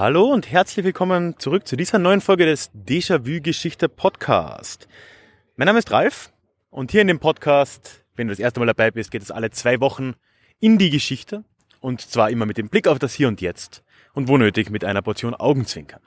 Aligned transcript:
Hallo 0.00 0.24
und 0.32 0.50
herzlich 0.50 0.86
willkommen 0.86 1.38
zurück 1.38 1.68
zu 1.68 1.76
dieser 1.76 1.98
neuen 1.98 2.22
Folge 2.22 2.46
des 2.46 2.70
Déjà-vu 2.72 3.42
Geschichte 3.42 3.86
Podcast. 3.86 4.88
Mein 5.56 5.66
Name 5.66 5.78
ist 5.78 5.92
Ralf 5.92 6.32
und 6.70 6.90
hier 6.90 7.02
in 7.02 7.06
dem 7.06 7.18
Podcast, 7.18 8.02
wenn 8.16 8.26
du 8.26 8.32
das 8.32 8.38
erste 8.38 8.60
Mal 8.60 8.66
dabei 8.66 8.90
bist, 8.90 9.10
geht 9.10 9.20
es 9.20 9.30
alle 9.30 9.50
zwei 9.50 9.78
Wochen 9.82 10.14
in 10.58 10.78
die 10.78 10.88
Geschichte 10.88 11.44
und 11.80 12.00
zwar 12.00 12.30
immer 12.30 12.46
mit 12.46 12.56
dem 12.56 12.70
Blick 12.70 12.88
auf 12.88 12.98
das 12.98 13.12
Hier 13.12 13.28
und 13.28 13.42
Jetzt 13.42 13.84
und 14.14 14.26
wo 14.26 14.38
nötig 14.38 14.70
mit 14.70 14.86
einer 14.86 15.02
Portion 15.02 15.34
Augenzwinkern. 15.34 16.00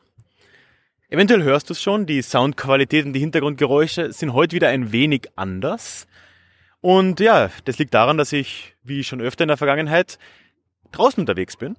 Eventuell 1.09 1.43
hörst 1.43 1.69
du 1.69 1.73
es 1.73 1.81
schon, 1.83 2.07
die 2.07 2.23
Soundqualität 2.23 3.05
und 3.05 3.13
die 3.13 3.19
Hintergrundgeräusche 3.19 4.11
sind 4.11 4.33
heute 4.33 4.55
wieder 4.55 4.69
ein 4.69 4.91
wenig 4.91 5.27
anders. 5.35 6.07
Und 6.81 7.19
ja, 7.19 7.51
das 7.65 7.77
liegt 7.77 7.93
daran, 7.93 8.17
dass 8.17 8.33
ich, 8.33 8.75
wie 8.81 9.03
schon 9.03 9.21
öfter 9.21 9.43
in 9.43 9.49
der 9.49 9.57
Vergangenheit, 9.57 10.17
draußen 10.91 11.21
unterwegs 11.21 11.57
bin 11.57 11.75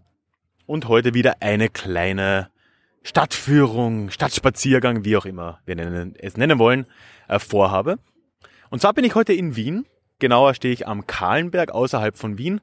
und 0.66 0.88
heute 0.88 1.14
wieder 1.14 1.36
eine 1.40 1.68
kleine 1.68 2.50
Stadtführung, 3.02 4.10
Stadtspaziergang, 4.10 5.04
wie 5.04 5.16
auch 5.16 5.26
immer 5.26 5.60
wir 5.66 6.12
es 6.18 6.36
nennen 6.36 6.58
wollen, 6.58 6.86
äh, 7.28 7.38
vorhabe. 7.38 7.98
Und 8.70 8.80
zwar 8.80 8.94
bin 8.94 9.04
ich 9.04 9.14
heute 9.14 9.34
in 9.34 9.56
Wien. 9.56 9.86
Genauer 10.18 10.54
stehe 10.54 10.72
ich 10.72 10.88
am 10.88 11.06
Kahlenberg 11.06 11.70
außerhalb 11.70 12.16
von 12.16 12.38
Wien. 12.38 12.60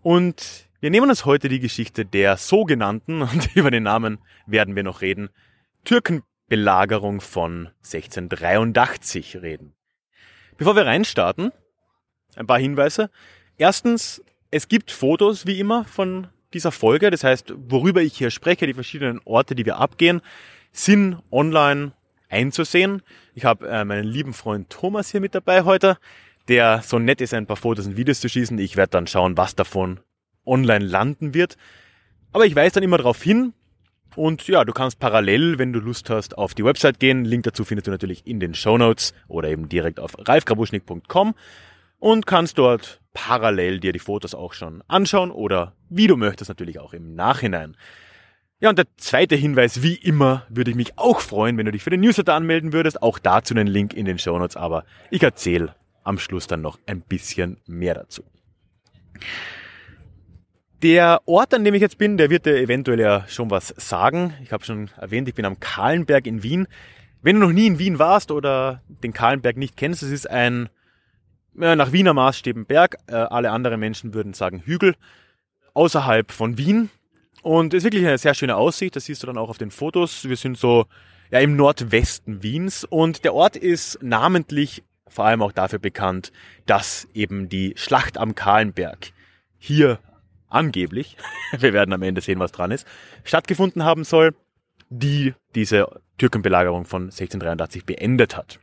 Und 0.00 0.66
wir 0.80 0.90
nehmen 0.90 1.10
uns 1.10 1.24
heute 1.24 1.48
die 1.48 1.60
Geschichte 1.60 2.06
der 2.06 2.36
sogenannten, 2.36 3.22
und 3.22 3.54
über 3.54 3.70
den 3.70 3.82
Namen 3.82 4.18
werden 4.46 4.74
wir 4.76 4.82
noch 4.82 5.02
reden, 5.02 5.28
Türkenbelagerung 5.84 7.20
von 7.20 7.68
1683 7.84 9.42
reden. 9.42 9.74
Bevor 10.56 10.74
wir 10.74 10.86
reinstarten, 10.86 11.52
ein 12.36 12.46
paar 12.46 12.58
Hinweise. 12.58 13.10
Erstens, 13.58 14.22
es 14.50 14.68
gibt 14.68 14.90
Fotos 14.90 15.46
wie 15.46 15.60
immer 15.60 15.84
von 15.84 16.28
dieser 16.54 16.72
Folge. 16.72 17.10
Das 17.10 17.24
heißt, 17.24 17.52
worüber 17.68 18.02
ich 18.02 18.16
hier 18.16 18.30
spreche, 18.30 18.66
die 18.66 18.74
verschiedenen 18.74 19.20
Orte, 19.24 19.54
die 19.54 19.66
wir 19.66 19.78
abgehen, 19.78 20.20
sind 20.72 21.18
online 21.30 21.92
einzusehen. 22.28 23.02
Ich 23.34 23.44
habe 23.44 23.68
äh, 23.68 23.84
meinen 23.84 24.04
lieben 24.04 24.32
Freund 24.32 24.70
Thomas 24.70 25.10
hier 25.10 25.20
mit 25.20 25.34
dabei 25.34 25.64
heute, 25.64 25.98
der 26.48 26.82
so 26.82 26.98
nett 26.98 27.20
ist, 27.20 27.34
ein 27.34 27.46
paar 27.46 27.56
Fotos 27.56 27.86
und 27.86 27.96
Videos 27.96 28.20
zu 28.20 28.28
schießen. 28.28 28.58
Ich 28.58 28.76
werde 28.76 28.90
dann 28.90 29.06
schauen, 29.06 29.36
was 29.36 29.54
davon 29.54 30.00
online 30.46 30.84
landen 30.84 31.34
wird. 31.34 31.56
Aber 32.32 32.46
ich 32.46 32.56
weise 32.56 32.74
dann 32.74 32.82
immer 32.82 32.98
darauf 32.98 33.22
hin. 33.22 33.52
Und 34.14 34.46
ja, 34.46 34.64
du 34.64 34.72
kannst 34.72 34.98
parallel, 34.98 35.58
wenn 35.58 35.72
du 35.72 35.80
Lust 35.80 36.10
hast, 36.10 36.36
auf 36.36 36.54
die 36.54 36.64
Website 36.64 37.00
gehen. 37.00 37.24
Link 37.24 37.44
dazu 37.44 37.64
findest 37.64 37.86
du 37.86 37.90
natürlich 37.90 38.26
in 38.26 38.40
den 38.40 38.54
Show 38.54 38.76
Notes 38.76 39.14
oder 39.28 39.48
eben 39.48 39.68
direkt 39.68 40.00
auf 40.00 40.16
ralfgrabuschnik.com 40.18 41.34
und 42.02 42.26
kannst 42.26 42.58
dort 42.58 43.00
parallel 43.14 43.78
dir 43.78 43.92
die 43.92 44.00
Fotos 44.00 44.34
auch 44.34 44.54
schon 44.54 44.82
anschauen 44.88 45.30
oder 45.30 45.76
wie 45.88 46.08
du 46.08 46.16
möchtest 46.16 46.48
natürlich 46.48 46.80
auch 46.80 46.94
im 46.94 47.14
Nachhinein. 47.14 47.76
Ja, 48.58 48.70
und 48.70 48.78
der 48.78 48.86
zweite 48.96 49.36
Hinweis, 49.36 49.82
wie 49.82 49.94
immer, 49.94 50.44
würde 50.48 50.72
ich 50.72 50.76
mich 50.76 50.98
auch 50.98 51.20
freuen, 51.20 51.56
wenn 51.56 51.66
du 51.66 51.70
dich 51.70 51.84
für 51.84 51.90
den 51.90 52.00
Newsletter 52.00 52.34
anmelden 52.34 52.72
würdest. 52.72 53.00
Auch 53.02 53.20
dazu 53.20 53.54
einen 53.54 53.68
Link 53.68 53.94
in 53.94 54.04
den 54.04 54.18
Show 54.18 54.36
Notes, 54.36 54.56
aber 54.56 54.84
ich 55.12 55.22
erzähle 55.22 55.76
am 56.02 56.18
Schluss 56.18 56.48
dann 56.48 56.60
noch 56.60 56.76
ein 56.86 57.02
bisschen 57.02 57.58
mehr 57.66 57.94
dazu. 57.94 58.24
Der 60.82 61.20
Ort, 61.26 61.54
an 61.54 61.62
dem 61.62 61.74
ich 61.74 61.82
jetzt 61.82 61.98
bin, 61.98 62.16
der 62.16 62.30
wird 62.30 62.46
dir 62.46 62.56
eventuell 62.56 62.98
ja 62.98 63.28
schon 63.28 63.52
was 63.52 63.68
sagen. 63.76 64.34
Ich 64.42 64.50
habe 64.50 64.64
schon 64.64 64.90
erwähnt, 64.96 65.28
ich 65.28 65.36
bin 65.36 65.44
am 65.44 65.60
Kahlenberg 65.60 66.26
in 66.26 66.42
Wien. 66.42 66.66
Wenn 67.22 67.38
du 67.38 67.46
noch 67.46 67.52
nie 67.52 67.68
in 67.68 67.78
Wien 67.78 68.00
warst 68.00 68.32
oder 68.32 68.82
den 68.88 69.12
Kahlenberg 69.12 69.56
nicht 69.56 69.76
kennst, 69.76 70.02
es 70.02 70.10
ist 70.10 70.28
ein 70.28 70.68
nach 71.54 71.92
Wiener 71.92 72.14
Maßstäben 72.14 72.66
Berg. 72.66 72.96
Äh, 73.06 73.14
alle 73.14 73.50
anderen 73.50 73.80
Menschen 73.80 74.14
würden 74.14 74.34
sagen 74.34 74.60
Hügel 74.64 74.94
außerhalb 75.74 76.32
von 76.32 76.58
Wien. 76.58 76.90
Und 77.42 77.74
ist 77.74 77.84
wirklich 77.84 78.06
eine 78.06 78.18
sehr 78.18 78.34
schöne 78.34 78.56
Aussicht. 78.56 78.94
Das 78.94 79.06
siehst 79.06 79.22
du 79.22 79.26
dann 79.26 79.38
auch 79.38 79.48
auf 79.48 79.58
den 79.58 79.70
Fotos. 79.70 80.28
Wir 80.28 80.36
sind 80.36 80.56
so 80.56 80.86
ja, 81.32 81.40
im 81.40 81.56
Nordwesten 81.56 82.42
Wiens 82.42 82.84
und 82.84 83.24
der 83.24 83.34
Ort 83.34 83.56
ist 83.56 83.98
namentlich 84.02 84.84
vor 85.08 85.24
allem 85.24 85.42
auch 85.42 85.52
dafür 85.52 85.78
bekannt, 85.78 86.32
dass 86.66 87.08
eben 87.14 87.48
die 87.48 87.74
Schlacht 87.76 88.18
am 88.18 88.34
Kahlenberg 88.34 89.12
hier 89.58 89.98
angeblich, 90.48 91.16
wir 91.58 91.72
werden 91.72 91.92
am 91.92 92.02
Ende 92.02 92.20
sehen, 92.20 92.38
was 92.38 92.52
dran 92.52 92.70
ist, 92.70 92.86
stattgefunden 93.24 93.84
haben 93.84 94.04
soll, 94.04 94.34
die 94.90 95.34
diese 95.54 95.88
Türkenbelagerung 96.18 96.84
von 96.84 97.04
1683 97.04 97.84
beendet 97.84 98.36
hat. 98.36 98.58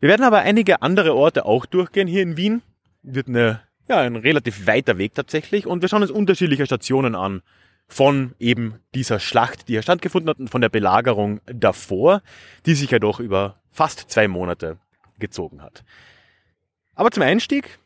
Wir 0.00 0.08
werden 0.08 0.22
aber 0.22 0.38
einige 0.38 0.82
andere 0.82 1.14
Orte 1.14 1.44
auch 1.44 1.66
durchgehen 1.66 2.06
hier 2.06 2.22
in 2.22 2.36
Wien. 2.36 2.62
Wird 3.02 3.28
eine, 3.28 3.62
ja, 3.88 4.00
ein 4.00 4.16
relativ 4.16 4.66
weiter 4.66 4.96
Weg 4.98 5.14
tatsächlich 5.14 5.66
und 5.66 5.82
wir 5.82 5.88
schauen 5.88 6.02
uns 6.02 6.10
unterschiedliche 6.10 6.66
Stationen 6.66 7.14
an 7.14 7.42
von 7.88 8.34
eben 8.38 8.80
dieser 8.94 9.18
Schlacht, 9.18 9.68
die 9.68 9.72
hier 9.72 9.82
stattgefunden 9.82 10.28
hat 10.30 10.38
und 10.38 10.50
von 10.50 10.60
der 10.60 10.68
Belagerung 10.68 11.40
davor, 11.46 12.22
die 12.66 12.74
sich 12.74 12.90
ja 12.90 12.98
doch 12.98 13.18
über 13.18 13.60
fast 13.70 14.10
zwei 14.10 14.28
Monate 14.28 14.78
gezogen 15.18 15.62
hat. 15.62 15.84
Aber 16.94 17.10
zum 17.10 17.22
Einstieg 17.22 17.78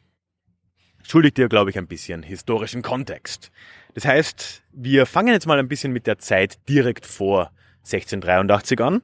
schuldigt 1.03 1.39
dir, 1.39 1.49
glaube 1.49 1.71
ich, 1.71 1.79
ein 1.79 1.87
bisschen 1.87 2.23
historischen 2.23 2.83
Kontext. 2.83 3.51
Das 3.95 4.05
heißt, 4.05 4.63
wir 4.73 5.07
fangen 5.07 5.33
jetzt 5.33 5.47
mal 5.47 5.59
ein 5.59 5.69
bisschen 5.69 5.93
mit 5.93 6.07
der 6.07 6.19
Zeit 6.19 6.59
direkt 6.69 7.07
vor 7.07 7.53
1683 7.85 8.81
an. 8.81 9.03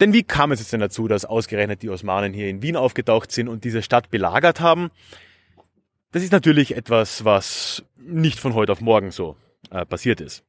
Denn 0.00 0.12
wie 0.12 0.22
kam 0.22 0.52
es 0.52 0.60
jetzt 0.60 0.72
denn 0.72 0.80
dazu, 0.80 1.08
dass 1.08 1.24
ausgerechnet 1.24 1.82
die 1.82 1.90
Osmanen 1.90 2.32
hier 2.32 2.48
in 2.48 2.62
Wien 2.62 2.76
aufgetaucht 2.76 3.32
sind 3.32 3.48
und 3.48 3.64
diese 3.64 3.82
Stadt 3.82 4.10
belagert 4.10 4.60
haben? 4.60 4.90
Das 6.12 6.22
ist 6.22 6.32
natürlich 6.32 6.76
etwas, 6.76 7.24
was 7.24 7.84
nicht 7.96 8.38
von 8.38 8.54
heute 8.54 8.72
auf 8.72 8.80
morgen 8.80 9.10
so 9.10 9.36
äh, 9.70 9.84
passiert 9.86 10.20
ist. 10.20 10.44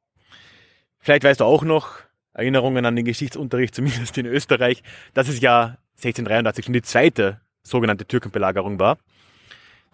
Vielleicht 1.00 1.24
weißt 1.24 1.40
du 1.40 1.46
auch 1.46 1.64
noch, 1.64 2.00
Erinnerungen 2.34 2.86
an 2.86 2.96
den 2.96 3.06
Geschichtsunterricht, 3.06 3.74
zumindest 3.76 4.18
in 4.18 4.26
Österreich, 4.26 4.84
dass 5.14 5.28
es 5.28 5.40
ja 5.40 5.78
1683 5.98 6.66
schon 6.66 6.74
die 6.74 6.82
zweite 6.82 7.42
sogenannte 7.64 8.06
Türkenbelagerung 8.06 8.80
war. 8.80 8.98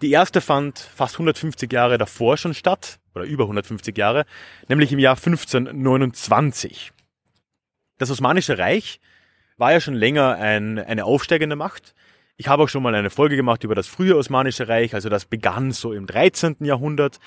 Die 0.02 0.10
erste 0.10 0.40
fand 0.40 0.78
fast 0.78 1.14
150 1.14 1.72
Jahre 1.72 1.98
davor 1.98 2.36
schon 2.36 2.54
statt, 2.54 2.98
oder 3.14 3.24
über 3.24 3.44
150 3.44 3.96
Jahre, 3.96 4.26
nämlich 4.68 4.92
im 4.92 4.98
Jahr 4.98 5.16
1529. 5.16 6.92
Das 7.98 8.10
Osmanische 8.10 8.58
Reich 8.58 9.00
war 9.56 9.72
ja 9.72 9.80
schon 9.80 9.94
länger 9.94 10.36
ein, 10.36 10.78
eine 10.78 11.04
aufsteigende 11.04 11.56
Macht. 11.56 11.94
Ich 12.36 12.48
habe 12.48 12.64
auch 12.64 12.68
schon 12.68 12.82
mal 12.82 12.94
eine 12.94 13.10
Folge 13.10 13.36
gemacht 13.36 13.64
über 13.64 13.74
das 13.74 13.86
frühe 13.86 14.16
Osmanische 14.16 14.68
Reich, 14.68 14.94
also 14.94 15.08
das 15.08 15.24
begann 15.24 15.72
so 15.72 15.92
im 15.92 16.06
13. 16.06 16.56
Jahrhundert. 16.60 17.18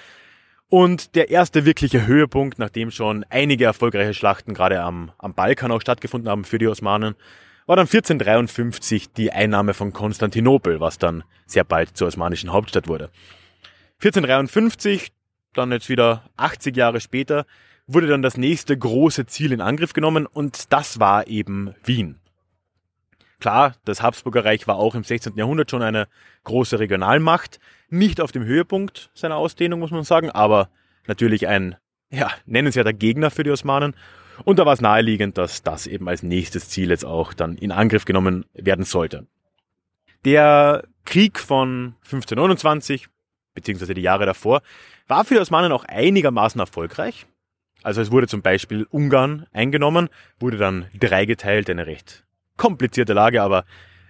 Und 0.70 1.16
der 1.16 1.30
erste 1.30 1.64
wirkliche 1.64 2.06
Höhepunkt, 2.06 2.60
nachdem 2.60 2.92
schon 2.92 3.26
einige 3.30 3.64
erfolgreiche 3.64 4.14
Schlachten 4.14 4.54
gerade 4.54 4.82
am, 4.82 5.12
am 5.18 5.34
Balkan 5.34 5.72
auch 5.72 5.80
stattgefunden 5.80 6.30
haben 6.30 6.44
für 6.44 6.58
die 6.58 6.68
Osmanen, 6.68 7.16
war 7.68 7.78
dann 7.78 7.86
1453 7.86 9.14
die 9.14 9.32
Einnahme 9.32 9.74
von 9.74 9.94
Konstantinopel, 9.94 10.82
was 10.82 10.98
dann 10.98 11.24
sehr 11.46 11.64
bald 11.64 11.96
zur 11.96 12.08
osmanischen 12.08 12.52
Hauptstadt 12.52 12.88
wurde. 12.88 13.12
1453, 14.00 15.12
dann 15.54 15.72
jetzt 15.72 15.90
wieder 15.90 16.30
80 16.36 16.76
Jahre 16.76 17.00
später, 17.00 17.46
wurde 17.88 18.08
dann 18.08 18.22
das 18.22 18.38
nächste 18.38 18.78
große 18.78 19.26
Ziel 19.26 19.52
in 19.52 19.62
Angriff 19.62 19.94
genommen 19.94 20.26
und 20.26 20.72
das 20.72 21.00
war 21.00 21.28
eben 21.28 21.74
Wien. 21.84 22.20
Klar, 23.40 23.76
das 23.86 24.02
Habsburger 24.02 24.46
Reich 24.46 24.68
war 24.68 24.78
auch 24.78 24.96
im 24.96 25.04
16. 25.04 25.36
Jahrhundert 25.36 25.72
schon 25.72 25.82
eine 25.82 26.08
große 26.44 26.80
Regionalmacht, 26.80 27.60
nicht 27.90 28.20
auf 28.20 28.32
dem 28.32 28.44
Höhepunkt 28.44 29.10
seiner 29.14 29.36
Ausdehnung, 29.36 29.80
muss 29.80 29.92
man 29.92 30.04
sagen, 30.04 30.30
aber 30.32 30.70
natürlich 31.06 31.48
ein 31.48 31.76
ja, 32.10 32.32
nennenswerter 32.46 32.94
Gegner 32.94 33.32
für 33.32 33.44
die 33.44 33.52
Osmanen 33.52 33.96
und 34.44 34.60
da 34.60 34.66
war 34.66 34.74
es 34.74 34.82
naheliegend, 34.82 35.38
dass 35.38 35.64
das 35.64 35.88
eben 35.88 36.08
als 36.08 36.24
nächstes 36.24 36.70
Ziel 36.70 36.90
jetzt 36.90 37.06
auch 37.06 37.34
dann 37.34 37.56
in 37.56 37.72
Angriff 37.72 38.06
genommen 38.06 38.46
werden 38.54 38.86
sollte. 38.86 39.28
Der 40.26 40.84
Krieg 41.06 41.40
von 41.40 41.96
1529, 42.04 43.08
beziehungsweise 43.54 43.94
die 43.94 44.02
Jahre 44.02 44.26
davor, 44.26 44.62
war 45.08 45.26
für 45.26 45.36
die 45.36 45.40
Osmanen 45.40 45.72
auch 45.72 45.86
einigermaßen 45.86 46.60
erfolgreich. 46.60 47.26
Also 47.84 48.02
es 48.02 48.12
wurde 48.12 48.28
zum 48.28 48.42
Beispiel 48.42 48.86
Ungarn 48.90 49.46
eingenommen, 49.54 50.10
wurde 50.40 50.58
dann 50.58 50.88
dreigeteilt, 51.00 51.70
eine 51.70 51.88
recht 51.88 52.26
komplizierte 52.58 53.14
Lage, 53.14 53.42
aber 53.42 53.66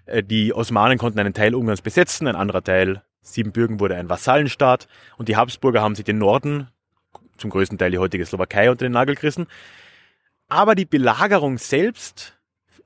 äh, 0.05 0.23
die 0.23 0.53
Osmanen 0.53 0.97
konnten 0.97 1.19
einen 1.19 1.33
Teil 1.33 1.53
Ungarns 1.53 1.81
besetzen, 1.81 2.27
ein 2.27 2.35
anderer 2.35 2.63
Teil 2.63 3.03
Siebenbürgen 3.21 3.81
wurde 3.81 3.95
ein 3.95 4.09
Vasallenstaat 4.09 4.87
und 5.17 5.27
die 5.27 5.35
Habsburger 5.35 5.81
haben 5.81 5.95
sich 5.95 6.05
den 6.05 6.17
Norden, 6.17 6.69
zum 7.37 7.49
größten 7.49 7.77
Teil 7.77 7.91
die 7.91 7.97
heutige 7.97 8.25
Slowakei, 8.25 8.71
unter 8.71 8.85
den 8.85 8.93
Nagel 8.93 9.15
gerissen 9.15 9.47
aber 10.47 10.75
die 10.75 10.85
Belagerung 10.85 11.57
selbst 11.57 12.37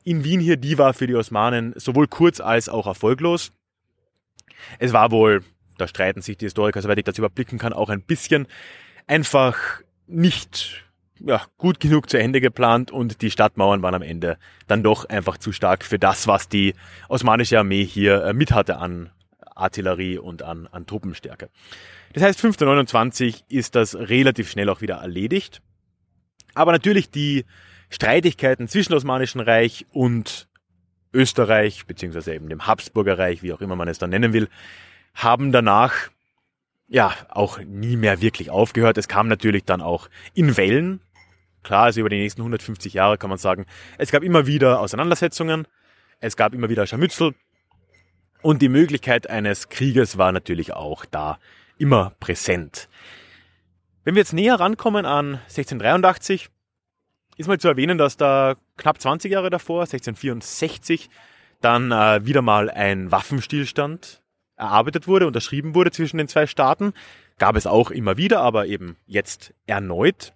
in 0.04 0.24
Wien 0.24 0.40
hier, 0.40 0.58
die 0.58 0.78
war 0.78 0.94
für 0.94 1.08
die 1.08 1.16
Osmanen 1.16 1.74
sowohl 1.76 2.08
kurz 2.08 2.40
als 2.40 2.70
auch 2.70 2.88
erfolglos. 2.88 3.52
Es 4.80 4.94
war 4.94 5.12
wohl, 5.12 5.44
da 5.78 5.88
streiten 5.88 6.22
sich 6.22 6.38
die 6.38 6.46
Historiker, 6.46 6.82
soweit 6.82 6.98
ich 6.98 7.04
das 7.04 7.18
überblicken 7.18 7.60
kann, 7.60 7.74
auch 7.74 7.90
ein 7.90 8.02
bisschen 8.02 8.48
einfach 9.08 9.82
nicht 10.12 10.84
ja, 11.20 11.42
gut 11.58 11.80
genug 11.80 12.10
zu 12.10 12.18
Ende 12.18 12.42
geplant 12.42 12.92
und 12.92 13.22
die 13.22 13.32
Stadtmauern 13.32 13.82
waren 13.82 13.96
am 13.96 14.02
Ende 14.02 14.38
dann 14.68 14.84
doch 14.84 15.06
einfach 15.06 15.38
zu 15.38 15.52
stark 15.52 15.84
für 15.84 16.00
das, 16.00 16.28
was 16.28 16.50
die 16.50 16.74
osmanische 17.10 17.60
Armee 17.60 17.86
hier 17.86 18.24
äh, 18.24 18.34
mit 18.34 18.52
hatte 18.52 18.78
an 18.78 19.12
Artillerie 19.56 20.18
und 20.18 20.44
an, 20.44 20.68
an 20.68 20.86
Truppenstärke. 20.86 21.50
Das 22.14 22.24
heißt, 22.24 22.40
1529 22.40 23.46
ist 23.50 23.76
das 23.76 23.96
relativ 23.96 24.50
schnell 24.50 24.70
auch 24.70 24.82
wieder 24.82 24.96
erledigt. 24.96 25.62
Aber 26.54 26.72
natürlich 26.72 27.10
die 27.10 27.46
Streitigkeiten 27.90 28.68
zwischen 28.68 28.94
Osmanischen 28.94 29.42
Reich 29.42 29.86
und 29.92 30.48
Österreich, 31.14 31.86
beziehungsweise 31.86 32.34
eben 32.34 32.50
dem 32.50 32.68
Habsburger 32.68 33.18
Reich, 33.18 33.44
wie 33.44 33.54
auch 33.54 33.62
immer 33.62 33.76
man 33.76 33.88
es 33.88 34.00
dann 34.00 34.10
nennen 34.10 34.34
will, 34.34 34.50
haben 35.14 35.52
danach 35.52 35.94
ja 36.92 37.16
auch 37.30 37.60
nie 37.60 37.96
mehr 37.96 38.22
wirklich 38.22 38.50
aufgehört. 38.50 38.98
Es 38.98 39.08
kam 39.08 39.30
natürlich 39.30 39.64
dann 39.64 39.82
auch 39.82 40.10
in 40.34 40.58
Wellen. 40.58 41.00
Klar, 41.64 41.86
also 41.86 42.02
über 42.02 42.10
die 42.10 42.18
nächsten 42.18 42.42
150 42.42 42.94
Jahre 42.94 43.18
kann 43.18 43.30
man 43.30 43.40
sagen, 43.40 43.66
es 43.98 44.12
gab 44.12 44.24
immer 44.24 44.46
wieder 44.46 44.82
Auseinandersetzungen, 44.82 45.68
es 46.20 46.36
gab 46.36 46.54
immer 46.54 46.70
wieder 46.70 46.86
Scharmützel 46.86 47.34
und 48.42 48.62
die 48.62 48.68
Möglichkeit 48.68 49.30
eines 49.30 49.70
Krieges 49.70 50.18
war 50.18 50.32
natürlich 50.34 50.74
auch 50.74 51.06
da 51.06 51.40
immer 51.78 52.14
präsent. 52.20 52.90
Wenn 54.04 54.16
wir 54.16 54.22
jetzt 54.22 54.34
näher 54.34 54.60
rankommen 54.60 55.06
an 55.06 55.36
1683, 55.44 56.50
ist 57.38 57.48
mal 57.48 57.60
zu 57.60 57.70
erwähnen, 57.70 57.98
dass 57.98 58.18
da 58.18 58.56
knapp 58.76 59.00
20 59.00 59.32
Jahre 59.32 59.50
davor, 59.50 59.84
1664, 59.84 61.10
dann 61.62 61.92
äh, 61.92 62.26
wieder 62.26 62.42
mal 62.42 62.70
ein 62.70 63.12
Waffenstillstand 63.12 64.21
erarbeitet 64.62 65.08
wurde, 65.08 65.28
unterschrieben 65.28 65.76
wurde 65.76 65.92
zwischen 65.92 66.18
den 66.18 66.28
zwei 66.28 66.48
Staaten. 66.48 66.94
Gab 67.38 67.56
es 67.56 67.68
auch 67.68 67.92
immer 67.92 68.16
wieder, 68.16 68.40
aber 68.42 68.68
eben 68.68 68.96
jetzt 69.08 69.54
erneut. 69.66 70.34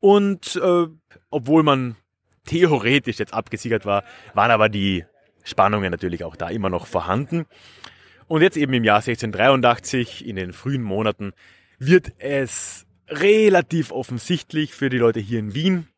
Und 0.00 0.56
äh, 0.56 0.86
obwohl 1.30 1.62
man 1.62 1.96
theoretisch 2.44 3.18
jetzt 3.18 3.34
abgesichert 3.34 3.84
war, 3.84 4.04
waren 4.34 4.50
aber 4.50 4.68
die 4.68 5.04
Spannungen 5.42 5.90
natürlich 5.90 6.24
auch 6.24 6.36
da 6.36 6.48
immer 6.48 6.70
noch 6.70 6.86
vorhanden. 6.86 7.46
Und 8.28 8.42
jetzt 8.42 8.56
eben 8.56 8.72
im 8.72 8.84
Jahr 8.84 8.98
1683, 8.98 10.26
in 10.26 10.36
den 10.36 10.52
frühen 10.52 10.82
Monaten, 10.82 11.32
wird 11.78 12.12
es 12.18 12.86
relativ 13.08 13.92
offensichtlich 13.92 14.74
für 14.74 14.88
die 14.88 14.98
Leute 14.98 15.20
hier 15.20 15.38
in 15.38 15.54
Wien, 15.54 15.88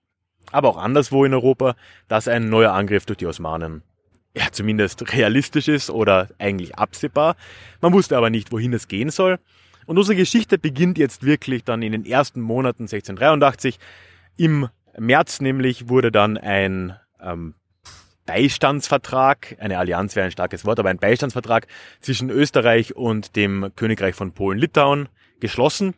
aber 0.52 0.68
auch 0.68 0.76
anderswo 0.76 1.24
in 1.24 1.32
Europa, 1.32 1.74
dass 2.06 2.28
ein 2.28 2.48
neuer 2.50 2.72
Angriff 2.72 3.06
durch 3.06 3.18
die 3.18 3.26
Osmanen 3.26 3.82
ja 4.34 4.46
zumindest 4.52 5.12
realistisch 5.12 5.68
ist 5.68 5.90
oder 5.90 6.28
eigentlich 6.38 6.76
absehbar. 6.76 7.36
Man 7.80 7.92
wusste 7.92 8.16
aber 8.16 8.30
nicht, 8.30 8.52
wohin 8.52 8.72
es 8.72 8.88
gehen 8.88 9.10
soll. 9.10 9.38
Und 9.86 9.96
unsere 9.96 10.16
Geschichte 10.16 10.58
beginnt 10.58 10.98
jetzt 10.98 11.24
wirklich 11.24 11.64
dann 11.64 11.82
in 11.82 11.92
den 11.92 12.04
ersten 12.04 12.40
Monaten 12.40 12.82
1683. 12.82 13.78
Im 14.36 14.68
März 14.98 15.40
nämlich 15.40 15.88
wurde 15.88 16.12
dann 16.12 16.36
ein 16.36 16.94
ähm, 17.22 17.54
Beistandsvertrag, 18.26 19.56
eine 19.58 19.78
Allianz 19.78 20.14
wäre 20.14 20.26
ein 20.26 20.32
starkes 20.32 20.66
Wort, 20.66 20.78
aber 20.78 20.90
ein 20.90 20.98
Beistandsvertrag 20.98 21.66
zwischen 22.00 22.28
Österreich 22.28 22.94
und 22.94 23.36
dem 23.36 23.72
Königreich 23.74 24.14
von 24.14 24.32
Polen-Litauen 24.32 25.08
geschlossen. 25.40 25.94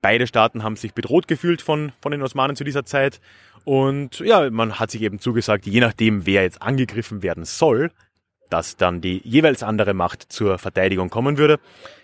Beide 0.00 0.28
Staaten 0.28 0.62
haben 0.62 0.76
sich 0.76 0.94
bedroht 0.94 1.26
gefühlt 1.26 1.62
von, 1.62 1.90
von 2.00 2.12
den 2.12 2.22
Osmanen 2.22 2.54
zu 2.54 2.62
dieser 2.62 2.84
Zeit. 2.84 3.20
Und 3.64 4.20
ja, 4.20 4.50
man 4.50 4.78
hat 4.78 4.90
sich 4.90 5.02
eben 5.02 5.18
zugesagt, 5.18 5.66
je 5.66 5.80
nachdem, 5.80 6.26
wer 6.26 6.42
jetzt 6.42 6.62
angegriffen 6.62 7.22
werden 7.22 7.44
soll, 7.44 7.90
dass 8.50 8.76
dann 8.76 9.00
die 9.00 9.20
jeweils 9.24 9.62
andere 9.62 9.94
Macht 9.94 10.30
zur 10.30 10.58
Verteidigung 10.58 11.08
kommen 11.08 11.38
würde. 11.38 11.58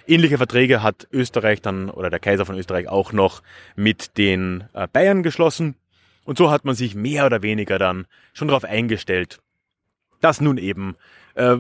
Ähnliche 0.07 0.39
Verträge 0.39 0.83
hat 0.83 1.07
Österreich 1.13 1.61
dann 1.61 1.91
oder 1.91 2.11
der 2.11 2.19
Kaiser 2.19 2.47
von 2.47 2.57
Österreich 2.57 2.89
auch 2.89 3.13
noch 3.13 3.43
mit 3.77 4.17
den 4.19 4.65
äh, 4.73 4.89
Bayern 4.89 5.23
geschlossen. 5.23 5.77
Und 6.25 6.39
so 6.39 6.51
hat 6.51 6.65
man 6.65 6.75
sich 6.75 6.95
mehr 6.95 7.27
oder 7.27 7.43
weniger 7.43 7.79
dann 7.79 8.07
schon 8.33 8.49
darauf 8.49 8.65
eingestellt, 8.65 9.39
dass 10.21 10.41
nun 10.41 10.59
eben 10.59 10.97
äh, 11.35 11.57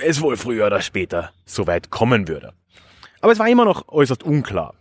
es 0.00 0.20
wohl 0.20 0.36
früher 0.36 0.66
oder 0.66 0.80
später 0.80 1.30
so 1.44 1.66
weit 1.66 1.90
kommen 1.90 2.28
würde. 2.28 2.54
Aber 3.20 3.32
es 3.32 3.38
war 3.38 3.48
immer 3.48 3.64
noch 3.64 3.88
äußerst 3.88 4.22
unklar 4.22 4.74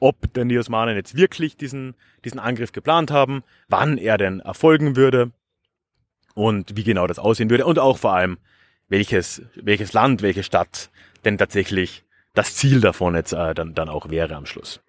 ob 0.00 0.32
denn 0.34 0.48
die 0.48 0.58
Osmanen 0.58 0.96
jetzt 0.96 1.16
wirklich 1.16 1.56
diesen, 1.56 1.94
diesen 2.24 2.38
Angriff 2.38 2.72
geplant 2.72 3.10
haben, 3.10 3.42
wann 3.68 3.98
er 3.98 4.18
denn 4.18 4.40
erfolgen 4.40 4.96
würde 4.96 5.32
und 6.34 6.76
wie 6.76 6.84
genau 6.84 7.06
das 7.06 7.18
aussehen 7.18 7.50
würde 7.50 7.66
und 7.66 7.78
auch 7.78 7.98
vor 7.98 8.14
allem, 8.14 8.38
welches, 8.88 9.42
welches 9.54 9.92
Land, 9.92 10.22
welche 10.22 10.42
Stadt 10.42 10.90
denn 11.24 11.38
tatsächlich 11.38 12.04
das 12.34 12.54
Ziel 12.54 12.80
davon 12.80 13.14
jetzt 13.14 13.32
äh, 13.32 13.54
dann, 13.54 13.74
dann 13.74 13.88
auch 13.88 14.08
wäre 14.10 14.34
am 14.36 14.46
Schluss. 14.46 14.80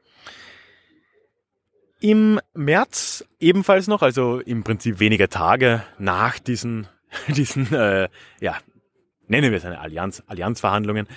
Im 2.00 2.40
März 2.54 3.26
ebenfalls 3.40 3.88
noch, 3.88 4.02
also 4.02 4.40
im 4.40 4.64
Prinzip 4.64 5.00
wenige 5.00 5.28
Tage 5.28 5.84
nach 5.98 6.40
diesen, 6.40 6.88
diesen 7.28 7.74
äh, 7.74 8.08
ja, 8.40 8.58
nennen 9.28 9.52
wir 9.52 9.58
es 9.58 9.66
eine 9.66 9.80
Allianz, 9.80 10.24
Allianzverhandlungen, 10.28 11.08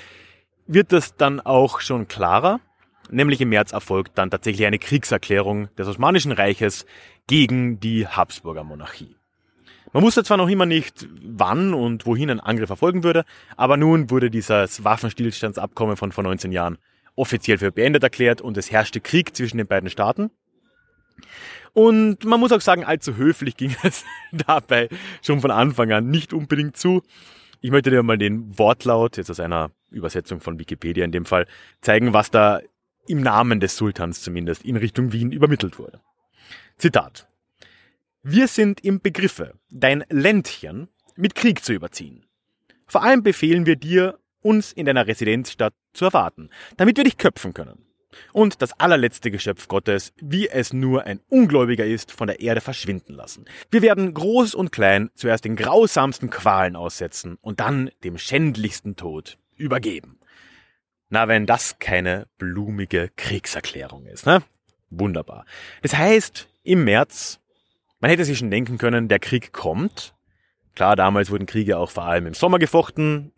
wird 0.66 0.92
das 0.92 1.16
dann 1.16 1.40
auch 1.40 1.80
schon 1.80 2.08
klarer, 2.08 2.60
nämlich 3.10 3.40
im 3.40 3.50
März 3.50 3.72
erfolgt 3.72 4.18
dann 4.18 4.30
tatsächlich 4.30 4.66
eine 4.66 4.78
Kriegserklärung 4.78 5.74
des 5.76 5.88
Osmanischen 5.88 6.32
Reiches 6.32 6.86
gegen 7.26 7.80
die 7.80 8.06
Habsburger 8.06 8.64
Monarchie. 8.64 9.16
Man 9.92 10.02
wusste 10.02 10.24
zwar 10.24 10.38
noch 10.38 10.48
immer 10.48 10.64
nicht, 10.64 11.06
wann 11.22 11.74
und 11.74 12.06
wohin 12.06 12.30
ein 12.30 12.40
Angriff 12.40 12.70
erfolgen 12.70 13.04
würde, 13.04 13.24
aber 13.56 13.76
nun 13.76 14.10
wurde 14.10 14.30
dieses 14.30 14.84
Waffenstillstandsabkommen 14.84 15.96
von 15.96 16.12
vor 16.12 16.24
19 16.24 16.50
Jahren 16.50 16.78
offiziell 17.14 17.58
für 17.58 17.72
beendet 17.72 18.02
erklärt 18.02 18.40
und 18.40 18.56
es 18.56 18.70
herrschte 18.70 19.00
Krieg 19.00 19.36
zwischen 19.36 19.58
den 19.58 19.66
beiden 19.66 19.90
Staaten. 19.90 20.30
Und 21.74 22.24
man 22.24 22.40
muss 22.40 22.52
auch 22.52 22.60
sagen, 22.60 22.84
allzu 22.84 23.16
höflich 23.16 23.56
ging 23.56 23.74
es 23.82 24.04
dabei 24.32 24.88
schon 25.22 25.40
von 25.40 25.50
Anfang 25.50 25.92
an 25.92 26.08
nicht 26.08 26.32
unbedingt 26.32 26.76
zu. 26.76 27.02
Ich 27.60 27.70
möchte 27.70 27.90
dir 27.90 28.02
mal 28.02 28.18
den 28.18 28.58
Wortlaut, 28.58 29.16
jetzt 29.16 29.30
aus 29.30 29.40
einer 29.40 29.70
Übersetzung 29.90 30.40
von 30.40 30.58
Wikipedia 30.58 31.04
in 31.04 31.12
dem 31.12 31.26
Fall, 31.26 31.46
zeigen, 31.80 32.12
was 32.12 32.30
da 32.30 32.60
im 33.06 33.20
Namen 33.20 33.60
des 33.60 33.76
Sultans 33.76 34.22
zumindest 34.22 34.64
in 34.64 34.76
Richtung 34.76 35.12
Wien 35.12 35.32
übermittelt 35.32 35.78
wurde. 35.78 36.00
Zitat. 36.78 37.28
Wir 38.22 38.46
sind 38.48 38.84
im 38.84 39.00
Begriffe, 39.00 39.54
dein 39.70 40.04
Ländchen 40.08 40.88
mit 41.16 41.34
Krieg 41.34 41.64
zu 41.64 41.72
überziehen. 41.72 42.24
Vor 42.86 43.02
allem 43.02 43.22
befehlen 43.22 43.66
wir 43.66 43.76
dir, 43.76 44.18
uns 44.42 44.72
in 44.72 44.86
deiner 44.86 45.06
Residenzstadt 45.06 45.74
zu 45.92 46.04
erwarten, 46.04 46.50
damit 46.76 46.96
wir 46.96 47.04
dich 47.04 47.16
köpfen 47.16 47.54
können. 47.54 47.86
Und 48.32 48.60
das 48.60 48.78
allerletzte 48.78 49.30
Geschöpf 49.30 49.68
Gottes, 49.68 50.12
wie 50.20 50.48
es 50.48 50.72
nur 50.72 51.04
ein 51.04 51.20
Ungläubiger 51.28 51.86
ist, 51.86 52.12
von 52.12 52.26
der 52.26 52.40
Erde 52.40 52.60
verschwinden 52.60 53.14
lassen. 53.14 53.46
Wir 53.70 53.82
werden 53.82 54.12
groß 54.12 54.54
und 54.54 54.72
klein 54.72 55.10
zuerst 55.14 55.44
den 55.44 55.56
grausamsten 55.56 56.28
Qualen 56.28 56.76
aussetzen 56.76 57.38
und 57.40 57.60
dann 57.60 57.90
dem 58.04 58.18
schändlichsten 58.18 58.96
Tod 58.96 59.38
übergeben. 59.56 60.18
Na, 61.12 61.28
wenn 61.28 61.44
das 61.44 61.78
keine 61.78 62.26
blumige 62.38 63.10
Kriegserklärung 63.16 64.06
ist, 64.06 64.24
ne? 64.24 64.42
Wunderbar. 64.88 65.44
Das 65.82 65.94
heißt, 65.94 66.48
im 66.62 66.84
März, 66.84 67.38
man 68.00 68.10
hätte 68.10 68.24
sich 68.24 68.38
schon 68.38 68.50
denken 68.50 68.78
können, 68.78 69.08
der 69.08 69.18
Krieg 69.18 69.52
kommt. 69.52 70.14
Klar, 70.74 70.96
damals 70.96 71.30
wurden 71.30 71.44
Kriege 71.44 71.76
auch 71.76 71.90
vor 71.90 72.04
allem 72.04 72.28
im 72.28 72.32
Sommer 72.32 72.58
gefochten. 72.58 73.30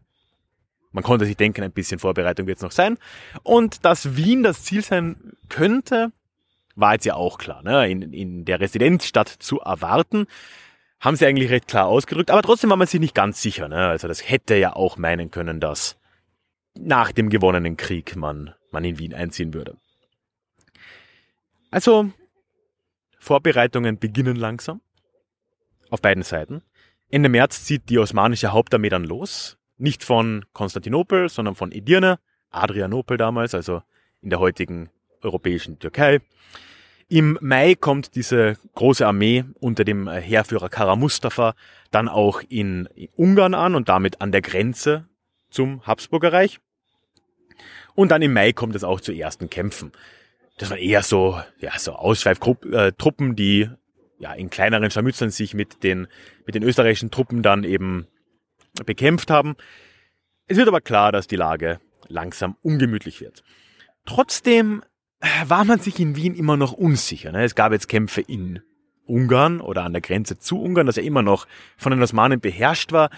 Man 0.93 1.02
konnte 1.02 1.26
sich 1.26 1.37
denken, 1.37 1.64
ein 1.64 1.73
bisschen 1.73 1.99
Vorbereitung 1.99 2.47
wird 2.47 2.59
es 2.59 2.62
noch 2.62 2.71
sein. 2.71 2.97
Und 3.43 3.85
dass 3.85 4.14
Wien 4.14 4.45
das 4.45 4.62
Ziel 4.62 4.85
sein 4.85 5.33
könnte, 5.49 6.12
war 6.76 6.93
jetzt 6.93 7.07
ja 7.07 7.14
auch 7.14 7.38
klar, 7.38 7.64
ne? 7.64 7.90
in, 7.90 8.12
in 8.12 8.45
der 8.45 8.61
Residenzstadt 8.61 9.28
zu 9.28 9.59
erwarten. 9.59 10.28
Haben 11.00 11.16
sie 11.16 11.26
eigentlich 11.26 11.50
recht 11.50 11.66
klar 11.66 11.87
ausgerückt, 11.87 12.31
aber 12.31 12.43
trotzdem 12.43 12.71
war 12.71 12.76
man 12.76 12.87
sich 12.87 13.00
nicht 13.00 13.16
ganz 13.16 13.43
sicher. 13.43 13.66
Ne? 13.66 13.88
Also 13.88 14.07
das 14.07 14.31
hätte 14.31 14.54
ja 14.54 14.76
auch 14.76 14.97
meinen 14.97 15.33
können, 15.33 15.59
dass 15.59 15.99
nach 16.78 17.12
dem 17.12 17.28
gewonnenen 17.28 17.76
Krieg 17.76 18.16
man, 18.16 18.54
man 18.71 18.85
in 18.85 18.99
Wien 18.99 19.14
einziehen 19.14 19.54
würde. 19.54 19.76
Also, 21.71 22.11
Vorbereitungen 23.19 23.99
beginnen 23.99 24.37
langsam. 24.37 24.81
Auf 25.90 26.00
beiden 26.00 26.23
Seiten. 26.23 26.62
Ende 27.11 27.28
März 27.28 27.64
zieht 27.64 27.88
die 27.88 27.99
osmanische 27.99 28.52
Hauptarmee 28.52 28.88
dann 28.88 29.04
los. 29.04 29.57
Nicht 29.76 30.04
von 30.04 30.45
Konstantinopel, 30.52 31.28
sondern 31.28 31.54
von 31.54 31.73
Edirne, 31.73 32.19
Adrianopel 32.50 33.16
damals, 33.16 33.54
also 33.54 33.83
in 34.21 34.31
der 34.31 34.40
heutigen 34.40 34.90
europäischen 35.23 35.78
Türkei. 35.78 36.21
Im 37.09 37.38
Mai 37.40 37.75
kommt 37.75 38.14
diese 38.14 38.57
große 38.75 39.07
Armee 39.07 39.45
unter 39.61 39.85
dem 39.85 40.09
Heerführer 40.09 40.69
Kara 40.69 40.97
Mustafa 40.97 41.54
dann 41.90 42.09
auch 42.09 42.43
in 42.49 42.88
Ungarn 43.16 43.54
an 43.54 43.75
und 43.75 43.88
damit 43.88 44.21
an 44.21 44.33
der 44.33 44.43
Grenze 44.43 45.07
zum 45.54 45.87
Habsburger 45.87 46.32
Reich. 46.32 46.61
Und 47.94 48.11
dann 48.11 48.23
im 48.23 48.32
Mai 48.32 48.52
kommt 48.52 48.75
es 48.75 48.84
auch 48.84 49.00
zu 49.00 49.12
ersten 49.12 49.49
Kämpfen. 49.49 49.92
Das 50.58 50.70
waren 50.70 50.78
eher 50.78 51.02
so, 51.02 51.40
ja, 51.61 51.78
so 51.78 51.92
Ausschweiftruppen, 51.92 52.73
äh, 53.32 53.34
die 53.34 53.70
ja 54.18 54.32
in 54.32 54.50
kleineren 54.50 54.90
Scharmützeln 54.90 55.30
sich 55.30 55.54
mit 55.54 55.82
den, 55.82 56.08
mit 56.46 56.54
den 56.54 56.62
österreichischen 56.62 57.11
Truppen 57.11 57.42
dann 57.42 57.64
eben 57.64 58.06
bekämpft 58.84 59.30
haben. 59.30 59.56
Es 60.46 60.56
wird 60.56 60.68
aber 60.68 60.80
klar, 60.80 61.12
dass 61.12 61.26
die 61.26 61.37
Lage 61.37 61.80
langsam 62.08 62.56
ungemütlich 62.62 63.20
wird. 63.20 63.42
Trotzdem 64.04 64.82
war 65.46 65.64
man 65.64 65.78
sich 65.78 65.99
in 65.99 66.16
Wien 66.16 66.34
immer 66.34 66.56
noch 66.56 66.73
unsicher. 66.73 67.32
Ne? 67.32 67.44
Es 67.44 67.54
gab 67.54 67.73
jetzt 67.73 67.88
Kämpfe 67.88 68.20
in 68.20 68.61
Ungarn 69.06 69.61
oder 69.61 69.84
an 69.84 69.92
der 69.92 70.02
Grenze 70.02 70.38
zu 70.38 70.61
Ungarn, 70.61 70.87
das 70.87 70.96
ja 70.96 71.02
immer 71.02 71.23
noch 71.23 71.46
von 71.76 71.90
den 71.90 72.02
Osmanen 72.02 72.40
beherrscht 72.40 72.92
war. 72.92 73.11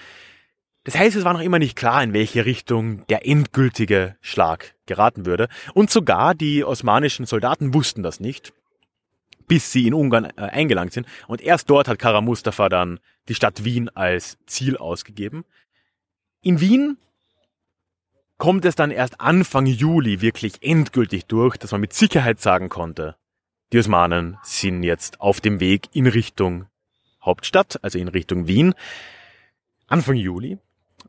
Das 0.86 0.96
heißt, 0.96 1.16
es 1.16 1.24
war 1.24 1.32
noch 1.32 1.40
immer 1.40 1.58
nicht 1.58 1.74
klar, 1.74 2.00
in 2.00 2.12
welche 2.12 2.46
Richtung 2.46 3.04
der 3.08 3.26
endgültige 3.26 4.16
Schlag 4.20 4.76
geraten 4.86 5.26
würde. 5.26 5.48
Und 5.74 5.90
sogar 5.90 6.36
die 6.36 6.64
osmanischen 6.64 7.26
Soldaten 7.26 7.74
wussten 7.74 8.04
das 8.04 8.20
nicht, 8.20 8.52
bis 9.48 9.72
sie 9.72 9.88
in 9.88 9.94
Ungarn 9.94 10.26
äh, 10.36 10.42
eingelangt 10.42 10.92
sind. 10.92 11.08
Und 11.26 11.40
erst 11.40 11.68
dort 11.70 11.88
hat 11.88 11.98
Kara 11.98 12.20
Mustafa 12.20 12.68
dann 12.68 13.00
die 13.28 13.34
Stadt 13.34 13.64
Wien 13.64 13.88
als 13.88 14.38
Ziel 14.46 14.76
ausgegeben. 14.76 15.44
In 16.40 16.60
Wien 16.60 16.98
kommt 18.38 18.64
es 18.64 18.76
dann 18.76 18.92
erst 18.92 19.20
Anfang 19.20 19.66
Juli 19.66 20.20
wirklich 20.20 20.62
endgültig 20.62 21.26
durch, 21.26 21.56
dass 21.56 21.72
man 21.72 21.80
mit 21.80 21.94
Sicherheit 21.94 22.40
sagen 22.40 22.68
konnte, 22.68 23.16
die 23.72 23.80
Osmanen 23.80 24.38
sind 24.44 24.84
jetzt 24.84 25.20
auf 25.20 25.40
dem 25.40 25.58
Weg 25.58 25.88
in 25.92 26.06
Richtung 26.06 26.66
Hauptstadt, 27.20 27.82
also 27.82 27.98
in 27.98 28.06
Richtung 28.06 28.46
Wien. 28.46 28.72
Anfang 29.88 30.14
Juli, 30.14 30.58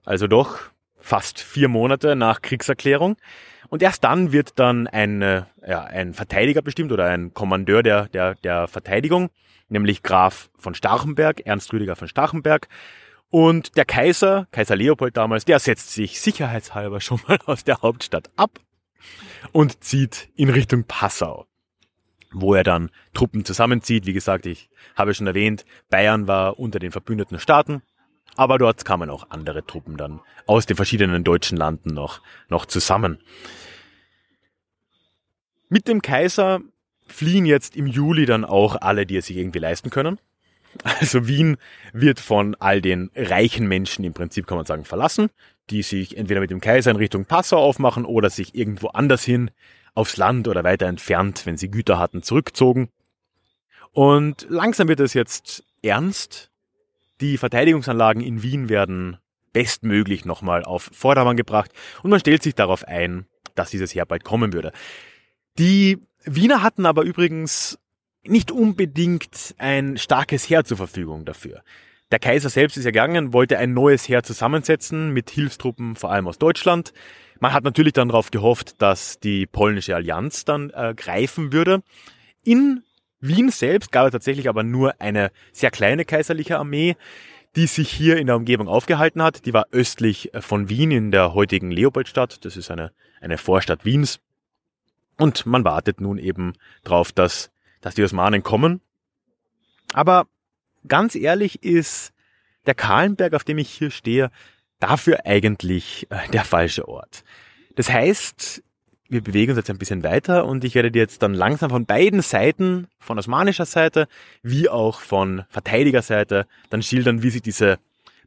also 0.08 0.28
doch 0.28 0.60
fast 0.96 1.40
vier 1.40 1.68
Monate 1.68 2.16
nach 2.16 2.42
Kriegserklärung. 2.42 3.18
Und 3.70 3.84
erst 3.84 4.06
dann 4.06 4.32
wird 4.32 4.58
dann 4.58 4.88
ein, 4.88 5.22
äh, 5.22 5.44
ja, 5.68 5.84
ein 5.84 6.14
Verteidiger 6.14 6.62
bestimmt 6.62 6.94
oder 6.94 7.06
ein 7.06 7.34
Kommandeur 7.34 7.84
der, 7.84 8.08
der, 8.08 8.36
der 8.36 8.70
Verteidigung, 8.70 9.30
nämlich 9.68 10.04
Graf 10.04 10.50
von 10.58 10.74
Starchenberg, 10.74 11.42
Ernst 11.46 11.74
Rüdiger 11.74 11.98
von 11.98 12.08
Starchenberg. 12.08 12.70
Und 13.30 13.76
der 13.76 13.84
Kaiser, 13.84 14.48
Kaiser 14.52 14.78
Leopold 14.78 15.18
damals, 15.18 15.44
der 15.44 15.60
setzt 15.60 15.92
sich 15.92 16.22
sicherheitshalber 16.22 17.02
schon 17.02 17.20
mal 17.28 17.38
aus 17.46 17.66
der 17.66 17.82
Hauptstadt 17.82 18.30
ab 18.38 18.62
und 19.52 19.84
zieht 19.84 20.30
in 20.38 20.50
Richtung 20.50 20.86
Passau, 20.86 21.46
wo 22.32 22.54
er 22.54 22.64
dann 22.64 22.90
Truppen 23.14 23.44
zusammenzieht. 23.44 24.06
Wie 24.06 24.14
gesagt, 24.14 24.46
ich 24.46 24.70
habe 24.96 25.14
schon 25.14 25.28
erwähnt, 25.28 25.66
Bayern 25.90 26.28
war 26.28 26.58
unter 26.58 26.80
den 26.80 26.92
verbündeten 26.92 27.40
Staaten, 27.40 27.82
aber 28.36 28.57
dort 28.57 28.86
kamen 28.86 29.10
auch 29.10 29.29
andere 29.29 29.65
Truppen 29.65 29.98
dann 29.98 30.22
aus 30.46 30.65
den 30.65 30.75
verschiedenen 30.75 31.24
deutschen 31.24 31.57
Landen 31.57 31.93
noch, 31.93 32.22
noch 32.50 32.65
zusammen. 32.65 33.19
Mit 35.69 35.88
dem 35.88 36.01
Kaiser 36.01 36.62
fliehen 37.07 37.46
jetzt 37.46 37.75
im 37.75 37.88
Juli 37.88 38.25
dann 38.25 38.46
auch 38.46 38.75
alle, 38.75 39.05
die 39.05 39.17
es 39.17 39.27
sich 39.27 39.38
irgendwie 39.38 39.60
leisten 39.60 39.89
können. 39.89 40.19
Also 40.84 41.27
Wien 41.27 41.57
wird 41.93 42.19
von 42.19 42.55
all 42.55 42.81
den 42.81 43.10
reichen 43.15 43.67
Menschen 43.67 44.03
im 44.05 44.13
Prinzip, 44.13 44.46
kann 44.46 44.57
man 44.57 44.65
sagen, 44.65 44.86
verlassen, 44.86 45.29
die 45.69 45.81
sich 45.81 46.17
entweder 46.17 46.39
mit 46.39 46.51
dem 46.51 46.62
Kaiser 46.62 46.91
in 46.91 46.98
Richtung 46.98 47.25
Passau 47.25 47.57
aufmachen 47.57 48.05
oder 48.05 48.29
sich 48.29 48.53
irgendwo 48.53 48.89
anders 48.89 49.24
hin 49.24 49.51
aufs 49.96 50.17
Land 50.17 50.48
oder 50.48 50.63
weiter 50.63 50.86
entfernt, 50.86 51.46
wenn 51.46 51.57
sie 51.57 51.72
Güter 51.72 51.98
hatten, 51.98 52.22
zurückzogen. 52.22 52.89
Und 53.91 54.46
langsam 54.50 54.88
wird 54.88 55.00
es 55.00 55.13
jetzt 55.13 55.63
ernst. 55.81 56.51
Die 57.22 57.38
Verteidigungsanlagen 57.38 58.22
in 58.22 58.44
Wien 58.44 58.70
werden 58.70 59.18
bestmöglich 59.54 60.26
nochmal 60.26 60.64
auf 60.64 60.90
Vordermann 60.94 61.38
gebracht 61.38 61.72
und 62.04 62.12
man 62.12 62.20
stellt 62.20 62.44
sich 62.44 62.54
darauf 62.54 62.84
ein, 62.84 63.26
dass 63.56 63.72
dieses 63.72 63.96
Heer 63.96 64.06
bald 64.06 64.24
kommen 64.24 64.54
würde. 64.54 64.72
Die 65.58 65.98
Wiener 66.24 66.62
hatten 66.62 66.86
aber 66.86 67.04
übrigens 67.04 67.80
nicht 68.24 68.52
unbedingt 68.52 69.56
ein 69.58 69.98
starkes 69.98 70.50
Heer 70.50 70.64
zur 70.64 70.78
Verfügung 70.78 71.26
dafür. 71.26 71.64
Der 72.12 72.20
Kaiser 72.20 72.50
selbst 72.50 72.78
ist 72.78 72.86
ja 72.86 72.92
gegangen, 72.92 73.34
wollte 73.34 73.58
ein 73.58 73.74
neues 73.74 74.08
Heer 74.08 74.24
zusammensetzen 74.24 75.12
mit 75.12 75.30
Hilfstruppen, 75.30 75.96
vor 75.96 76.12
allem 76.12 76.28
aus 76.28 76.38
Deutschland. 76.38 76.94
Man 77.40 77.54
hat 77.54 77.64
natürlich 77.64 77.94
dann 77.94 78.10
darauf 78.10 78.32
gehofft, 78.32 78.82
dass 78.82 79.20
die 79.20 79.46
polnische 79.46 79.96
Allianz 79.96 80.46
dann 80.46 80.70
äh, 80.70 80.94
greifen 80.96 81.52
würde. 81.52 81.82
In 82.44 82.84
Wien 83.20 83.50
selbst 83.50 83.92
gab 83.92 84.06
es 84.06 84.12
tatsächlich 84.12 84.50
aber 84.50 84.64
nur 84.64 85.00
eine 85.02 85.32
sehr 85.52 85.72
kleine 85.72 86.06
kaiserliche 86.06 86.60
Armee, 86.60 86.96
die 87.56 87.68
sich 87.68 87.90
hier 87.90 88.18
in 88.18 88.28
der 88.28 88.36
Umgebung 88.36 88.68
aufgehalten 88.68 89.24
hat. 89.24 89.46
Die 89.46 89.54
war 89.54 89.68
östlich 89.72 90.32
von 90.40 90.70
Wien 90.70 90.92
in 90.92 91.12
der 91.12 91.34
heutigen 91.34 91.72
Leopoldstadt. 91.72 92.46
Das 92.46 92.58
ist 92.58 92.70
eine, 92.70 92.92
eine 93.20 93.38
Vorstadt 93.38 93.86
Wiens. 93.86 94.20
Und 95.18 95.48
man 95.48 95.64
wartet 95.64 96.00
nun 96.00 96.20
eben 96.20 96.54
darauf, 96.84 97.12
dass 97.12 97.50
dass 97.82 97.96
die 97.96 98.04
Osmanen 98.04 98.44
kommen. 98.44 98.82
Aber 99.94 100.28
ganz 100.88 101.16
ehrlich 101.16 101.64
ist 101.64 102.14
der 102.66 102.76
Kahlenberg, 102.76 103.34
auf 103.34 103.44
dem 103.44 103.58
ich 103.58 103.70
hier 103.70 103.92
stehe, 103.92 104.32
dafür 104.80 105.26
eigentlich 105.26 106.08
äh, 106.10 106.28
der 106.30 106.44
falsche 106.44 106.88
Ort. 106.88 107.24
Das 107.76 107.90
heißt, 107.90 108.64
wir 109.10 109.22
bewegen 109.22 109.52
uns 109.52 109.58
jetzt 109.58 109.70
ein 109.70 109.78
bisschen 109.78 110.04
weiter 110.04 110.46
und 110.46 110.64
ich 110.64 110.76
werde 110.76 110.92
dir 110.92 111.00
jetzt 111.00 111.22
dann 111.22 111.34
langsam 111.34 111.70
von 111.70 111.86
beiden 111.86 112.22
Seiten, 112.22 112.88
von 113.00 113.18
osmanischer 113.18 113.66
Seite 113.66 114.08
wie 114.44 114.70
auch 114.70 115.02
von 115.02 115.46
Verteidigerseite, 115.50 116.48
dann 116.70 116.82
schildern, 116.82 117.24
wie 117.24 117.30
sich 117.30 117.42
diese 117.42 117.80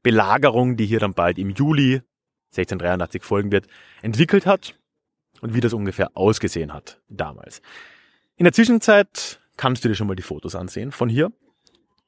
Belagerung, 0.03 0.77
die 0.77 0.87
hier 0.87 1.01
dann 1.01 1.15
bald 1.15 1.39
im 1.39 1.51
Juli 1.51 2.03
1683 2.53 3.23
folgen 3.23 3.53
wird, 3.53 3.67
entwickelt 4.03 4.47
hat 4.47 4.75
und 5.41 5.55
wie 5.55 5.61
das 5.61 5.73
ungefähr 5.73 6.11
ausgesehen 6.15 6.73
hat 6.73 7.01
damals. 7.09 7.63
In 8.37 8.45
der 8.45 8.53
Zwischenzeit 8.53 9.41
kannst 9.57 9.85
du 9.85 9.89
dir 9.89 9.95
schon 9.95 10.07
mal 10.07 10.17
die 10.17 10.23
Fotos 10.23 10.55
ansehen 10.55 10.93
von 10.93 11.09
hier. 11.09 11.31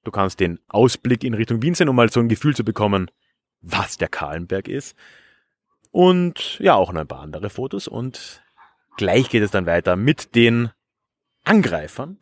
Du 0.04 0.10
kannst 0.10 0.40
den 0.40 0.58
Ausblick 0.68 1.22
in 1.22 1.34
Richtung 1.34 1.62
Wien 1.62 1.74
sehen, 1.74 1.88
um 1.88 1.96
mal 1.96 2.10
so 2.10 2.20
ein 2.20 2.28
Gefühl 2.28 2.56
zu 2.56 2.64
bekommen, 2.64 3.10
was 3.60 3.98
der 3.98 4.08
Kahlenberg 4.08 4.66
ist. 4.66 4.96
Und 5.90 6.58
ja, 6.58 6.74
auch 6.74 6.92
noch 6.92 7.02
ein 7.02 7.06
paar 7.06 7.20
andere 7.20 7.50
Fotos. 7.50 7.86
Und 7.86 8.42
gleich 8.96 9.30
geht 9.30 9.42
es 9.42 9.50
dann 9.50 9.66
weiter 9.66 9.96
mit 9.96 10.34
den 10.34 10.70
Angreifern. 11.44 12.18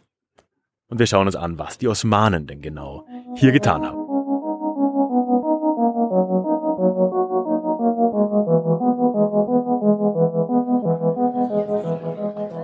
Und 0.89 0.99
wir 0.99 1.07
schauen 1.07 1.27
uns 1.27 1.37
an, 1.37 1.59
was 1.59 1.79
die 1.79 1.89
Osmanen 1.89 2.47
denn 2.47 2.63
genau 2.63 3.07
hier 3.37 3.53
getan 3.53 3.87
haben. 3.87 4.11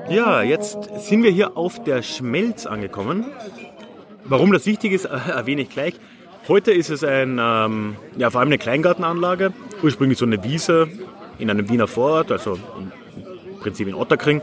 Ja, 0.09 0.43
jetzt 0.43 1.09
sind 1.09 1.23
wir 1.23 1.31
hier 1.31 1.57
auf 1.57 1.83
der 1.83 2.03
Schmelz 2.03 2.67
angekommen. 2.67 3.27
Warum 4.25 4.53
das 4.53 4.67
wichtig 4.67 4.93
ist, 4.93 5.05
erwähne 5.05 5.63
ich 5.63 5.71
gleich. 5.71 5.95
Heute 6.49 6.73
ist 6.73 6.91
es 6.91 7.03
ein, 7.05 7.39
ähm, 7.41 7.97
ja, 8.17 8.31
vor 8.31 8.41
allem 8.41 8.49
eine 8.49 8.59
Kleingartenanlage, 8.59 9.53
ursprünglich 9.83 10.19
so 10.19 10.25
eine 10.25 10.43
Wiese 10.45 10.89
in 11.39 11.51
einem 11.51 11.69
Wiener 11.69 11.89
Vorort, 11.89 12.31
also 12.31 12.59
Prinzip 13.67 13.89
in 13.89 13.95
Otterkring. 13.95 14.43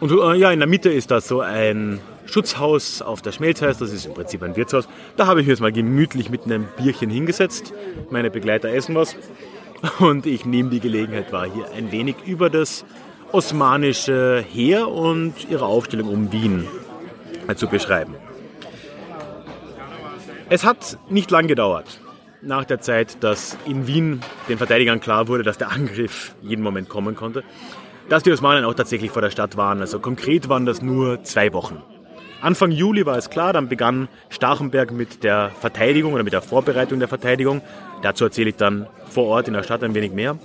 Und 0.00 0.12
äh, 0.12 0.34
ja, 0.34 0.52
in 0.52 0.58
der 0.58 0.68
Mitte 0.68 0.90
ist 0.90 1.10
da 1.10 1.22
so 1.22 1.40
ein 1.40 2.00
Schutzhaus 2.26 3.00
auf 3.00 3.22
der 3.22 3.32
Schmelz 3.32 3.62
heißt, 3.62 3.80
das 3.80 3.92
ist 3.92 4.04
im 4.04 4.12
Prinzip 4.12 4.42
ein 4.42 4.56
Wirtshaus. 4.56 4.88
Da 5.16 5.26
habe 5.26 5.40
ich 5.40 5.46
mich 5.46 5.54
jetzt 5.54 5.60
mal 5.60 5.72
gemütlich 5.72 6.28
mit 6.28 6.44
einem 6.44 6.66
Bierchen 6.76 7.08
hingesetzt. 7.08 7.72
Meine 8.10 8.30
Begleiter 8.30 8.68
essen 8.68 8.94
was. 8.94 9.16
Und 9.98 10.26
ich 10.26 10.44
nehme 10.44 10.68
die 10.68 10.80
Gelegenheit 10.80 11.32
wahr, 11.32 11.46
hier 11.50 11.70
ein 11.74 11.90
wenig 11.92 12.16
über 12.26 12.50
das 12.50 12.84
osmanische 13.32 14.44
Heer 14.52 14.88
und 14.88 15.34
ihre 15.48 15.64
Aufstellung 15.64 16.08
um 16.08 16.32
Wien 16.32 16.66
zu 17.54 17.68
beschreiben. 17.68 18.16
Es 20.48 20.64
hat 20.64 20.98
nicht 21.08 21.30
lang 21.30 21.46
gedauert, 21.46 22.00
nach 22.42 22.64
der 22.64 22.80
Zeit, 22.80 23.22
dass 23.22 23.56
in 23.66 23.86
Wien 23.86 24.20
den 24.48 24.58
Verteidigern 24.58 25.00
klar 25.00 25.28
wurde, 25.28 25.44
dass 25.44 25.58
der 25.58 25.70
Angriff 25.70 26.34
jeden 26.42 26.62
Moment 26.62 26.88
kommen 26.88 27.14
konnte, 27.14 27.44
dass 28.10 28.24
die 28.24 28.32
Osmanen 28.32 28.64
auch 28.64 28.74
tatsächlich 28.74 29.12
vor 29.12 29.22
der 29.22 29.30
Stadt 29.30 29.56
waren. 29.56 29.80
Also 29.80 30.00
konkret 30.00 30.48
waren 30.48 30.66
das 30.66 30.82
nur 30.82 31.22
zwei 31.22 31.52
Wochen. 31.52 31.80
Anfang 32.42 32.72
Juli 32.72 33.06
war 33.06 33.16
es 33.16 33.30
klar, 33.30 33.52
dann 33.52 33.68
begann 33.68 34.08
Starchenberg 34.30 34.90
mit 34.90 35.22
der 35.22 35.50
Verteidigung 35.60 36.12
oder 36.14 36.24
mit 36.24 36.32
der 36.32 36.42
Vorbereitung 36.42 36.98
der 36.98 37.06
Verteidigung. 37.06 37.62
Dazu 38.02 38.24
erzähle 38.24 38.50
ich 38.50 38.56
dann 38.56 38.88
vor 39.08 39.26
Ort 39.26 39.46
in 39.46 39.54
der 39.54 39.62
Stadt 39.62 39.84
ein 39.84 39.94
wenig 39.94 40.12
mehr. 40.12 40.38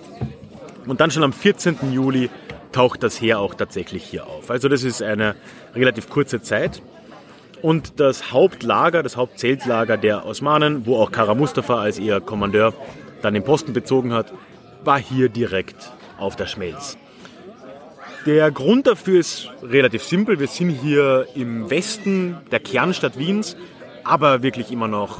Und 0.85 1.01
dann 1.01 1.09
schon 1.09 1.23
am 1.23 1.33
14. 1.33 1.91
Juli 1.91 2.29
taucht 2.71 3.01
das 3.01 3.19
Heer 3.19 3.39
auch 3.39 3.55
tatsächlich 3.55 4.03
hier 4.03 4.27
auf. 4.27 4.51
Also 4.51 4.69
das 4.69 4.83
ist 4.83 5.01
eine 5.01 5.35
relativ 5.73 6.07
kurze 6.09 6.41
Zeit. 6.41 6.83
Und 7.63 7.99
das 7.99 8.31
Hauptlager, 8.31 9.01
das 9.01 9.17
Hauptzeltlager 9.17 9.97
der 9.97 10.27
Osmanen, 10.27 10.85
wo 10.85 10.97
auch 10.97 11.11
Kara 11.11 11.33
Mustafa 11.33 11.79
als 11.81 11.97
ihr 11.97 12.19
Kommandeur 12.19 12.73
dann 13.23 13.33
den 13.33 13.43
Posten 13.43 13.73
bezogen 13.73 14.13
hat, 14.13 14.31
war 14.83 14.99
hier 14.99 15.29
direkt 15.29 15.91
auf 16.19 16.35
der 16.35 16.45
Schmelz. 16.45 16.97
Der 18.25 18.49
Grund 18.49 18.87
dafür 18.87 19.19
ist 19.19 19.51
relativ 19.61 20.01
simpel. 20.01 20.39
Wir 20.39 20.47
sind 20.47 20.71
hier 20.71 21.27
im 21.35 21.69
Westen 21.69 22.37
der 22.51 22.59
Kernstadt 22.59 23.19
Wiens, 23.19 23.55
aber 24.03 24.41
wirklich 24.41 24.71
immer 24.71 24.87
noch, 24.87 25.19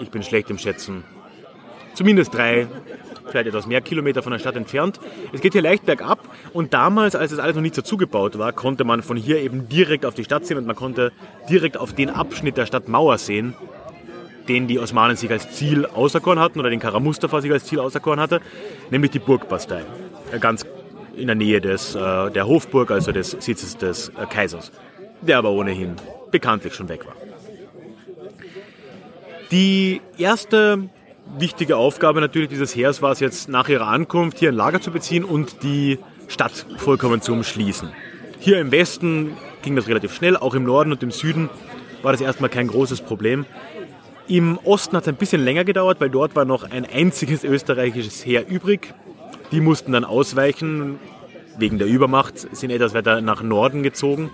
ich 0.00 0.10
bin 0.10 0.24
schlecht 0.24 0.50
im 0.50 0.58
Schätzen, 0.58 1.04
zumindest 1.94 2.34
drei, 2.34 2.66
vielleicht 3.28 3.46
etwas 3.46 3.68
mehr 3.68 3.80
Kilometer 3.82 4.24
von 4.24 4.32
der 4.32 4.40
Stadt 4.40 4.56
entfernt. 4.56 4.98
Es 5.32 5.40
geht 5.40 5.52
hier 5.52 5.62
leicht 5.62 5.86
bergab 5.86 6.18
und 6.52 6.74
damals, 6.74 7.14
als 7.14 7.30
es 7.30 7.38
alles 7.38 7.54
noch 7.54 7.62
nicht 7.62 7.76
so 7.76 7.82
zugebaut 7.82 8.36
war, 8.36 8.52
konnte 8.52 8.82
man 8.82 9.02
von 9.02 9.16
hier 9.16 9.38
eben 9.40 9.68
direkt 9.68 10.04
auf 10.04 10.14
die 10.14 10.24
Stadt 10.24 10.44
sehen 10.44 10.58
und 10.58 10.66
man 10.66 10.74
konnte 10.74 11.12
direkt 11.48 11.76
auf 11.76 11.92
den 11.92 12.10
Abschnitt 12.10 12.56
der 12.56 12.66
Stadtmauer 12.66 13.18
sehen, 13.18 13.54
den 14.48 14.66
die 14.66 14.80
Osmanen 14.80 15.16
sich 15.16 15.30
als 15.30 15.52
Ziel 15.52 15.86
auserkoren 15.86 16.40
hatten 16.40 16.58
oder 16.58 16.70
den 16.70 16.80
Kara 16.80 16.98
Mustafa 16.98 17.40
sich 17.40 17.52
als 17.52 17.64
Ziel 17.64 17.78
auserkoren 17.78 18.18
hatte, 18.18 18.40
nämlich 18.90 19.12
die 19.12 19.20
Burgbastei. 19.20 19.84
Ganz 20.40 20.66
in 21.18 21.26
der 21.26 21.36
Nähe 21.36 21.60
des, 21.60 21.94
äh, 21.94 22.30
der 22.30 22.46
Hofburg, 22.46 22.90
also 22.90 23.12
des 23.12 23.30
Sitzes 23.30 23.76
des 23.76 24.08
äh, 24.10 24.26
Kaisers, 24.28 24.72
der 25.20 25.38
aber 25.38 25.50
ohnehin 25.50 25.96
bekanntlich 26.30 26.74
schon 26.74 26.88
weg 26.88 27.06
war. 27.06 27.14
Die 29.50 30.00
erste 30.18 30.88
wichtige 31.38 31.76
Aufgabe 31.76 32.20
natürlich 32.20 32.48
dieses 32.48 32.74
Heers 32.74 33.02
war 33.02 33.12
es 33.12 33.20
jetzt 33.20 33.48
nach 33.48 33.68
ihrer 33.68 33.86
Ankunft 33.86 34.38
hier 34.38 34.50
ein 34.50 34.54
Lager 34.54 34.80
zu 34.80 34.90
beziehen 34.90 35.24
und 35.24 35.62
die 35.62 35.98
Stadt 36.28 36.66
vollkommen 36.76 37.22
zu 37.22 37.32
umschließen. 37.32 37.90
Hier 38.38 38.60
im 38.60 38.70
Westen 38.70 39.36
ging 39.62 39.74
das 39.74 39.88
relativ 39.88 40.14
schnell, 40.14 40.36
auch 40.36 40.54
im 40.54 40.64
Norden 40.64 40.92
und 40.92 41.02
im 41.02 41.10
Süden 41.10 41.48
war 42.02 42.12
das 42.12 42.20
erstmal 42.20 42.50
kein 42.50 42.68
großes 42.68 43.00
Problem. 43.00 43.46
Im 44.28 44.58
Osten 44.58 44.96
hat 44.96 45.04
es 45.04 45.08
ein 45.08 45.16
bisschen 45.16 45.42
länger 45.42 45.64
gedauert, 45.64 46.00
weil 46.00 46.10
dort 46.10 46.36
war 46.36 46.44
noch 46.44 46.70
ein 46.70 46.84
einziges 46.84 47.44
österreichisches 47.44 48.24
Heer 48.24 48.46
übrig. 48.46 48.94
Die 49.52 49.60
mussten 49.60 49.92
dann 49.92 50.04
ausweichen, 50.04 50.98
wegen 51.56 51.78
der 51.78 51.86
Übermacht, 51.86 52.38
sind 52.56 52.70
etwas 52.70 52.94
weiter 52.94 53.20
nach 53.20 53.42
Norden 53.42 53.82
gezogen 53.82 54.30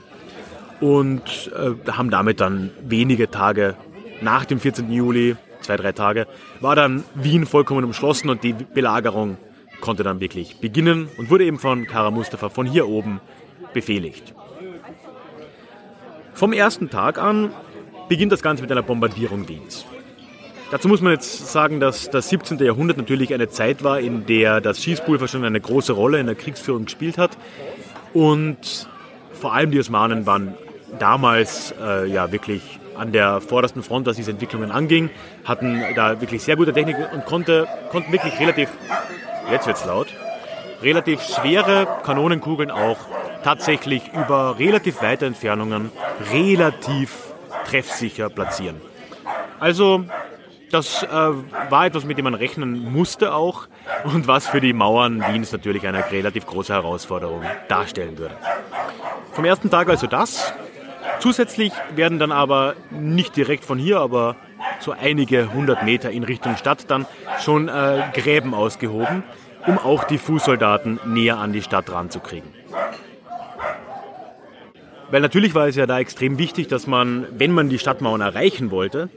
und 0.80 1.50
äh, 1.54 1.90
haben 1.90 2.10
damit 2.10 2.40
dann 2.40 2.70
wenige 2.82 3.30
Tage 3.30 3.76
nach 4.20 4.44
dem 4.44 4.60
14. 4.60 4.90
Juli, 4.90 5.36
zwei, 5.60 5.76
drei 5.76 5.92
Tage, 5.92 6.26
war 6.60 6.76
dann 6.76 7.04
Wien 7.14 7.46
vollkommen 7.46 7.84
umschlossen 7.84 8.28
und 8.28 8.42
die 8.42 8.52
Belagerung 8.52 9.36
konnte 9.80 10.02
dann 10.02 10.20
wirklich 10.20 10.60
beginnen 10.60 11.08
und 11.16 11.30
wurde 11.30 11.44
eben 11.44 11.58
von 11.58 11.86
Kara 11.86 12.10
Mustafa 12.10 12.48
von 12.48 12.66
hier 12.66 12.88
oben 12.88 13.20
befehligt. 13.72 14.34
Vom 16.32 16.52
ersten 16.52 16.90
Tag 16.90 17.18
an 17.18 17.52
beginnt 18.08 18.32
das 18.32 18.42
Ganze 18.42 18.62
mit 18.62 18.72
einer 18.72 18.82
Bombardierung 18.82 19.48
Wiens. 19.48 19.86
Dazu 20.74 20.88
muss 20.88 21.00
man 21.00 21.12
jetzt 21.12 21.52
sagen, 21.52 21.78
dass 21.78 22.10
das 22.10 22.30
17. 22.30 22.58
Jahrhundert 22.58 22.96
natürlich 22.96 23.32
eine 23.32 23.48
Zeit 23.48 23.84
war, 23.84 24.00
in 24.00 24.26
der 24.26 24.60
das 24.60 24.82
Schießpulver 24.82 25.28
schon 25.28 25.44
eine 25.44 25.60
große 25.60 25.92
Rolle 25.92 26.18
in 26.18 26.26
der 26.26 26.34
Kriegsführung 26.34 26.86
gespielt 26.86 27.16
hat. 27.16 27.38
Und 28.12 28.88
vor 29.34 29.54
allem 29.54 29.70
die 29.70 29.78
Osmanen 29.78 30.26
waren 30.26 30.54
damals 30.98 31.72
äh, 31.80 32.08
ja 32.08 32.32
wirklich 32.32 32.80
an 32.96 33.12
der 33.12 33.40
vordersten 33.40 33.84
Front, 33.84 34.06
was 34.06 34.16
diese 34.16 34.32
Entwicklungen 34.32 34.72
anging, 34.72 35.10
hatten 35.44 35.80
da 35.94 36.20
wirklich 36.20 36.42
sehr 36.42 36.56
gute 36.56 36.72
Technik 36.72 36.96
und 37.12 37.24
konnte, 37.24 37.68
konnten 37.92 38.10
wirklich 38.10 38.36
relativ, 38.40 38.68
jetzt 39.52 39.68
wird's 39.68 39.84
laut, 39.84 40.08
relativ 40.82 41.22
schwere 41.22 41.86
Kanonenkugeln 42.02 42.72
auch 42.72 42.98
tatsächlich 43.44 44.02
über 44.12 44.58
relativ 44.58 45.02
weite 45.02 45.26
Entfernungen 45.26 45.92
relativ 46.32 47.12
treffsicher 47.64 48.28
platzieren. 48.28 48.80
Also 49.60 50.04
das 50.74 51.04
äh, 51.04 51.08
war 51.08 51.86
etwas, 51.86 52.04
mit 52.04 52.18
dem 52.18 52.24
man 52.24 52.34
rechnen 52.34 52.92
musste 52.92 53.32
auch 53.32 53.68
und 54.04 54.26
was 54.26 54.48
für 54.48 54.60
die 54.60 54.72
Mauern 54.72 55.22
Wiens 55.32 55.52
natürlich 55.52 55.86
eine 55.86 56.10
relativ 56.10 56.46
große 56.46 56.72
Herausforderung 56.72 57.42
darstellen 57.68 58.18
würde. 58.18 58.36
Vom 59.32 59.44
ersten 59.44 59.70
Tag 59.70 59.88
also 59.88 60.06
das. 60.06 60.52
Zusätzlich 61.20 61.72
werden 61.94 62.18
dann 62.18 62.32
aber 62.32 62.74
nicht 62.90 63.36
direkt 63.36 63.64
von 63.64 63.78
hier, 63.78 64.00
aber 64.00 64.36
so 64.80 64.92
einige 64.92 65.52
hundert 65.54 65.84
Meter 65.84 66.10
in 66.10 66.24
Richtung 66.24 66.56
Stadt 66.56 66.90
dann 66.90 67.06
schon 67.40 67.68
äh, 67.68 68.02
Gräben 68.12 68.52
ausgehoben, 68.52 69.22
um 69.66 69.78
auch 69.78 70.04
die 70.04 70.18
Fußsoldaten 70.18 71.00
näher 71.06 71.38
an 71.38 71.52
die 71.52 71.62
Stadt 71.62 71.90
ranzukriegen. 71.90 72.50
Weil 75.10 75.20
natürlich 75.20 75.54
war 75.54 75.68
es 75.68 75.76
ja 75.76 75.86
da 75.86 76.00
extrem 76.00 76.38
wichtig, 76.38 76.66
dass 76.66 76.88
man, 76.88 77.26
wenn 77.30 77.52
man 77.52 77.68
die 77.68 77.78
Stadtmauern 77.78 78.20
erreichen 78.20 78.70
wollte, 78.72 79.08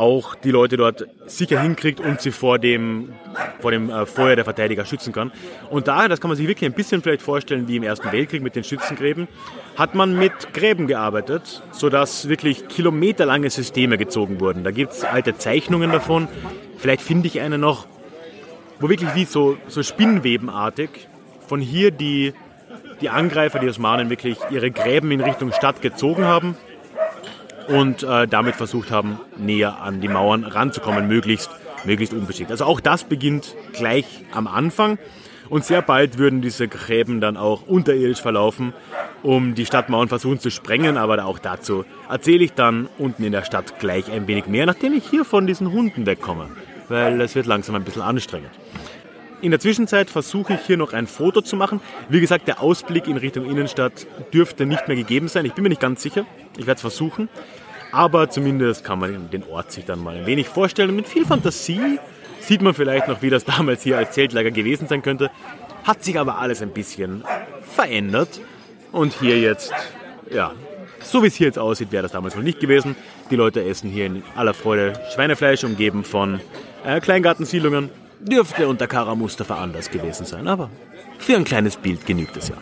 auch 0.00 0.34
die 0.34 0.50
Leute 0.50 0.78
dort 0.78 1.06
sicher 1.26 1.60
hinkriegt 1.60 2.00
und 2.00 2.22
sie 2.22 2.30
vor 2.30 2.58
dem, 2.58 3.12
vor 3.60 3.70
dem 3.70 3.90
äh, 3.90 4.06
Feuer 4.06 4.34
der 4.34 4.44
Verteidiger 4.44 4.86
schützen 4.86 5.12
kann. 5.12 5.30
Und 5.68 5.88
daher, 5.88 6.08
das 6.08 6.22
kann 6.22 6.30
man 6.30 6.38
sich 6.38 6.48
wirklich 6.48 6.68
ein 6.70 6.74
bisschen 6.74 7.02
vielleicht 7.02 7.20
vorstellen 7.20 7.68
wie 7.68 7.76
im 7.76 7.82
Ersten 7.82 8.10
Weltkrieg 8.10 8.42
mit 8.42 8.56
den 8.56 8.64
Schützengräben, 8.64 9.28
hat 9.76 9.94
man 9.94 10.18
mit 10.18 10.54
Gräben 10.54 10.86
gearbeitet, 10.86 11.62
sodass 11.72 12.30
wirklich 12.30 12.66
kilometerlange 12.68 13.50
Systeme 13.50 13.98
gezogen 13.98 14.40
wurden. 14.40 14.64
Da 14.64 14.70
gibt 14.70 14.92
es 14.92 15.04
alte 15.04 15.36
Zeichnungen 15.36 15.92
davon. 15.92 16.28
Vielleicht 16.78 17.02
finde 17.02 17.26
ich 17.28 17.40
eine 17.42 17.58
noch, 17.58 17.86
wo 18.80 18.88
wirklich 18.88 19.14
wie 19.14 19.26
so, 19.26 19.58
so 19.68 19.82
Spinnwebenartig 19.82 21.08
von 21.46 21.60
hier 21.60 21.90
die, 21.90 22.32
die 23.02 23.10
Angreifer, 23.10 23.58
die 23.58 23.68
Osmanen, 23.68 24.08
wirklich 24.08 24.38
ihre 24.50 24.70
Gräben 24.70 25.10
in 25.10 25.20
Richtung 25.20 25.52
Stadt 25.52 25.82
gezogen 25.82 26.24
haben 26.24 26.56
und 27.70 28.02
äh, 28.02 28.26
damit 28.26 28.56
versucht 28.56 28.90
haben, 28.90 29.20
näher 29.36 29.80
an 29.80 30.00
die 30.00 30.08
Mauern 30.08 30.44
ranzukommen, 30.44 31.06
möglichst, 31.08 31.50
möglichst 31.84 32.12
unbeschickt. 32.12 32.50
Also 32.50 32.64
auch 32.64 32.80
das 32.80 33.04
beginnt 33.04 33.54
gleich 33.72 34.06
am 34.32 34.46
Anfang 34.46 34.98
und 35.48 35.64
sehr 35.64 35.82
bald 35.82 36.18
würden 36.18 36.42
diese 36.42 36.68
Gräben 36.68 37.20
dann 37.20 37.36
auch 37.36 37.66
unterirdisch 37.66 38.22
verlaufen, 38.22 38.72
um 39.22 39.54
die 39.54 39.66
Stadtmauern 39.66 40.08
versuchen 40.08 40.38
zu 40.38 40.50
sprengen, 40.50 40.96
aber 40.96 41.24
auch 41.24 41.38
dazu 41.38 41.84
erzähle 42.08 42.44
ich 42.44 42.54
dann 42.54 42.88
unten 42.98 43.24
in 43.24 43.32
der 43.32 43.44
Stadt 43.44 43.78
gleich 43.78 44.10
ein 44.10 44.26
wenig 44.26 44.46
mehr, 44.46 44.66
nachdem 44.66 44.92
ich 44.92 45.08
hier 45.08 45.24
von 45.24 45.46
diesen 45.46 45.72
Hunden 45.72 46.06
wegkomme, 46.06 46.48
weil 46.88 47.20
es 47.20 47.34
wird 47.34 47.46
langsam 47.46 47.74
ein 47.74 47.84
bisschen 47.84 48.02
anstrengend. 48.02 48.50
In 49.42 49.52
der 49.52 49.60
Zwischenzeit 49.60 50.10
versuche 50.10 50.54
ich 50.54 50.60
hier 50.66 50.76
noch 50.76 50.92
ein 50.92 51.06
Foto 51.06 51.40
zu 51.40 51.56
machen. 51.56 51.80
Wie 52.10 52.20
gesagt, 52.20 52.46
der 52.46 52.60
Ausblick 52.60 53.08
in 53.08 53.16
Richtung 53.16 53.46
Innenstadt 53.46 54.06
dürfte 54.34 54.66
nicht 54.66 54.86
mehr 54.86 54.98
gegeben 54.98 55.28
sein. 55.28 55.46
Ich 55.46 55.54
bin 55.54 55.62
mir 55.62 55.70
nicht 55.70 55.80
ganz 55.80 56.02
sicher. 56.02 56.26
Ich 56.58 56.66
werde 56.66 56.74
es 56.74 56.82
versuchen. 56.82 57.30
Aber 57.90 58.28
zumindest 58.28 58.84
kann 58.84 58.98
man 58.98 59.30
den 59.30 59.44
Ort 59.44 59.72
sich 59.72 59.86
dann 59.86 59.98
mal 59.98 60.14
ein 60.16 60.26
wenig 60.26 60.48
vorstellen. 60.48 60.94
Mit 60.94 61.08
viel 61.08 61.24
Fantasie 61.24 61.98
sieht 62.40 62.60
man 62.60 62.74
vielleicht 62.74 63.08
noch, 63.08 63.22
wie 63.22 63.30
das 63.30 63.44
damals 63.46 63.82
hier 63.82 63.96
als 63.96 64.12
Zeltlager 64.12 64.50
gewesen 64.50 64.88
sein 64.88 65.00
könnte. 65.00 65.30
Hat 65.84 66.04
sich 66.04 66.18
aber 66.18 66.38
alles 66.38 66.60
ein 66.60 66.70
bisschen 66.70 67.24
verändert. 67.62 68.42
Und 68.92 69.14
hier 69.20 69.40
jetzt, 69.40 69.72
ja, 70.30 70.52
so 71.02 71.22
wie 71.22 71.28
es 71.28 71.34
hier 71.34 71.46
jetzt 71.46 71.58
aussieht, 71.58 71.92
wäre 71.92 72.02
das 72.02 72.12
damals 72.12 72.36
wohl 72.36 72.42
nicht 72.42 72.60
gewesen. 72.60 72.94
Die 73.30 73.36
Leute 73.36 73.64
essen 73.64 73.88
hier 73.88 74.04
in 74.04 74.22
aller 74.36 74.52
Freude 74.52 75.00
Schweinefleisch, 75.14 75.64
umgeben 75.64 76.04
von 76.04 76.40
äh, 76.84 77.00
Kleingartensiedlungen. 77.00 77.88
Dürfte 78.20 78.68
unter 78.68 78.86
Kara 78.86 79.14
Mustafa 79.14 79.56
anders 79.56 79.90
gewesen 79.90 80.26
sein, 80.26 80.46
aber 80.46 80.70
für 81.18 81.36
ein 81.36 81.44
kleines 81.44 81.76
Bild 81.76 82.06
genügt 82.06 82.36
es 82.36 82.48
ja. 82.48 82.56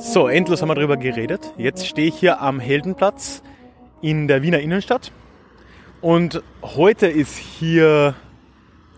So, 0.00 0.28
endlos 0.28 0.62
haben 0.62 0.68
wir 0.68 0.74
darüber 0.74 0.96
geredet. 0.96 1.52
Jetzt 1.56 1.86
stehe 1.86 2.08
ich 2.08 2.16
hier 2.16 2.40
am 2.40 2.60
Heldenplatz 2.60 3.42
in 4.00 4.28
der 4.28 4.42
Wiener 4.42 4.60
Innenstadt. 4.60 5.12
Und 6.00 6.42
heute 6.62 7.06
ist 7.06 7.36
hier 7.36 8.14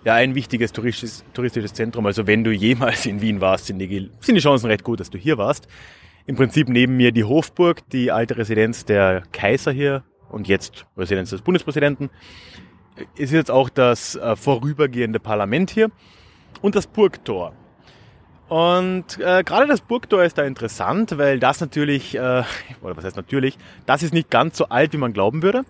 ja 0.05 0.15
ein 0.15 0.35
wichtiges 0.35 0.73
touristisches, 0.73 1.25
touristisches 1.33 1.73
Zentrum. 1.73 2.07
Also 2.07 2.27
wenn 2.27 2.45
du 2.45 2.51
jemals 2.51 3.07
in 3.07 3.21
Wien 3.21 3.41
warst, 3.41 3.67
sind 3.67 3.79
die, 3.79 4.11
sind 4.21 4.35
die 4.35 4.41
Chancen 4.41 4.67
recht 4.67 4.85
gut, 4.85 5.01
dass 5.01 5.11
du 5.11 5.19
hier 5.19 5.39
warst. 5.39 5.67
Im 6.27 6.37
Prinzip 6.37 6.69
neben 6.69 6.97
mir 6.97 7.13
die 7.13 7.25
Hofburg, 7.25 7.89
die 7.91 8.11
alte 8.11 8.37
Residenz 8.37 8.85
der 8.85 9.23
Kaiser 9.33 9.73
hier 9.73 10.05
und 10.31 10.49
jetzt 10.49 10.87
Residenz 10.97 11.31
des 11.31 11.43
Bundespräsidenten. 11.43 12.11
Es 13.15 13.25
ist 13.25 13.33
jetzt 13.33 13.51
auch 13.51 13.69
das 13.69 14.17
äh, 14.17 14.37
vorübergehende 14.37 15.21
Parlament 15.21 15.71
hier 15.71 15.91
und 16.63 16.75
das 16.75 16.87
Burgtor. 16.87 17.53
Und 18.49 19.19
äh, 19.19 19.43
gerade 19.43 19.67
das 19.67 19.81
Burgtor 19.81 20.23
ist 20.23 20.39
da 20.39 20.45
interessant, 20.45 21.17
weil 21.19 21.41
das 21.41 21.61
natürlich, 21.61 22.15
äh, 22.15 22.45
oder 22.83 22.97
was 22.97 23.05
heißt 23.05 23.17
natürlich, 23.17 23.59
das 23.87 24.03
ist 24.03 24.13
nicht 24.13 24.31
ganz 24.31 24.57
so 24.57 24.67
alt, 24.69 24.93
wie 24.93 24.99
man 24.99 25.13
glauben 25.13 25.43
würde. 25.43 25.63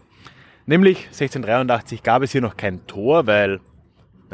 Nämlich 0.67 1.07
1683 1.07 2.03
gab 2.03 2.23
es 2.23 2.33
hier 2.33 2.41
noch 2.41 2.57
kein 2.57 2.87
Tor, 2.87 3.27
weil, 3.27 3.61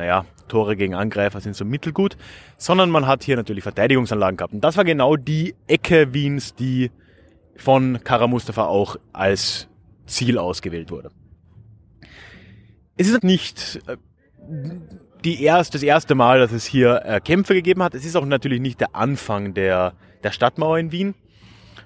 naja, 0.01 0.25
Tore 0.49 0.77
gegen 0.77 0.95
Angreifer 0.95 1.41
sind 1.41 1.55
so 1.55 1.65
mittelgut, 1.65 2.17
sondern 2.57 2.91
man 2.91 3.07
hat 3.07 3.23
hier 3.23 3.37
natürlich 3.37 3.63
Verteidigungsanlagen 3.63 4.39
gehabt. 4.39 4.55
Und 4.55 4.63
das 4.63 4.77
war 4.79 4.85
genau 4.85 5.17
die 5.17 5.55
Ecke 5.67 6.15
Wiens, 6.15 6.55
die 6.55 6.91
von 7.55 8.03
Kara 8.03 8.27
Mustafa 8.27 8.65
auch 8.65 8.97
als 9.13 9.69
Ziel 10.07 10.39
ausgewählt 10.39 10.91
wurde. 10.91 11.11
Es 12.97 13.09
ist 13.09 13.23
nicht 13.23 13.81
äh, 13.87 13.97
die 15.23 15.43
erst, 15.43 15.75
das 15.75 15.83
erste 15.83 16.15
Mal, 16.15 16.39
dass 16.39 16.53
es 16.53 16.65
hier 16.65 17.03
äh, 17.05 17.21
Kämpfe 17.21 17.53
gegeben 17.53 17.83
hat. 17.83 17.95
Es 17.95 18.07
ist 18.07 18.17
auch 18.17 18.25
natürlich 18.25 18.61
nicht 18.61 18.81
der 18.81 18.97
Anfang 18.97 19.53
der, 19.53 19.93
der 20.23 20.33
Stadtmauer 20.33 20.79
in 20.79 20.93
Wien, 20.93 21.15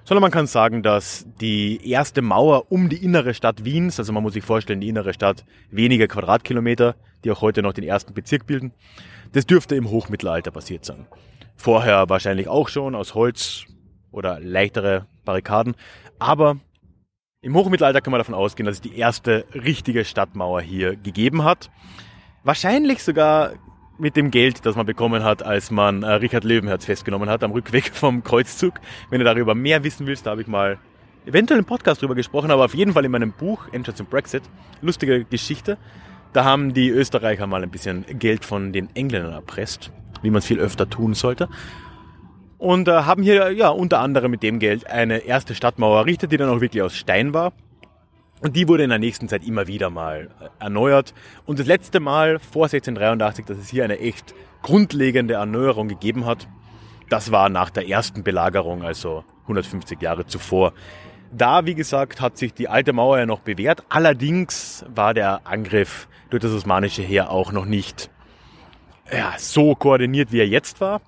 sondern 0.05 0.21
man 0.21 0.31
kann 0.31 0.47
sagen, 0.47 0.83
dass 0.83 1.25
die 1.41 1.89
erste 1.89 2.21
Mauer 2.21 2.71
um 2.71 2.89
die 2.89 3.03
innere 3.03 3.33
Stadt 3.33 3.65
Wiens, 3.65 3.99
also 3.99 4.13
man 4.13 4.23
muss 4.23 4.33
sich 4.33 4.45
vorstellen, 4.45 4.79
die 4.79 4.87
innere 4.87 5.13
Stadt 5.13 5.45
wenige 5.71 6.07
Quadratkilometer, 6.07 6.95
die 7.23 7.31
auch 7.31 7.41
heute 7.41 7.63
noch 7.63 7.73
den 7.73 7.83
ersten 7.83 8.13
Bezirk 8.13 8.45
bilden, 8.45 8.71
das 9.33 9.47
dürfte 9.47 9.75
im 9.75 9.89
Hochmittelalter 9.89 10.51
passiert 10.51 10.85
sein. 10.85 11.07
Vorher 11.55 12.07
wahrscheinlich 12.07 12.47
auch 12.47 12.69
schon 12.69 12.95
aus 12.95 13.15
Holz 13.15 13.65
oder 14.11 14.39
leichtere 14.39 15.07
Barrikaden, 15.25 15.75
aber 16.19 16.57
im 17.41 17.55
Hochmittelalter 17.55 18.01
kann 18.01 18.11
man 18.11 18.19
davon 18.19 18.35
ausgehen, 18.35 18.65
dass 18.65 18.75
es 18.75 18.81
die 18.81 18.97
erste 18.97 19.45
richtige 19.53 20.05
Stadtmauer 20.05 20.61
hier 20.61 20.95
gegeben 20.95 21.43
hat. 21.43 21.69
Wahrscheinlich 22.43 23.03
sogar 23.03 23.53
mit 23.97 24.15
dem 24.15 24.31
Geld, 24.31 24.65
das 24.65 24.75
man 24.75 24.85
bekommen 24.85 25.23
hat, 25.23 25.43
als 25.43 25.71
man 25.71 26.03
äh, 26.03 26.11
Richard 26.13 26.43
Löwenherz 26.43 26.85
festgenommen 26.85 27.29
hat 27.29 27.43
am 27.43 27.51
Rückweg 27.51 27.89
vom 27.93 28.23
Kreuzzug. 28.23 28.73
Wenn 29.09 29.19
du 29.19 29.25
darüber 29.25 29.55
mehr 29.55 29.83
wissen 29.83 30.07
willst, 30.07 30.25
da 30.25 30.31
habe 30.31 30.41
ich 30.41 30.47
mal 30.47 30.77
eventuell 31.25 31.59
im 31.59 31.65
Podcast 31.65 32.01
drüber 32.01 32.15
gesprochen, 32.15 32.51
aber 32.51 32.65
auf 32.65 32.75
jeden 32.75 32.93
Fall 32.93 33.05
in 33.05 33.11
meinem 33.11 33.31
Buch 33.31 33.67
Entrance 33.71 34.01
and 34.01 34.09
Brexit. 34.09 34.43
Lustige 34.81 35.25
Geschichte. 35.25 35.77
Da 36.33 36.43
haben 36.43 36.73
die 36.73 36.89
Österreicher 36.89 37.47
mal 37.47 37.63
ein 37.63 37.71
bisschen 37.71 38.05
Geld 38.19 38.43
von 38.43 38.73
den 38.73 38.89
Engländern 38.95 39.31
erpresst, 39.31 39.91
wie 40.21 40.29
man 40.29 40.39
es 40.39 40.45
viel 40.45 40.59
öfter 40.59 40.89
tun 40.89 41.13
sollte. 41.13 41.47
Und 42.57 42.87
äh, 42.87 42.91
haben 42.91 43.23
hier 43.23 43.51
ja 43.51 43.69
unter 43.69 43.99
anderem 43.99 44.31
mit 44.31 44.43
dem 44.43 44.59
Geld 44.59 44.87
eine 44.87 45.19
erste 45.19 45.55
Stadtmauer 45.55 45.99
errichtet, 45.99 46.31
die 46.31 46.37
dann 46.37 46.49
auch 46.49 46.61
wirklich 46.61 46.83
aus 46.83 46.95
Stein 46.95 47.33
war. 47.33 47.53
Und 48.41 48.55
die 48.55 48.67
wurde 48.67 48.83
in 48.83 48.89
der 48.89 48.99
nächsten 48.99 49.29
Zeit 49.29 49.45
immer 49.45 49.67
wieder 49.67 49.89
mal 49.89 50.29
äh, 50.39 50.63
erneuert. 50.63 51.13
Und 51.45 51.59
das 51.59 51.67
letzte 51.67 51.99
Mal 51.99 52.39
vor 52.39 52.65
1683, 52.65 53.45
dass 53.45 53.57
es 53.57 53.69
hier 53.69 53.83
eine 53.83 53.99
echt 53.99 54.35
grundlegende 54.61 55.35
Erneuerung 55.35 55.87
gegeben 55.87 56.25
hat, 56.25 56.47
das 57.09 57.31
war 57.31 57.49
nach 57.49 57.69
der 57.69 57.87
ersten 57.87 58.23
Belagerung, 58.23 58.83
also 58.83 59.23
150 59.43 60.01
Jahre 60.01 60.25
zuvor. 60.25 60.73
Da, 61.31 61.65
wie 61.65 61.75
gesagt, 61.75 62.21
hat 62.21 62.37
sich 62.37 62.53
die 62.53 62.67
alte 62.67 62.93
Mauer 62.93 63.19
ja 63.19 63.25
noch 63.25 63.41
bewährt. 63.41 63.83
Allerdings 63.89 64.85
war 64.93 65.13
der 65.13 65.45
Angriff 65.45 66.07
durch 66.29 66.41
das 66.41 66.51
osmanische 66.51 67.03
Heer 67.03 67.29
auch 67.29 67.51
noch 67.51 67.65
nicht 67.65 68.09
ja, 69.11 69.33
so 69.37 69.75
koordiniert, 69.75 70.31
wie 70.31 70.39
er 70.39 70.47
jetzt 70.47 70.81
war. 70.81 71.01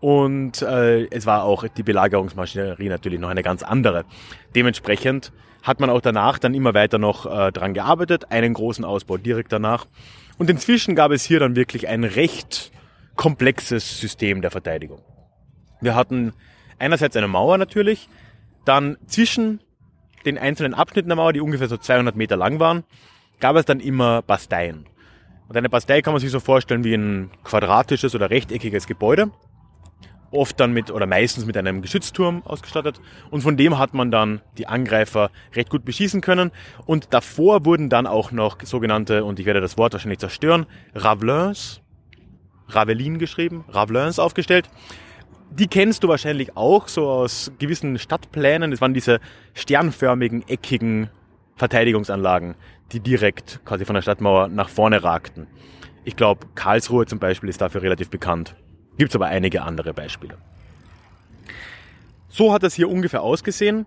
Und 0.00 0.62
äh, 0.62 1.04
es 1.10 1.26
war 1.26 1.44
auch 1.44 1.68
die 1.68 1.82
Belagerungsmaschinerie 1.82 2.88
natürlich 2.88 3.20
noch 3.20 3.28
eine 3.28 3.42
ganz 3.42 3.62
andere. 3.62 4.04
Dementsprechend 4.54 5.32
hat 5.62 5.80
man 5.80 5.90
auch 5.90 6.00
danach 6.00 6.38
dann 6.38 6.54
immer 6.54 6.74
weiter 6.74 6.98
noch 6.98 7.26
äh, 7.26 7.52
dran 7.52 7.74
gearbeitet, 7.74 8.30
einen 8.30 8.54
großen 8.54 8.84
Ausbau 8.84 9.16
direkt 9.16 9.52
danach. 9.52 9.86
Und 10.38 10.48
inzwischen 10.50 10.94
gab 10.94 11.10
es 11.10 11.24
hier 11.24 11.40
dann 11.40 11.56
wirklich 11.56 11.88
ein 11.88 12.04
recht 12.04 12.72
komplexes 13.16 14.00
System 14.00 14.40
der 14.40 14.50
Verteidigung. 14.50 15.02
Wir 15.80 15.94
hatten 15.94 16.32
einerseits 16.78 17.16
eine 17.16 17.28
Mauer 17.28 17.58
natürlich, 17.58 18.08
dann 18.64 18.96
zwischen 19.06 19.60
den 20.24 20.38
einzelnen 20.38 20.74
Abschnitten 20.74 21.08
der 21.08 21.16
Mauer, 21.16 21.32
die 21.32 21.40
ungefähr 21.40 21.68
so 21.68 21.76
200 21.76 22.16
Meter 22.16 22.36
lang 22.36 22.60
waren, 22.60 22.84
gab 23.40 23.56
es 23.56 23.64
dann 23.64 23.80
immer 23.80 24.22
Basteien. 24.22 24.86
Und 25.48 25.56
eine 25.56 25.68
Bastei 25.68 26.00
kann 26.00 26.12
man 26.12 26.20
sich 26.20 26.30
so 26.30 26.38
vorstellen 26.38 26.84
wie 26.84 26.94
ein 26.94 27.30
quadratisches 27.42 28.14
oder 28.14 28.30
rechteckiges 28.30 28.86
Gebäude 28.86 29.32
oft 30.30 30.58
dann 30.60 30.72
mit 30.72 30.90
oder 30.90 31.06
meistens 31.06 31.46
mit 31.46 31.56
einem 31.56 31.82
Geschützturm 31.82 32.42
ausgestattet 32.44 33.00
und 33.30 33.42
von 33.42 33.56
dem 33.56 33.78
hat 33.78 33.94
man 33.94 34.10
dann 34.10 34.40
die 34.58 34.66
Angreifer 34.66 35.30
recht 35.54 35.70
gut 35.70 35.84
beschießen 35.84 36.20
können 36.20 36.50
und 36.86 37.12
davor 37.12 37.64
wurden 37.64 37.88
dann 37.88 38.06
auch 38.06 38.30
noch 38.32 38.58
sogenannte, 38.62 39.24
und 39.24 39.40
ich 39.40 39.46
werde 39.46 39.60
das 39.60 39.76
Wort 39.76 39.92
wahrscheinlich 39.92 40.20
zerstören, 40.20 40.66
Ravelins, 40.94 41.80
Ravelin 42.68 43.18
geschrieben, 43.18 43.64
Ravelins 43.68 44.18
aufgestellt. 44.18 44.68
Die 45.52 45.66
kennst 45.66 46.04
du 46.04 46.08
wahrscheinlich 46.08 46.56
auch 46.56 46.86
so 46.86 47.08
aus 47.08 47.50
gewissen 47.58 47.98
Stadtplänen. 47.98 48.70
Das 48.70 48.80
waren 48.80 48.94
diese 48.94 49.18
sternförmigen, 49.54 50.48
eckigen 50.48 51.10
Verteidigungsanlagen, 51.56 52.54
die 52.92 53.00
direkt 53.00 53.60
quasi 53.64 53.84
von 53.84 53.94
der 53.94 54.02
Stadtmauer 54.02 54.46
nach 54.46 54.68
vorne 54.68 55.02
ragten. 55.02 55.48
Ich 56.04 56.14
glaube, 56.14 56.46
Karlsruhe 56.54 57.06
zum 57.06 57.18
Beispiel 57.18 57.48
ist 57.48 57.60
dafür 57.60 57.82
relativ 57.82 58.10
bekannt. 58.10 58.54
Gibt 58.98 59.10
es 59.10 59.16
aber 59.16 59.26
einige 59.26 59.62
andere 59.62 59.94
Beispiele. 59.94 60.36
So 62.28 62.52
hat 62.52 62.62
das 62.62 62.74
hier 62.74 62.88
ungefähr 62.88 63.22
ausgesehen. 63.22 63.86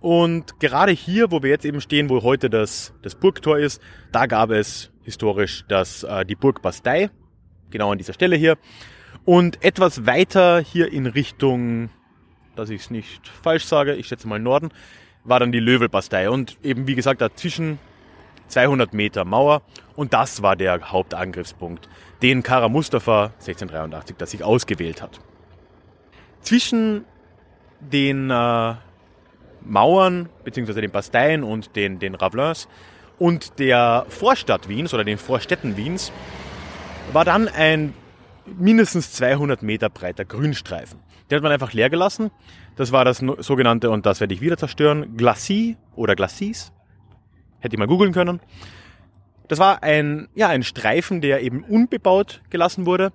Und 0.00 0.58
gerade 0.58 0.92
hier, 0.92 1.30
wo 1.30 1.42
wir 1.42 1.50
jetzt 1.50 1.64
eben 1.64 1.80
stehen, 1.80 2.10
wo 2.10 2.22
heute 2.22 2.50
das, 2.50 2.92
das 3.02 3.14
Burgtor 3.14 3.58
ist, 3.58 3.80
da 4.10 4.26
gab 4.26 4.50
es 4.50 4.90
historisch 5.04 5.64
das, 5.68 6.02
äh, 6.02 6.24
die 6.24 6.34
Burg 6.34 6.60
Bastei, 6.60 7.10
genau 7.70 7.92
an 7.92 7.98
dieser 7.98 8.12
Stelle 8.12 8.36
hier. 8.36 8.58
Und 9.24 9.64
etwas 9.64 10.04
weiter 10.04 10.60
hier 10.60 10.92
in 10.92 11.06
Richtung, 11.06 11.90
dass 12.56 12.68
ich 12.68 12.82
es 12.82 12.90
nicht 12.90 13.28
falsch 13.28 13.64
sage, 13.64 13.94
ich 13.94 14.08
schätze 14.08 14.26
mal 14.26 14.40
Norden, 14.40 14.70
war 15.24 15.38
dann 15.38 15.52
die 15.52 15.60
Löwelbastei. 15.60 16.28
Und 16.30 16.58
eben 16.64 16.88
wie 16.88 16.96
gesagt 16.96 17.20
dazwischen 17.20 17.78
200 18.48 18.92
Meter 18.92 19.24
Mauer 19.24 19.62
und 19.94 20.12
das 20.12 20.42
war 20.42 20.56
der 20.56 20.92
Hauptangriffspunkt, 20.92 21.88
den 22.22 22.42
Kara 22.42 22.68
Mustafa 22.68 23.32
1683 23.40 24.16
das 24.16 24.30
sich 24.30 24.44
ausgewählt 24.44 25.02
hat. 25.02 25.20
Zwischen 26.40 27.04
den 27.80 28.30
äh, 28.30 28.74
Mauern 29.64 30.28
bzw. 30.44 30.80
den 30.80 30.90
Basteien 30.90 31.42
und 31.42 31.76
den, 31.76 31.98
den 31.98 32.14
Ravelins 32.14 32.68
und 33.18 33.58
der 33.58 34.06
Vorstadt 34.08 34.68
Wiens 34.68 34.94
oder 34.94 35.04
den 35.04 35.18
Vorstädten 35.18 35.76
Wiens 35.76 36.12
war 37.12 37.24
dann 37.24 37.48
ein 37.48 37.94
mindestens 38.46 39.12
200 39.12 39.62
Meter 39.62 39.88
breiter 39.88 40.24
Grünstreifen. 40.24 40.98
Den 41.30 41.36
hat 41.36 41.42
man 41.42 41.52
einfach 41.52 41.72
leer 41.72 41.90
gelassen. 41.90 42.30
Das 42.76 42.90
war 42.92 43.04
das 43.04 43.18
sogenannte, 43.38 43.90
und 43.90 44.06
das 44.06 44.20
werde 44.20 44.34
ich 44.34 44.40
wieder 44.40 44.56
zerstören, 44.56 45.16
Glacis 45.16 45.76
oder 45.94 46.16
Glacis. 46.16 46.72
Hätte 47.60 47.76
ich 47.76 47.78
mal 47.78 47.86
googeln 47.86 48.12
können. 48.12 48.40
Das 49.48 49.58
war 49.58 49.82
ein, 49.82 50.28
ja, 50.34 50.48
ein 50.48 50.62
Streifen, 50.62 51.20
der 51.20 51.42
eben 51.42 51.64
unbebaut 51.64 52.42
gelassen 52.50 52.86
wurde. 52.86 53.12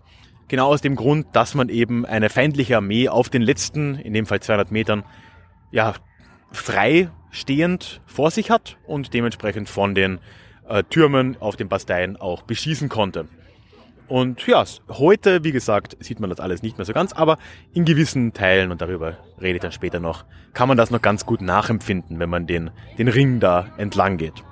Genau 0.48 0.68
aus 0.68 0.82
dem 0.82 0.96
Grund, 0.96 1.28
dass 1.34 1.56
man 1.56 1.70
eben 1.70 2.06
eine 2.06 2.30
feindliche 2.30 2.78
Armee 2.78 3.10
auf 3.10 3.30
den 3.30 3.42
letzten, 3.42 3.96
in 3.96 4.13
dem 4.13 4.26
Fall 4.26 4.40
200 4.40 4.72
Metern, 4.72 5.04
ja, 5.72 5.94
frei 6.52 7.10
stehend 7.32 8.02
vor 8.06 8.32
sich 8.32 8.50
hat 8.50 8.78
und 8.86 9.13
dementsprechend 9.13 9.68
von 9.68 9.94
den 9.94 10.20
äh, 10.68 10.84
Türmen 10.84 11.38
auf 11.40 11.56
den 11.56 11.68
Basteien 11.68 12.18
auch 12.18 12.44
beschießen 12.44 12.90
konnte. 12.90 13.28
Und 14.08 14.48
ja, 14.48 14.63
heute, 14.88 15.44
wie 15.44 15.52
gesagt, 15.52 15.98
sieht 16.00 16.22
man 16.22 16.30
das 16.30 16.40
alles 16.40 16.63
nicht 16.63 16.78
mehr 16.78 16.86
so 16.86 16.94
ganz, 16.94 17.12
aber 17.12 17.38
in 17.74 17.84
gewissen 17.84 18.32
Teilen, 18.34 18.72
und 18.72 18.82
darüber 18.82 19.18
rede 19.42 19.56
ich 19.56 19.62
dann 19.62 19.74
später 19.74 20.00
noch, 20.00 20.24
kann 20.54 20.70
man 20.70 20.78
das 20.78 20.92
noch 20.92 21.02
ganz 21.02 21.26
gut 21.26 21.42
nachempfinden, 21.42 22.18
wenn 22.18 22.30
man 22.30 22.48
den, 22.48 22.72
den 22.98 23.10
Ring 23.10 23.42
da 23.42 23.68
entlang 23.78 24.18
geht. 24.18 24.44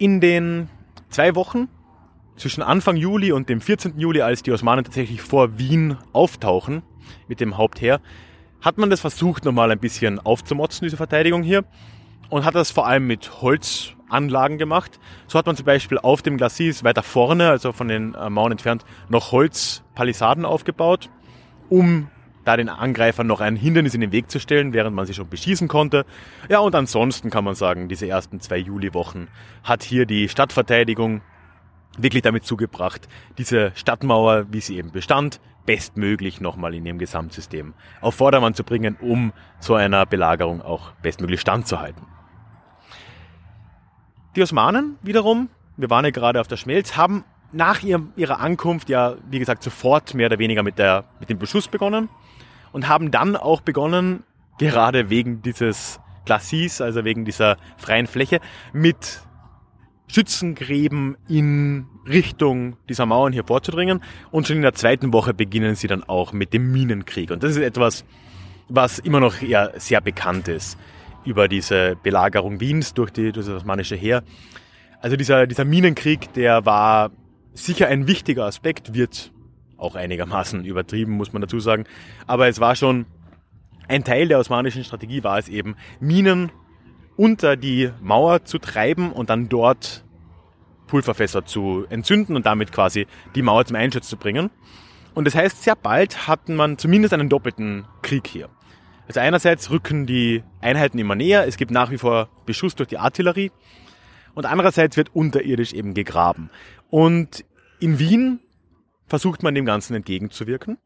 In 0.00 0.22
den 0.22 0.70
zwei 1.10 1.34
Wochen 1.34 1.68
zwischen 2.34 2.62
Anfang 2.62 2.96
Juli 2.96 3.32
und 3.32 3.50
dem 3.50 3.60
14. 3.60 3.98
Juli, 3.98 4.22
als 4.22 4.42
die 4.42 4.50
Osmanen 4.50 4.82
tatsächlich 4.82 5.20
vor 5.20 5.58
Wien 5.58 5.98
auftauchen 6.14 6.80
mit 7.28 7.38
dem 7.38 7.58
Hauptheer, 7.58 8.00
hat 8.62 8.78
man 8.78 8.88
das 8.88 9.00
versucht, 9.00 9.44
nochmal 9.44 9.70
ein 9.70 9.78
bisschen 9.78 10.18
aufzumotzen, 10.18 10.86
diese 10.86 10.96
Verteidigung 10.96 11.42
hier, 11.42 11.66
und 12.30 12.46
hat 12.46 12.54
das 12.54 12.70
vor 12.70 12.86
allem 12.86 13.06
mit 13.06 13.42
Holz 13.42 13.92
Anlagen 14.08 14.56
gemacht. 14.56 14.98
So 15.26 15.38
hat 15.38 15.44
man 15.44 15.54
zum 15.54 15.66
Beispiel 15.66 15.98
auf 15.98 16.22
dem 16.22 16.38
Glacis 16.38 16.82
weiter 16.82 17.02
vorne, 17.02 17.50
also 17.50 17.72
von 17.72 17.88
den 17.88 18.14
äh, 18.14 18.30
Mauern 18.30 18.52
entfernt, 18.52 18.86
noch 19.10 19.32
Holzpalisaden 19.32 20.46
aufgebaut, 20.46 21.10
um 21.68 22.08
da 22.44 22.56
den 22.56 22.68
Angreifern 22.68 23.26
noch 23.26 23.40
ein 23.40 23.56
Hindernis 23.56 23.94
in 23.94 24.00
den 24.00 24.12
Weg 24.12 24.30
zu 24.30 24.40
stellen, 24.40 24.72
während 24.72 24.96
man 24.96 25.06
sie 25.06 25.14
schon 25.14 25.28
beschießen 25.28 25.68
konnte. 25.68 26.04
Ja, 26.48 26.60
und 26.60 26.74
ansonsten 26.74 27.30
kann 27.30 27.44
man 27.44 27.54
sagen, 27.54 27.88
diese 27.88 28.08
ersten 28.08 28.40
zwei 28.40 28.58
Juliwochen 28.58 29.28
hat 29.62 29.82
hier 29.82 30.06
die 30.06 30.28
Stadtverteidigung 30.28 31.20
wirklich 31.98 32.22
damit 32.22 32.44
zugebracht, 32.44 33.08
diese 33.36 33.72
Stadtmauer, 33.74 34.46
wie 34.50 34.60
sie 34.60 34.76
eben 34.76 34.92
bestand, 34.92 35.40
bestmöglich 35.66 36.40
nochmal 36.40 36.74
in 36.74 36.86
ihrem 36.86 36.98
Gesamtsystem 36.98 37.74
auf 38.00 38.14
Vordermann 38.14 38.54
zu 38.54 38.64
bringen, 38.64 38.96
um 39.00 39.32
so 39.58 39.74
einer 39.74 40.06
Belagerung 40.06 40.62
auch 40.62 40.92
bestmöglich 41.02 41.40
standzuhalten. 41.40 42.06
Die 44.36 44.42
Osmanen 44.42 44.96
wiederum, 45.02 45.50
wir 45.76 45.90
waren 45.90 46.04
ja 46.04 46.10
gerade 46.12 46.40
auf 46.40 46.48
der 46.48 46.56
Schmelz, 46.56 46.96
haben 46.96 47.24
nach 47.52 47.82
ihrer 47.82 48.38
Ankunft 48.38 48.88
ja, 48.88 49.16
wie 49.28 49.40
gesagt, 49.40 49.62
sofort 49.62 50.14
mehr 50.14 50.26
oder 50.26 50.38
weniger 50.38 50.62
mit, 50.62 50.78
der, 50.78 51.04
mit 51.18 51.28
dem 51.28 51.38
Beschuss 51.38 51.66
begonnen 51.66 52.08
und 52.72 52.88
haben 52.88 53.10
dann 53.10 53.36
auch 53.36 53.60
begonnen, 53.60 54.24
gerade 54.58 55.10
wegen 55.10 55.42
dieses 55.42 56.00
Glacis, 56.24 56.80
also 56.80 57.04
wegen 57.04 57.24
dieser 57.24 57.56
freien 57.76 58.06
Fläche, 58.06 58.40
mit 58.72 59.22
Schützengräben 60.08 61.16
in 61.28 61.86
Richtung 62.06 62.76
dieser 62.88 63.06
Mauern 63.06 63.32
hier 63.32 63.44
vorzudringen. 63.44 64.02
Und 64.30 64.46
schon 64.46 64.56
in 64.56 64.62
der 64.62 64.74
zweiten 64.74 65.12
Woche 65.12 65.34
beginnen 65.34 65.76
sie 65.76 65.86
dann 65.86 66.02
auch 66.02 66.32
mit 66.32 66.52
dem 66.52 66.72
Minenkrieg. 66.72 67.30
Und 67.30 67.42
das 67.42 67.52
ist 67.52 67.58
etwas, 67.58 68.04
was 68.68 68.98
immer 68.98 69.20
noch 69.20 69.40
eher 69.40 69.72
sehr 69.76 70.00
bekannt 70.00 70.48
ist 70.48 70.78
über 71.24 71.48
diese 71.48 71.96
Belagerung 72.02 72.60
Wiens 72.60 72.94
durch, 72.94 73.10
die, 73.10 73.32
durch 73.32 73.46
das 73.46 73.56
osmanische 73.56 73.94
Heer. 73.94 74.22
Also 75.00 75.16
dieser, 75.16 75.46
dieser 75.46 75.64
Minenkrieg, 75.64 76.32
der 76.32 76.64
war 76.66 77.10
sicher 77.54 77.88
ein 77.88 78.06
wichtiger 78.06 78.44
Aspekt, 78.44 78.94
wird 78.94 79.32
auch 79.80 79.94
einigermaßen 79.94 80.64
übertrieben, 80.64 81.12
muss 81.12 81.32
man 81.32 81.42
dazu 81.42 81.60
sagen. 81.60 81.84
Aber 82.26 82.48
es 82.48 82.60
war 82.60 82.76
schon 82.76 83.06
ein 83.88 84.04
Teil 84.04 84.28
der 84.28 84.38
osmanischen 84.38 84.84
Strategie, 84.84 85.24
war 85.24 85.38
es 85.38 85.48
eben, 85.48 85.76
Minen 85.98 86.52
unter 87.16 87.56
die 87.56 87.90
Mauer 88.00 88.44
zu 88.44 88.58
treiben 88.58 89.12
und 89.12 89.30
dann 89.30 89.48
dort 89.48 90.04
Pulverfässer 90.86 91.44
zu 91.44 91.86
entzünden 91.90 92.36
und 92.36 92.46
damit 92.46 92.72
quasi 92.72 93.06
die 93.34 93.42
Mauer 93.42 93.64
zum 93.64 93.76
Einsturz 93.76 94.08
zu 94.08 94.16
bringen. 94.16 94.50
Und 95.14 95.26
das 95.26 95.34
heißt, 95.34 95.62
sehr 95.62 95.76
bald 95.76 96.28
hatten 96.28 96.56
man 96.56 96.78
zumindest 96.78 97.12
einen 97.14 97.28
doppelten 97.28 97.84
Krieg 98.02 98.26
hier. 98.26 98.48
Also 99.08 99.20
einerseits 99.20 99.70
rücken 99.70 100.06
die 100.06 100.44
Einheiten 100.60 100.98
immer 100.98 101.16
näher, 101.16 101.46
es 101.46 101.56
gibt 101.56 101.72
nach 101.72 101.90
wie 101.90 101.98
vor 101.98 102.28
Beschuss 102.46 102.76
durch 102.76 102.88
die 102.88 102.98
Artillerie 102.98 103.50
und 104.34 104.46
andererseits 104.46 104.96
wird 104.96 105.14
unterirdisch 105.14 105.72
eben 105.72 105.94
gegraben. 105.94 106.50
Und 106.90 107.44
in 107.80 107.98
Wien 107.98 108.40
versucht 109.10 109.42
man 109.42 109.54
dem 109.54 109.66
Ganzen 109.66 109.94
entgegenzuwirken. 109.94 110.78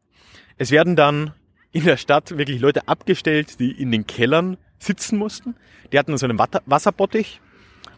Es 0.57 0.71
werden 0.71 0.95
dann 0.95 1.33
in 1.71 1.85
der 1.85 1.95
Stadt 1.95 2.37
wirklich 2.37 2.59
Leute 2.59 2.87
abgestellt, 2.87 3.59
die 3.59 3.71
in 3.71 3.91
den 3.91 4.07
Kellern 4.07 4.57
sitzen 4.79 5.17
mussten. 5.17 5.55
Die 5.93 5.99
hatten 5.99 6.17
so 6.17 6.25
einen 6.25 6.39
Wasserbottich 6.39 7.39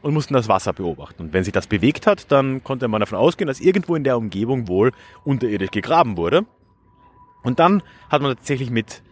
und 0.02 0.14
mussten 0.14 0.34
das 0.34 0.50
Wasser 0.50 0.74
beobachten. 0.74 1.24
Und 1.24 1.34
wenn 1.34 1.46
sich 1.46 1.54
das 1.54 1.68
bewegt 1.68 2.08
hat, 2.08 2.30
dann 2.32 2.62
konnte 2.64 2.88
man 2.90 3.00
davon 3.00 3.18
ausgehen, 3.18 3.48
dass 3.48 3.62
irgendwo 3.62 3.96
in 3.96 4.04
der 4.04 4.18
Umgebung 4.18 4.68
wohl 4.68 4.92
unterirdisch 5.24 5.72
gegraben 5.72 6.18
wurde. 6.18 6.46
Und 7.44 7.60
dann 7.60 7.82
hat 8.10 8.22
man 8.22 8.36
tatsächlich 8.36 8.70
mit 8.70 9.04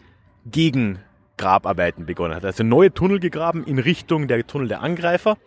Gegengrabarbeiten 0.45 2.05
begonnen. 2.05 2.35
Hat 2.35 2.43
also 2.43 2.63
neue 2.63 2.93
Tunnel 2.93 3.21
gegraben 3.21 3.63
in 3.63 3.79
Richtung 3.79 4.27
der 4.27 4.45
Tunnel 4.45 4.67
der 4.67 4.81
Angreifer, 4.81 5.37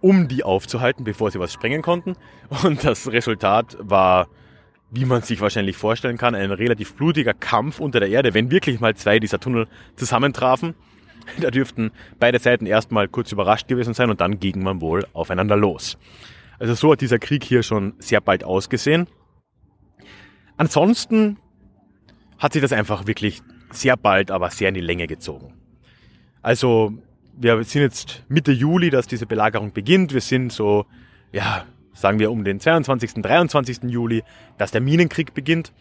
um 0.00 0.28
die 0.28 0.44
aufzuhalten, 0.44 1.02
bevor 1.02 1.32
sie 1.32 1.40
was 1.40 1.52
sprengen 1.52 1.82
konnten. 1.82 2.14
Und 2.62 2.84
das 2.84 3.10
Resultat 3.10 3.76
war, 3.80 4.28
wie 4.92 5.06
man 5.06 5.22
sich 5.22 5.40
wahrscheinlich 5.40 5.76
vorstellen 5.76 6.18
kann, 6.18 6.34
ein 6.34 6.50
relativ 6.50 6.94
blutiger 6.94 7.32
Kampf 7.32 7.80
unter 7.80 7.98
der 7.98 8.10
Erde, 8.10 8.34
wenn 8.34 8.50
wirklich 8.50 8.78
mal 8.78 8.94
zwei 8.94 9.18
dieser 9.18 9.40
Tunnel 9.40 9.66
zusammentrafen. 9.96 10.74
Da 11.40 11.52
dürften 11.52 11.92
beide 12.18 12.40
Seiten 12.40 12.66
erstmal 12.66 13.06
kurz 13.06 13.30
überrascht 13.30 13.68
gewesen 13.68 13.94
sein 13.94 14.10
und 14.10 14.20
dann 14.20 14.40
ging 14.40 14.60
man 14.60 14.80
wohl 14.80 15.06
aufeinander 15.12 15.56
los. 15.56 15.96
Also 16.58 16.74
so 16.74 16.90
hat 16.90 17.00
dieser 17.00 17.20
Krieg 17.20 17.44
hier 17.44 17.62
schon 17.62 17.94
sehr 18.00 18.20
bald 18.20 18.42
ausgesehen. 18.42 19.06
Ansonsten 20.56 21.38
hat 22.38 22.54
sich 22.54 22.62
das 22.62 22.72
einfach 22.72 23.06
wirklich 23.06 23.40
sehr 23.70 23.96
bald, 23.96 24.32
aber 24.32 24.50
sehr 24.50 24.70
in 24.70 24.74
die 24.74 24.80
Länge 24.80 25.06
gezogen. 25.06 25.54
Also 26.42 26.92
wir 27.36 27.62
sind 27.62 27.82
jetzt 27.82 28.24
Mitte 28.28 28.50
Juli, 28.50 28.90
dass 28.90 29.06
diese 29.06 29.26
Belagerung 29.26 29.72
beginnt. 29.72 30.12
Wir 30.12 30.20
sind 30.20 30.52
so, 30.52 30.86
ja, 31.30 31.66
sagen 31.92 32.18
wir 32.18 32.30
um 32.30 32.44
den 32.44 32.60
22., 32.60 33.22
23. 33.22 33.84
Juli, 33.84 34.22
dass 34.58 34.70
der 34.70 34.80
Minenkrieg 34.80 35.34
beginnt. 35.34 35.72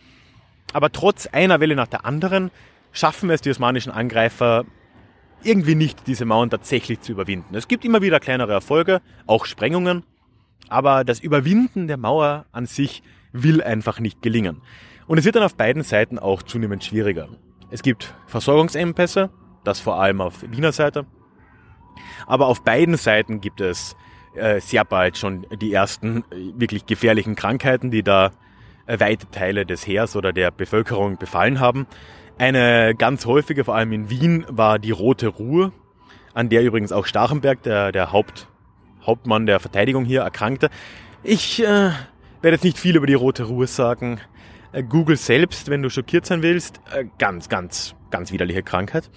Aber 0.74 0.92
trotz 0.92 1.28
einer 1.28 1.60
Welle 1.60 1.76
nach 1.76 1.88
der 1.88 2.06
anderen 2.06 2.52
schaffen 2.92 3.30
es 3.30 3.42
die 3.42 3.50
osmanischen 3.50 3.92
Angreifer 3.92 4.66
irgendwie 5.44 5.76
nicht, 5.76 6.08
diese 6.08 6.26
Mauern 6.26 6.50
tatsächlich 6.50 7.02
zu 7.02 7.12
überwinden. 7.12 7.56
Es 7.56 7.68
gibt 7.68 7.84
immer 7.86 8.02
wieder 8.02 8.20
kleinere 8.20 8.54
Erfolge, 8.54 9.02
auch 9.26 9.46
Sprengungen, 9.46 10.04
aber 10.70 11.04
das 11.04 11.20
Überwinden 11.20 11.88
der 11.88 11.98
Mauer 11.98 12.46
an 12.52 12.66
sich 12.66 13.02
will 13.32 13.64
einfach 13.64 14.00
nicht 14.00 14.22
gelingen. 14.22 14.62
Und 15.08 15.18
es 15.18 15.26
wird 15.26 15.36
dann 15.36 15.44
auf 15.44 15.56
beiden 15.56 15.84
Seiten 15.84 16.20
auch 16.20 16.44
zunehmend 16.44 16.84
schwieriger. 16.84 17.28
Es 17.72 17.82
gibt 17.82 18.14
Versorgungsengpässe, 18.28 19.30
das 19.64 19.80
vor 19.80 20.00
allem 20.00 20.22
auf 20.22 20.44
Wiener 20.50 20.72
Seite. 20.72 21.06
Aber 22.28 22.48
auf 22.48 22.64
beiden 22.64 22.98
Seiten 22.98 23.42
gibt 23.42 23.62
es 23.62 23.96
sehr 24.60 24.86
bald 24.86 25.18
schon 25.18 25.46
die 25.62 25.74
ersten 25.74 26.20
äh, 26.32 26.54
wirklich 26.56 26.86
gefährlichen 26.86 27.36
Krankheiten, 27.36 27.92
die 27.92 28.04
da 28.04 28.32
äh, 28.86 29.00
weite 29.00 29.30
Teile 29.30 29.66
des 29.66 29.86
Heers 29.86 30.16
oder 30.16 30.34
der 30.34 30.52
Bevölkerung 30.52 31.18
befallen 31.18 31.60
haben. 31.60 31.88
Eine 32.38 32.96
ganz 32.96 33.26
häufige, 33.26 33.64
vor 33.64 33.76
allem 33.76 33.92
in 33.92 34.10
Wien, 34.10 34.46
war 34.50 34.80
die 34.80 34.92
Rote 34.92 35.28
Ruhe, 35.28 35.72
an 36.34 36.50
der 36.50 36.64
übrigens 36.64 36.92
auch 36.92 37.06
Stachenberg, 37.06 37.62
der, 37.64 37.92
der 37.92 38.12
Haupt, 38.12 38.48
Hauptmann 39.06 39.46
der 39.46 39.60
Verteidigung 39.60 40.06
hier, 40.06 40.22
erkrankte. 40.22 40.70
Ich 41.24 41.62
äh, 41.62 41.92
werde 42.42 42.56
jetzt 42.56 42.64
nicht 42.64 42.80
viel 42.80 42.96
über 42.96 43.08
die 43.08 43.14
Rote 43.14 43.44
Ruhe 43.44 43.68
sagen. 43.68 44.20
Äh, 44.72 44.84
Google 44.84 45.18
selbst, 45.18 45.70
wenn 45.70 45.82
du 45.84 45.90
schockiert 45.90 46.26
sein 46.26 46.42
willst, 46.42 46.80
äh, 46.94 47.06
ganz, 47.20 47.50
ganz, 47.50 47.96
ganz 48.10 48.32
widerliche 48.32 48.64
Krankheit. 48.64 49.10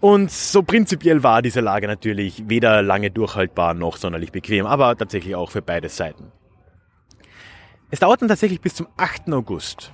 Und 0.00 0.30
so 0.30 0.62
prinzipiell 0.62 1.22
war 1.22 1.42
diese 1.42 1.60
Lage 1.60 1.88
natürlich 1.88 2.48
weder 2.48 2.82
lange 2.82 3.10
durchhaltbar 3.10 3.74
noch 3.74 3.96
sonderlich 3.96 4.30
bequem, 4.30 4.64
aber 4.66 4.96
tatsächlich 4.96 5.34
auch 5.34 5.50
für 5.50 5.62
beide 5.62 5.88
Seiten. 5.88 6.30
Es 7.90 8.00
dauert 8.00 8.22
dann 8.22 8.28
tatsächlich 8.28 8.60
bis 8.60 8.74
zum 8.74 8.86
8. 8.96 9.32
August. 9.32 9.92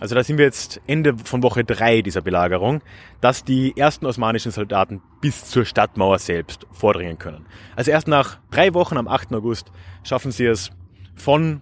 Also 0.00 0.16
da 0.16 0.24
sind 0.24 0.38
wir 0.38 0.46
jetzt 0.46 0.80
Ende 0.86 1.16
von 1.16 1.42
Woche 1.44 1.62
3 1.62 2.02
dieser 2.02 2.22
Belagerung, 2.22 2.80
dass 3.20 3.44
die 3.44 3.76
ersten 3.76 4.06
osmanischen 4.06 4.50
Soldaten 4.50 5.00
bis 5.20 5.44
zur 5.44 5.64
Stadtmauer 5.64 6.18
selbst 6.18 6.66
vordringen 6.72 7.18
können. 7.18 7.46
Also 7.76 7.92
erst 7.92 8.08
nach 8.08 8.40
drei 8.50 8.74
Wochen 8.74 8.96
am 8.96 9.06
8. 9.06 9.32
August 9.34 9.70
schaffen 10.02 10.32
sie 10.32 10.46
es 10.46 10.70
von 11.14 11.60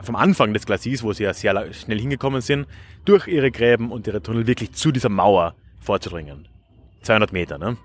vom 0.00 0.16
Anfang 0.16 0.52
des 0.52 0.66
Glacis, 0.66 1.02
wo 1.02 1.12
sie 1.12 1.22
ja 1.22 1.32
sehr 1.32 1.72
schnell 1.72 2.00
hingekommen 2.00 2.40
sind, 2.40 2.66
durch 3.04 3.28
ihre 3.28 3.50
Gräben 3.50 3.90
und 3.92 4.06
ihre 4.06 4.20
Tunnel 4.20 4.46
wirklich 4.46 4.72
zu 4.72 4.90
dieser 4.90 5.08
Mauer 5.08 5.54
vorzudringen. 5.80 6.48
200 7.02 7.32
Meter, 7.32 7.58
ne? 7.58 7.76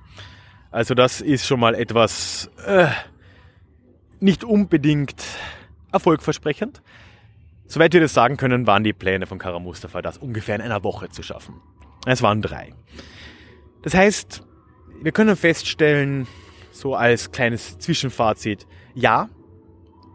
Also 0.72 0.94
das 0.94 1.22
ist 1.22 1.46
schon 1.48 1.60
mal 1.60 1.76
etwas 1.76 2.52
äh, 2.66 2.88
nicht 4.20 4.44
unbedingt 4.44 5.24
erfolgversprechend. 5.92 6.82
Soweit 7.68 7.94
wir 7.94 8.02
das 8.02 8.14
sagen 8.14 8.38
können, 8.38 8.68
waren 8.68 8.84
die 8.84 8.94
Pläne 8.94 9.26
von 9.26 9.40
Kara 9.40 9.60
Mustafa, 9.60 10.02
das 10.02 10.18
ungefähr 10.18 10.56
in 10.56 10.62
einer 10.62 10.84
Woche 10.84 11.10
zu 11.10 11.24
schaffen. 11.24 11.62
Es 12.06 12.22
waren 12.22 12.42
drei. 12.42 12.74
Das 13.82 13.94
heißt, 13.94 14.44
wir 15.02 15.12
können 15.12 15.36
feststellen, 15.36 16.28
so 16.72 16.96
als 16.96 17.32
kleines 17.32 17.78
Zwischenfazit, 17.80 18.68
ja, 18.94 19.30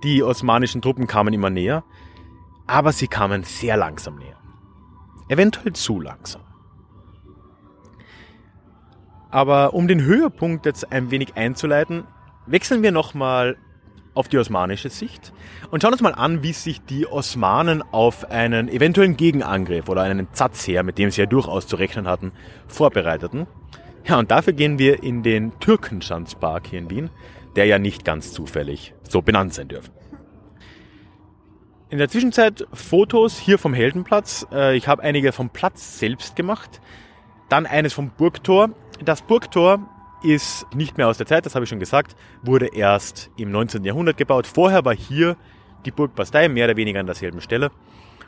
die 0.03 0.23
osmanischen 0.23 0.83
Truppen 0.83 1.07
kamen 1.07 1.35
immer 1.35 1.51
näher, 1.51 1.85
aber 2.67 2.93
sie 2.93 3.09
kamen 3.09 3.45
sehr 3.45 3.77
langsam 3.77 4.17
näher. 4.17 4.39
Eventuell 5.29 5.73
zu 5.73 6.01
langsam. 6.01 6.43
Aber 9.33 9.73
um 9.73 9.89
den 9.89 10.03
Höhepunkt 10.03 10.67
jetzt 10.67 10.93
ein 10.93 11.11
wenig 11.11 11.37
einzuleiten, 11.37 12.05
wechseln 12.47 12.83
wir 12.83 12.93
nochmal 12.93 13.57
auf 14.15 14.29
die 14.29 14.37
osmanische 14.37 14.91
Sicht 14.91 15.33
und 15.71 15.83
schauen 15.83 15.93
uns 15.93 16.03
mal 16.03 16.15
an, 16.15 16.43
wie 16.43 16.53
sich 16.53 16.83
die 16.83 17.07
Osmanen 17.07 17.83
auf 17.93 18.31
einen 18.31 18.69
eventuellen 18.69 19.17
Gegenangriff 19.17 19.89
oder 19.89 20.03
einen 20.03 20.29
Zatzheer, 20.33 20.83
mit 20.83 20.99
dem 20.99 21.11
sie 21.11 21.23
ja 21.23 21.27
durchaus 21.27 21.67
zu 21.67 21.77
rechnen 21.77 22.07
hatten, 22.07 22.33
vorbereiteten. 22.69 23.47
Ja, 24.07 24.19
und 24.19 24.31
dafür 24.31 24.53
gehen 24.53 24.79
wir 24.79 25.03
in 25.03 25.23
den 25.23 25.59
Türkenschanzpark 25.61 26.67
hier 26.67 26.81
in 26.81 26.91
Wien, 26.91 27.11
der 27.57 27.65
ja 27.65 27.79
nicht 27.79 28.05
ganz 28.05 28.33
zufällig 28.33 28.93
so 29.09 29.23
benannt 29.23 29.55
sein 29.55 29.69
dürfen. 29.69 29.93
In 31.89 31.97
der 31.97 32.09
Zwischenzeit 32.09 32.67
Fotos 32.75 33.39
hier 33.39 33.59
vom 33.59 33.73
Heldenplatz. 33.73 34.47
Äh, 34.53 34.77
ich 34.77 34.89
habe 34.89 35.03
einige 35.03 35.33
vom 35.33 35.49
Platz 35.49 35.99
selbst 35.99 36.37
gemacht. 36.37 36.81
Dann 37.49 37.65
eines 37.65 37.93
vom 37.93 38.11
Burgtor. 38.11 38.71
Das 39.05 39.23
Burgtor 39.23 39.81
ist 40.23 40.67
nicht 40.75 40.97
mehr 40.97 41.09
aus 41.09 41.19
der 41.19 41.27
Zeit, 41.27 41.47
das 41.47 41.55
habe 41.55 41.65
ich 41.65 41.69
schon 41.69 41.81
gesagt, 41.81 42.15
wurde 42.43 42.67
erst 42.67 43.31
im 43.37 43.51
19. 43.51 43.85
Jahrhundert 43.85 44.17
gebaut. 44.17 44.47
Vorher 44.47 44.85
war 44.85 44.95
hier 44.95 45.37
die 45.85 45.91
Burgbastei, 45.91 46.49
mehr 46.49 46.67
oder 46.67 46.77
weniger 46.77 47.01
an 47.01 47.07
derselben 47.07 47.41
Stelle. 47.41 47.71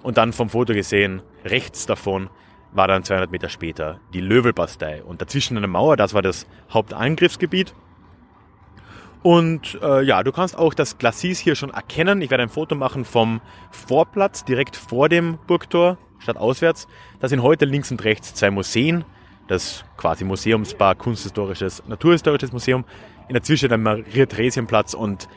Und 0.02 0.16
dann 0.16 0.32
vom 0.32 0.50
Foto 0.50 0.74
gesehen, 0.74 1.22
rechts 1.44 1.86
davon 1.86 2.28
war 2.72 2.88
dann 2.88 3.04
200 3.04 3.30
Meter 3.30 3.48
später 3.48 4.00
die 4.12 4.20
Löwelbastei. 4.20 5.04
Und 5.04 5.22
dazwischen 5.22 5.56
eine 5.56 5.68
Mauer, 5.68 5.96
das 5.96 6.12
war 6.12 6.22
das 6.22 6.46
Hauptangriffsgebiet. 6.70 7.74
Und 9.22 9.78
äh, 9.80 10.02
ja, 10.02 10.22
du 10.22 10.32
kannst 10.32 10.58
auch 10.58 10.74
das 10.74 10.98
Glacis 10.98 11.38
hier 11.38 11.54
schon 11.54 11.70
erkennen. 11.70 12.20
Ich 12.20 12.30
werde 12.30 12.42
ein 12.42 12.48
Foto 12.48 12.74
machen 12.74 13.04
vom 13.04 13.40
Vorplatz, 13.70 14.44
direkt 14.44 14.76
vor 14.76 15.08
dem 15.08 15.38
Burgtor, 15.46 15.98
statt 16.18 16.36
auswärts. 16.36 16.88
Da 17.20 17.28
sind 17.28 17.42
heute 17.42 17.64
links 17.64 17.90
und 17.90 18.02
rechts 18.02 18.34
zwei 18.34 18.50
Museen. 18.50 19.04
Das 19.46 19.84
quasi 19.96 20.24
Museumsbar, 20.24 20.94
Kunsthistorisches, 20.94 21.82
Naturhistorisches 21.86 22.52
Museum. 22.52 22.84
In 23.28 23.34
der 23.34 23.42
Zwischen 23.42 23.68
der 23.68 23.78
Maria-Theresien-Platz. 23.78 24.94
Und 24.94 25.28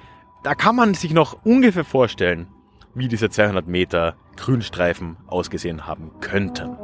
da 0.43 0.55
kann 0.55 0.75
man 0.75 0.93
sich 0.93 1.13
noch 1.13 1.37
ungefähr 1.43 1.85
vorstellen, 1.85 2.47
wie 2.93 3.07
diese 3.07 3.29
200 3.29 3.67
Meter 3.67 4.15
Grünstreifen 4.35 5.17
ausgesehen 5.27 5.87
haben 5.87 6.11
könnten. 6.19 6.77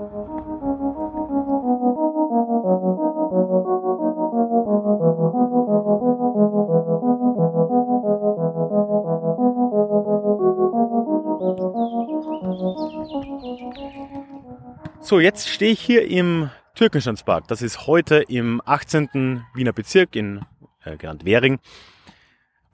So, 15.02 15.20
jetzt 15.20 15.50
stehe 15.50 15.74
ich 15.74 15.82
hier 15.82 16.08
im 16.10 16.50
Türkenstandspark. 16.76 17.48
Das 17.48 17.62
ist 17.62 17.86
heute 17.88 18.24
im 18.28 18.62
18. 18.66 19.46
Wiener 19.54 19.74
Bezirk 19.74 20.16
in 20.16 20.44
äh, 20.84 20.98
genannt 20.98 21.24
Währing. 21.24 21.60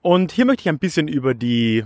Und 0.02 0.32
hier 0.32 0.46
möchte 0.46 0.62
ich 0.62 0.70
ein 0.70 0.80
bisschen 0.80 1.08
über 1.08 1.34
die 1.34 1.86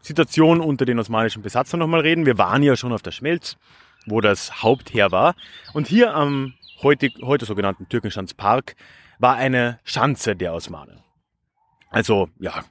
Situation 0.00 0.60
unter 0.60 0.84
den 0.84 0.98
osmanischen 0.98 1.42
Besatzern 1.42 1.80
nochmal 1.80 2.00
reden. 2.00 2.24
Wir 2.24 2.38
waren 2.38 2.62
ja 2.62 2.76
schon 2.76 2.92
auf 2.92 3.02
der 3.02 3.10
Schmelz, 3.10 3.56
wo 4.06 4.20
das 4.20 4.62
Hauptheer 4.62 5.10
war. 5.10 5.34
Und 5.72 5.88
hier 5.88 6.14
am 6.14 6.54
heute, 6.82 7.10
heute 7.22 7.44
sogenannten 7.44 7.88
Türkenstandspark 7.88 8.76
war 9.18 9.34
eine 9.36 9.80
Schanze 9.84 10.36
der 10.36 10.54
Osmanen. 10.54 11.02
Also, 11.90 12.28
ja, 12.38 12.64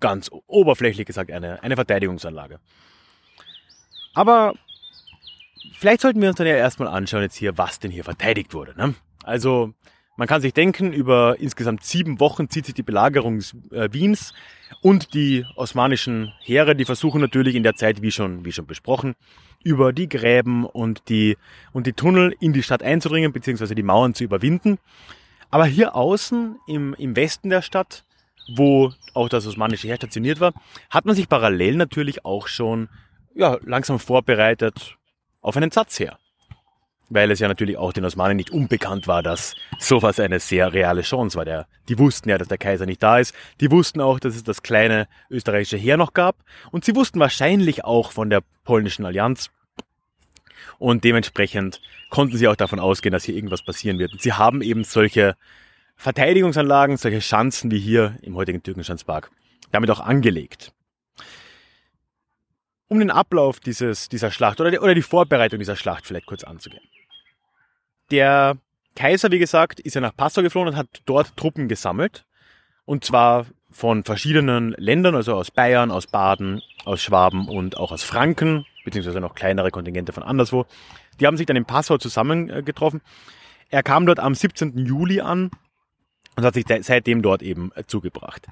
ganz 0.00 0.30
oberflächlich 0.46 1.06
gesagt 1.06 1.30
eine, 1.30 1.62
eine 1.62 1.76
Verteidigungsanlage. 1.76 2.60
Aber 4.12 4.54
vielleicht 5.72 6.00
sollten 6.00 6.20
wir 6.20 6.28
uns 6.28 6.38
dann 6.38 6.46
ja 6.46 6.56
erstmal 6.56 6.88
anschauen 6.88 7.22
jetzt 7.22 7.36
hier, 7.36 7.56
was 7.58 7.78
denn 7.78 7.90
hier 7.90 8.04
verteidigt 8.04 8.54
wurde. 8.54 8.76
Ne? 8.76 8.94
Also 9.22 9.74
Man 10.16 10.28
kann 10.28 10.40
sich 10.40 10.54
denken, 10.54 10.92
über 10.92 11.36
insgesamt 11.40 11.82
sieben 11.82 12.20
Wochen 12.20 12.48
zieht 12.48 12.66
sich 12.66 12.74
die 12.74 12.84
Belagerung 12.84 13.40
äh, 13.72 13.88
Wiens 13.90 14.32
und 14.80 15.12
die 15.12 15.44
osmanischen 15.56 16.32
Heere, 16.40 16.76
die 16.76 16.84
versuchen 16.84 17.20
natürlich 17.20 17.56
in 17.56 17.64
der 17.64 17.74
Zeit, 17.74 18.00
wie 18.00 18.12
schon, 18.12 18.44
wie 18.44 18.52
schon 18.52 18.66
besprochen, 18.66 19.16
über 19.64 19.92
die 19.92 20.08
Gräben 20.08 20.66
und 20.66 21.08
die, 21.08 21.36
und 21.72 21.88
die 21.88 21.94
Tunnel 21.94 22.34
in 22.38 22.52
die 22.52 22.62
Stadt 22.62 22.82
einzudringen, 22.82 23.32
beziehungsweise 23.32 23.74
die 23.74 23.82
Mauern 23.82 24.14
zu 24.14 24.22
überwinden. 24.22 24.78
Aber 25.50 25.66
hier 25.66 25.96
außen 25.96 26.58
im, 26.68 26.94
im 26.94 27.16
Westen 27.16 27.50
der 27.50 27.62
Stadt, 27.62 28.04
wo 28.54 28.92
auch 29.14 29.28
das 29.28 29.46
osmanische 29.48 29.88
Heer 29.88 29.96
stationiert 29.96 30.38
war, 30.38 30.52
hat 30.90 31.06
man 31.06 31.16
sich 31.16 31.28
parallel 31.28 31.74
natürlich 31.74 32.24
auch 32.24 32.46
schon 32.46 32.88
ja, 33.34 33.58
langsam 33.64 33.98
vorbereitet 33.98 34.96
auf 35.44 35.56
einen 35.56 35.70
Satzheer 35.70 36.18
weil 37.10 37.30
es 37.30 37.38
ja 37.38 37.48
natürlich 37.48 37.76
auch 37.76 37.92
den 37.92 38.04
Osmanen 38.04 38.36
nicht 38.36 38.50
unbekannt 38.50 39.06
war, 39.06 39.22
dass 39.22 39.54
sowas 39.78 40.18
eine 40.18 40.40
sehr 40.40 40.72
reale 40.72 41.02
Chance 41.02 41.36
war. 41.36 41.66
Die 41.88 41.98
wussten 41.98 42.28
ja, 42.28 42.38
dass 42.38 42.48
der 42.48 42.58
Kaiser 42.58 42.86
nicht 42.86 43.02
da 43.02 43.18
ist. 43.18 43.34
Die 43.60 43.70
wussten 43.70 44.00
auch, 44.00 44.18
dass 44.18 44.34
es 44.34 44.42
das 44.42 44.62
kleine 44.62 45.06
österreichische 45.30 45.76
Heer 45.76 45.96
noch 45.96 46.14
gab. 46.14 46.36
Und 46.70 46.84
sie 46.84 46.96
wussten 46.96 47.20
wahrscheinlich 47.20 47.84
auch 47.84 48.10
von 48.10 48.30
der 48.30 48.42
polnischen 48.64 49.04
Allianz. 49.04 49.50
Und 50.78 51.04
dementsprechend 51.04 51.80
konnten 52.10 52.36
sie 52.36 52.48
auch 52.48 52.56
davon 52.56 52.80
ausgehen, 52.80 53.12
dass 53.12 53.24
hier 53.24 53.36
irgendwas 53.36 53.62
passieren 53.62 53.98
wird. 53.98 54.12
Und 54.12 54.22
sie 54.22 54.32
haben 54.32 54.62
eben 54.62 54.82
solche 54.82 55.36
Verteidigungsanlagen, 55.96 56.96
solche 56.96 57.20
Schanzen 57.20 57.70
wie 57.70 57.78
hier 57.78 58.16
im 58.22 58.34
heutigen 58.34 58.62
Türkenschanzpark 58.62 59.30
damit 59.70 59.90
auch 59.90 60.00
angelegt. 60.00 60.72
Um 62.88 62.98
den 62.98 63.10
Ablauf 63.10 63.60
dieses, 63.60 64.08
dieser 64.08 64.30
Schlacht 64.30 64.60
oder 64.60 64.70
die, 64.70 64.78
oder 64.78 64.94
die 64.94 65.02
Vorbereitung 65.02 65.58
dieser 65.58 65.76
Schlacht 65.76 66.06
vielleicht 66.06 66.26
kurz 66.26 66.44
anzugehen. 66.44 66.82
Der 68.10 68.56
Kaiser, 68.94 69.30
wie 69.30 69.38
gesagt, 69.38 69.80
ist 69.80 69.94
ja 69.94 70.00
nach 70.00 70.14
Passau 70.14 70.42
geflohen 70.42 70.68
und 70.68 70.76
hat 70.76 71.02
dort 71.06 71.36
Truppen 71.36 71.68
gesammelt. 71.68 72.26
Und 72.84 73.04
zwar 73.04 73.46
von 73.70 74.04
verschiedenen 74.04 74.72
Ländern, 74.78 75.14
also 75.14 75.34
aus 75.34 75.50
Bayern, 75.50 75.90
aus 75.90 76.06
Baden, 76.06 76.62
aus 76.84 77.02
Schwaben 77.02 77.48
und 77.48 77.76
auch 77.76 77.90
aus 77.90 78.04
Franken, 78.04 78.66
beziehungsweise 78.84 79.20
noch 79.20 79.34
kleinere 79.34 79.70
Kontingente 79.70 80.12
von 80.12 80.22
anderswo. 80.22 80.66
Die 81.18 81.26
haben 81.26 81.36
sich 81.36 81.46
dann 81.46 81.56
in 81.56 81.64
Passau 81.64 81.98
zusammengetroffen. 81.98 83.00
Er 83.70 83.82
kam 83.82 84.06
dort 84.06 84.20
am 84.20 84.34
17. 84.34 84.78
Juli 84.86 85.20
an 85.20 85.50
und 86.36 86.44
hat 86.44 86.54
sich 86.54 86.66
seitdem 86.82 87.22
dort 87.22 87.42
eben 87.42 87.72
zugebracht. 87.86 88.46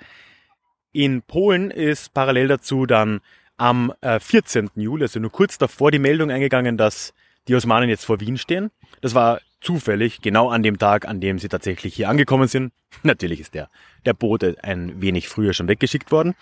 In 0.92 1.22
Polen 1.22 1.70
ist 1.70 2.12
parallel 2.14 2.48
dazu 2.48 2.86
dann 2.86 3.20
am 3.62 3.92
14. 4.02 4.70
Juli, 4.74 5.04
also 5.04 5.20
nur 5.20 5.30
kurz 5.30 5.56
davor, 5.56 5.92
die 5.92 6.00
Meldung 6.00 6.32
eingegangen, 6.32 6.76
dass 6.76 7.14
die 7.46 7.54
Osmanen 7.54 7.88
jetzt 7.88 8.04
vor 8.04 8.18
Wien 8.18 8.36
stehen. 8.36 8.72
Das 9.02 9.14
war 9.14 9.40
zufällig 9.60 10.20
genau 10.20 10.50
an 10.50 10.64
dem 10.64 10.78
Tag, 10.78 11.06
an 11.06 11.20
dem 11.20 11.38
sie 11.38 11.48
tatsächlich 11.48 11.94
hier 11.94 12.08
angekommen 12.08 12.48
sind. 12.48 12.72
Natürlich 13.04 13.38
ist 13.38 13.54
der, 13.54 13.68
der 14.04 14.14
Bote 14.14 14.56
ein 14.62 15.00
wenig 15.00 15.28
früher 15.28 15.52
schon 15.52 15.68
weggeschickt 15.68 16.10
worden. 16.10 16.34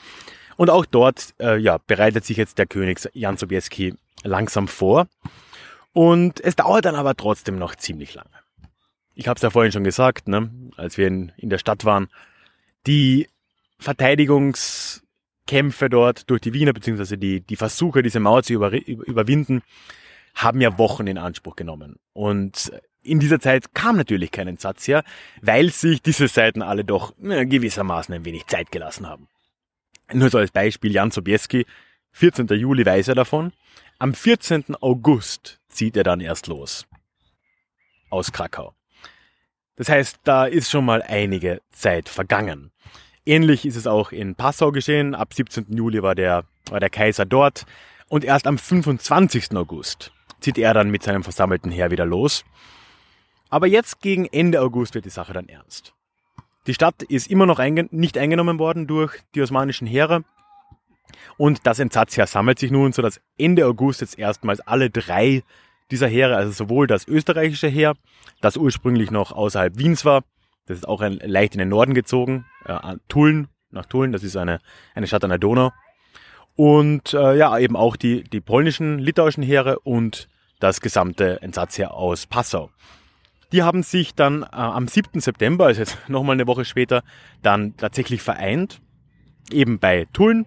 Und 0.56 0.70
auch 0.70 0.86
dort 0.86 1.34
äh, 1.38 1.58
ja, 1.58 1.76
bereitet 1.86 2.24
sich 2.24 2.38
jetzt 2.38 2.56
der 2.56 2.66
König 2.66 3.00
Jan 3.12 3.36
Sobieski 3.36 3.94
langsam 4.22 4.66
vor. 4.66 5.06
Und 5.92 6.40
es 6.42 6.56
dauert 6.56 6.86
dann 6.86 6.94
aber 6.94 7.16
trotzdem 7.16 7.58
noch 7.58 7.76
ziemlich 7.76 8.14
lange. 8.14 8.30
Ich 9.14 9.28
habe 9.28 9.36
es 9.36 9.42
ja 9.42 9.50
vorhin 9.50 9.72
schon 9.72 9.84
gesagt, 9.84 10.26
ne, 10.26 10.50
als 10.78 10.96
wir 10.96 11.06
in, 11.06 11.32
in 11.36 11.50
der 11.50 11.58
Stadt 11.58 11.84
waren. 11.84 12.08
Die 12.86 13.28
Verteidigungskämpfe 15.50 15.88
dort 15.88 16.30
durch 16.30 16.40
die 16.40 16.52
Wiener, 16.52 16.72
beziehungsweise 16.72 17.18
die, 17.18 17.40
die 17.40 17.56
Versuche, 17.56 18.02
diese 18.02 18.20
Mauer 18.20 18.42
zu 18.42 18.54
über, 18.54 18.72
überwinden, 18.72 19.62
haben 20.34 20.60
ja 20.60 20.78
Wochen 20.78 21.06
in 21.06 21.18
Anspruch 21.18 21.56
genommen. 21.56 21.96
Und 22.12 22.72
in 23.02 23.18
dieser 23.18 23.40
Zeit 23.40 23.74
kam 23.74 23.96
natürlich 23.96 24.30
kein 24.30 24.48
Entsatz 24.48 24.86
her, 24.86 25.02
weil 25.40 25.70
sich 25.70 26.02
diese 26.02 26.28
Seiten 26.28 26.62
alle 26.62 26.84
doch 26.84 27.14
gewissermaßen 27.18 28.14
ein 28.14 28.24
wenig 28.24 28.46
Zeit 28.46 28.70
gelassen 28.70 29.06
haben. 29.06 29.28
Nur 30.12 30.30
so 30.30 30.38
als 30.38 30.50
Beispiel 30.50 30.92
Jan 30.92 31.10
Sobieski, 31.10 31.66
14. 32.12 32.46
Juli 32.48 32.84
weiß 32.84 33.08
er 33.08 33.14
davon. 33.14 33.52
Am 33.98 34.14
14. 34.14 34.76
August 34.80 35.60
zieht 35.68 35.96
er 35.96 36.04
dann 36.04 36.20
erst 36.20 36.46
los. 36.46 36.86
Aus 38.08 38.32
Krakau. 38.32 38.74
Das 39.76 39.88
heißt, 39.88 40.18
da 40.24 40.46
ist 40.46 40.70
schon 40.70 40.84
mal 40.84 41.02
einige 41.02 41.62
Zeit 41.70 42.08
vergangen. 42.08 42.72
Ähnlich 43.30 43.64
ist 43.64 43.76
es 43.76 43.86
auch 43.86 44.10
in 44.10 44.34
Passau 44.34 44.72
geschehen. 44.72 45.14
Ab 45.14 45.34
17. 45.34 45.66
Juli 45.68 46.02
war 46.02 46.16
der, 46.16 46.46
war 46.68 46.80
der 46.80 46.90
Kaiser 46.90 47.24
dort. 47.24 47.64
Und 48.08 48.24
erst 48.24 48.48
am 48.48 48.58
25. 48.58 49.54
August 49.54 50.10
zieht 50.40 50.58
er 50.58 50.74
dann 50.74 50.90
mit 50.90 51.04
seinem 51.04 51.22
versammelten 51.22 51.70
Heer 51.70 51.92
wieder 51.92 52.04
los. 52.04 52.44
Aber 53.48 53.68
jetzt 53.68 54.00
gegen 54.00 54.26
Ende 54.26 54.60
August 54.60 54.96
wird 54.96 55.04
die 55.04 55.10
Sache 55.10 55.32
dann 55.32 55.48
ernst. 55.48 55.94
Die 56.66 56.74
Stadt 56.74 57.04
ist 57.04 57.30
immer 57.30 57.46
noch 57.46 57.60
einge 57.60 57.86
nicht 57.92 58.18
eingenommen 58.18 58.58
worden 58.58 58.88
durch 58.88 59.20
die 59.36 59.42
osmanischen 59.42 59.86
Heere. 59.86 60.24
Und 61.36 61.68
das 61.68 61.78
Entsatzheer 61.78 62.26
sammelt 62.26 62.58
sich 62.58 62.72
nun, 62.72 62.90
so 62.90 63.00
dass 63.00 63.20
Ende 63.38 63.64
August 63.64 64.00
jetzt 64.00 64.18
erstmals 64.18 64.58
alle 64.58 64.90
drei 64.90 65.44
dieser 65.92 66.08
Heere, 66.08 66.34
also 66.34 66.50
sowohl 66.50 66.88
das 66.88 67.06
österreichische 67.06 67.68
Heer, 67.68 67.94
das 68.40 68.56
ursprünglich 68.56 69.12
noch 69.12 69.30
außerhalb 69.30 69.78
Wiens 69.78 70.04
war, 70.04 70.24
das 70.66 70.78
ist 70.78 70.88
auch 70.88 71.00
ein, 71.00 71.18
leicht 71.22 71.54
in 71.54 71.58
den 71.58 71.68
Norden 71.68 71.94
gezogen, 71.94 72.46
äh, 72.64 72.96
Tulln, 73.08 73.48
nach 73.70 73.86
Tulln, 73.86 74.12
das 74.12 74.22
ist 74.22 74.36
eine, 74.36 74.60
eine 74.94 75.06
Stadt 75.06 75.24
an 75.24 75.30
der 75.30 75.38
Donau, 75.38 75.70
und 76.56 77.14
äh, 77.14 77.36
ja, 77.36 77.58
eben 77.58 77.76
auch 77.76 77.96
die, 77.96 78.22
die 78.22 78.40
polnischen, 78.40 78.98
litauischen 78.98 79.42
Heere 79.42 79.78
und 79.80 80.28
das 80.58 80.80
gesamte 80.80 81.40
Entsatzheer 81.42 81.94
aus 81.94 82.26
Passau. 82.26 82.70
Die 83.52 83.62
haben 83.62 83.82
sich 83.82 84.14
dann 84.14 84.42
äh, 84.42 84.46
am 84.52 84.86
7. 84.86 85.20
September, 85.20 85.66
also 85.66 85.80
jetzt 85.80 85.96
nochmal 86.08 86.34
eine 86.34 86.46
Woche 86.46 86.64
später, 86.64 87.02
dann 87.42 87.76
tatsächlich 87.76 88.22
vereint, 88.22 88.80
eben 89.50 89.78
bei 89.78 90.06
Tulln. 90.12 90.46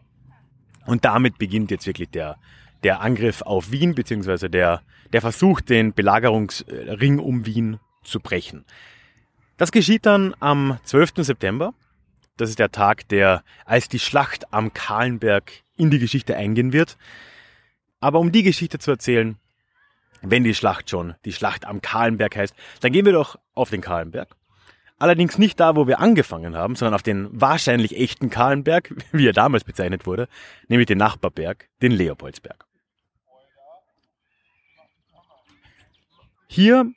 Und 0.85 1.05
damit 1.05 1.37
beginnt 1.37 1.71
jetzt 1.71 1.87
wirklich 1.87 2.09
der, 2.09 2.37
der 2.83 3.01
Angriff 3.01 3.41
auf 3.41 3.71
Wien, 3.71 3.95
beziehungsweise 3.95 4.49
der, 4.49 4.81
der 5.13 5.21
Versuch, 5.21 5.61
den 5.61 5.93
Belagerungsring 5.93 7.19
um 7.19 7.45
Wien 7.45 7.79
zu 8.03 8.19
brechen. 8.19 8.65
Das 9.63 9.71
geschieht 9.71 10.05
dann 10.05 10.35
am 10.41 10.77
12. 10.83 11.13
September. 11.19 11.73
Das 12.35 12.49
ist 12.49 12.59
der 12.59 12.73
Tag, 12.73 13.07
der 13.07 13.45
als 13.63 13.87
die 13.87 13.97
Schlacht 13.97 14.51
am 14.53 14.73
Kahlenberg 14.73 15.53
in 15.77 15.89
die 15.89 15.99
Geschichte 15.99 16.35
eingehen 16.35 16.73
wird. 16.73 16.97
Aber 18.01 18.19
um 18.19 18.33
die 18.33 18.43
Geschichte 18.43 18.77
zu 18.77 18.91
erzählen, 18.91 19.37
wenn 20.21 20.43
die 20.43 20.53
Schlacht 20.53 20.89
schon 20.89 21.15
die 21.23 21.31
Schlacht 21.31 21.65
am 21.65 21.81
Kahlenberg 21.81 22.35
heißt, 22.35 22.53
dann 22.81 22.91
gehen 22.91 23.05
wir 23.05 23.13
doch 23.13 23.39
auf 23.53 23.69
den 23.69 23.79
Kahlenberg. 23.79 24.35
Allerdings 24.99 25.37
nicht 25.37 25.57
da, 25.61 25.77
wo 25.77 25.87
wir 25.87 26.01
angefangen 26.01 26.57
haben, 26.57 26.75
sondern 26.75 26.95
auf 26.95 27.03
den 27.03 27.29
wahrscheinlich 27.31 27.97
echten 27.97 28.29
Kahlenberg, 28.29 28.93
wie 29.13 29.29
er 29.29 29.31
damals 29.31 29.63
bezeichnet 29.63 30.05
wurde, 30.05 30.27
nämlich 30.67 30.87
den 30.87 30.97
Nachbarberg, 30.97 31.69
den 31.81 31.93
Leopoldsberg. 31.93 32.65
Hier 36.47 36.91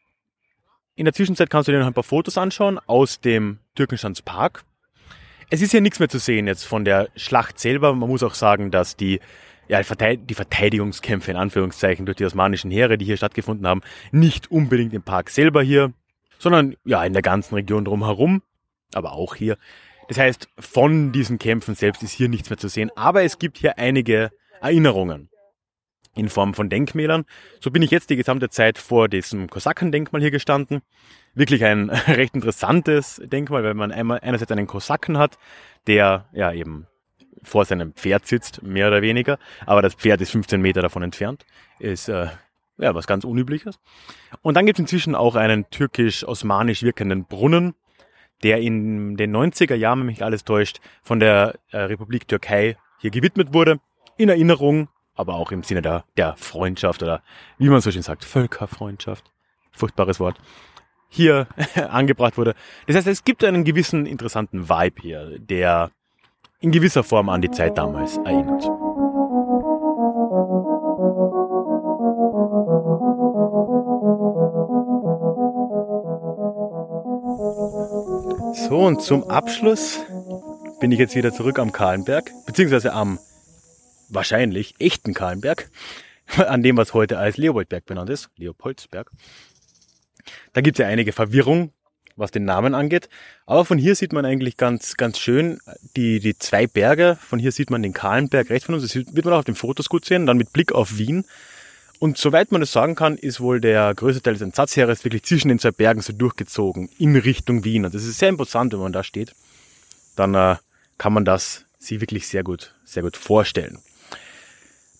in 0.96 1.04
der 1.04 1.14
Zwischenzeit 1.14 1.50
kannst 1.50 1.68
du 1.68 1.72
dir 1.72 1.78
noch 1.78 1.86
ein 1.86 1.94
paar 1.94 2.02
Fotos 2.02 2.38
anschauen 2.38 2.80
aus 2.86 3.20
dem 3.20 3.58
Türkenschanzpark. 3.74 4.64
Es 5.50 5.60
ist 5.60 5.72
ja 5.72 5.80
nichts 5.80 6.00
mehr 6.00 6.08
zu 6.08 6.18
sehen 6.18 6.46
jetzt 6.46 6.64
von 6.64 6.84
der 6.84 7.10
Schlacht 7.14 7.60
selber. 7.60 7.94
Man 7.94 8.08
muss 8.08 8.22
auch 8.22 8.34
sagen, 8.34 8.70
dass 8.70 8.96
die, 8.96 9.20
ja, 9.68 9.80
die 9.80 10.34
Verteidigungskämpfe 10.34 11.30
in 11.30 11.36
Anführungszeichen 11.36 12.06
durch 12.06 12.16
die 12.16 12.24
osmanischen 12.24 12.70
Heere, 12.70 12.98
die 12.98 13.04
hier 13.04 13.18
stattgefunden 13.18 13.66
haben, 13.66 13.82
nicht 14.10 14.50
unbedingt 14.50 14.94
im 14.94 15.02
Park 15.02 15.30
selber 15.30 15.62
hier, 15.62 15.92
sondern 16.38 16.74
ja 16.84 17.04
in 17.04 17.12
der 17.12 17.22
ganzen 17.22 17.54
Region 17.54 17.84
drumherum, 17.84 18.42
aber 18.94 19.12
auch 19.12 19.34
hier. 19.34 19.58
Das 20.08 20.18
heißt, 20.18 20.48
von 20.58 21.12
diesen 21.12 21.38
Kämpfen 21.38 21.74
selbst 21.74 22.02
ist 22.02 22.12
hier 22.12 22.28
nichts 22.28 22.48
mehr 22.48 22.58
zu 22.58 22.68
sehen, 22.68 22.90
aber 22.96 23.22
es 23.22 23.38
gibt 23.38 23.58
hier 23.58 23.78
einige 23.78 24.30
Erinnerungen 24.62 25.28
in 26.16 26.28
Form 26.28 26.54
von 26.54 26.68
Denkmälern. 26.68 27.24
So 27.60 27.70
bin 27.70 27.82
ich 27.82 27.90
jetzt 27.90 28.10
die 28.10 28.16
gesamte 28.16 28.48
Zeit 28.48 28.78
vor 28.78 29.08
diesem 29.08 29.48
Kosakendenkmal 29.48 30.20
hier 30.20 30.30
gestanden 30.30 30.82
wirklich 31.36 31.64
ein 31.64 31.90
recht 32.08 32.34
interessantes 32.34 33.22
Denkmal, 33.24 33.62
weil 33.62 33.74
man 33.74 33.92
einmal 33.92 34.18
einerseits 34.20 34.50
einen 34.50 34.66
Kosaken 34.66 35.18
hat, 35.18 35.38
der 35.86 36.26
ja 36.32 36.52
eben 36.52 36.88
vor 37.42 37.64
seinem 37.64 37.92
Pferd 37.92 38.26
sitzt, 38.26 38.62
mehr 38.64 38.88
oder 38.88 39.02
weniger, 39.02 39.38
aber 39.66 39.82
das 39.82 39.94
Pferd 39.94 40.20
ist 40.20 40.32
15 40.32 40.60
Meter 40.60 40.82
davon 40.82 41.04
entfernt, 41.04 41.46
ist 41.78 42.08
äh, 42.08 42.26
ja 42.78 42.94
was 42.94 43.06
ganz 43.06 43.22
Unübliches. 43.22 43.78
Und 44.42 44.56
dann 44.56 44.66
gibt 44.66 44.78
es 44.78 44.80
inzwischen 44.80 45.14
auch 45.14 45.36
einen 45.36 45.70
türkisch-osmanisch 45.70 46.82
wirkenden 46.82 47.26
Brunnen, 47.26 47.74
der 48.42 48.58
in 48.60 49.16
den 49.16 49.34
90er 49.34 49.76
Jahren, 49.76 50.00
wenn 50.00 50.06
mich 50.06 50.24
alles 50.24 50.44
täuscht, 50.44 50.80
von 51.02 51.20
der 51.20 51.54
äh, 51.70 51.78
Republik 51.78 52.26
Türkei 52.26 52.76
hier 52.98 53.10
gewidmet 53.10 53.54
wurde, 53.54 53.78
in 54.16 54.28
Erinnerung, 54.28 54.88
aber 55.16 55.34
auch 55.34 55.50
im 55.50 55.62
Sinne 55.62 55.82
der, 55.82 56.04
der 56.16 56.36
Freundschaft 56.36 57.02
oder 57.02 57.22
wie 57.58 57.68
man 57.68 57.80
so 57.80 57.90
schön 57.90 58.02
sagt, 58.02 58.24
Völkerfreundschaft. 58.24 59.24
Furchtbares 59.72 60.20
Wort 60.20 60.38
hier 61.08 61.48
angebracht 61.90 62.36
wurde. 62.38 62.54
Das 62.86 62.96
heißt, 62.96 63.06
es 63.06 63.24
gibt 63.24 63.42
einen 63.44 63.64
gewissen 63.64 64.06
interessanten 64.06 64.68
Vibe 64.68 65.02
hier, 65.02 65.38
der 65.38 65.90
in 66.60 66.70
gewisser 66.70 67.02
Form 67.02 67.28
an 67.28 67.42
die 67.42 67.50
Zeit 67.50 67.76
damals 67.78 68.16
erinnert. 68.18 68.62
So, 78.68 78.78
und 78.78 79.00
zum 79.00 79.30
Abschluss 79.30 80.00
bin 80.80 80.90
ich 80.90 80.98
jetzt 80.98 81.14
wieder 81.14 81.32
zurück 81.32 81.58
am 81.58 81.72
Kahlenberg, 81.72 82.32
beziehungsweise 82.46 82.92
am 82.92 83.18
wahrscheinlich 84.08 84.74
echten 84.78 85.14
Kahlenberg, 85.14 85.70
an 86.36 86.62
dem, 86.62 86.76
was 86.76 86.94
heute 86.94 87.18
als 87.18 87.36
Leopoldberg 87.36 87.84
benannt 87.84 88.10
ist, 88.10 88.30
Leopoldsberg. 88.36 89.10
Da 90.52 90.60
gibt 90.60 90.78
es 90.78 90.82
ja 90.82 90.88
einige 90.88 91.12
Verwirrung, 91.12 91.72
was 92.16 92.30
den 92.30 92.44
Namen 92.44 92.74
angeht. 92.74 93.08
Aber 93.44 93.64
von 93.64 93.78
hier 93.78 93.94
sieht 93.94 94.12
man 94.12 94.24
eigentlich 94.24 94.56
ganz, 94.56 94.96
ganz 94.96 95.18
schön 95.18 95.60
die, 95.96 96.18
die 96.18 96.36
zwei 96.38 96.66
Berge. 96.66 97.16
Von 97.20 97.38
hier 97.38 97.52
sieht 97.52 97.70
man 97.70 97.82
den 97.82 97.92
Kahlenberg 97.92 98.50
rechts 98.50 98.66
von 98.66 98.74
uns. 98.74 98.84
Das 98.84 98.94
wird 98.94 99.24
man 99.24 99.34
auch 99.34 99.40
auf 99.40 99.44
den 99.44 99.54
Fotos 99.54 99.88
gut 99.88 100.04
sehen. 100.04 100.26
Dann 100.26 100.38
mit 100.38 100.52
Blick 100.52 100.72
auf 100.72 100.98
Wien. 100.98 101.24
Und 101.98 102.18
soweit 102.18 102.52
man 102.52 102.60
das 102.60 102.72
sagen 102.72 102.94
kann, 102.94 103.16
ist 103.16 103.40
wohl 103.40 103.60
der 103.60 103.94
größte 103.94 104.22
Teil 104.22 104.34
des 104.34 104.42
Entsatzheeres 104.42 105.04
wirklich 105.04 105.22
zwischen 105.22 105.48
den 105.48 105.58
zwei 105.58 105.70
Bergen 105.70 106.02
so 106.02 106.12
durchgezogen 106.12 106.90
in 106.98 107.16
Richtung 107.16 107.64
Wien. 107.64 107.84
Und 107.84 107.94
das 107.94 108.04
ist 108.04 108.18
sehr 108.18 108.28
imposant, 108.28 108.72
wenn 108.72 108.80
man 108.80 108.92
da 108.92 109.02
steht. 109.02 109.34
Dann 110.14 110.34
äh, 110.34 110.56
kann 110.98 111.12
man 111.12 111.24
das 111.24 111.64
sich 111.78 112.00
wirklich 112.00 112.26
sehr 112.26 112.42
gut, 112.42 112.74
sehr 112.84 113.02
gut 113.02 113.16
vorstellen. 113.16 113.78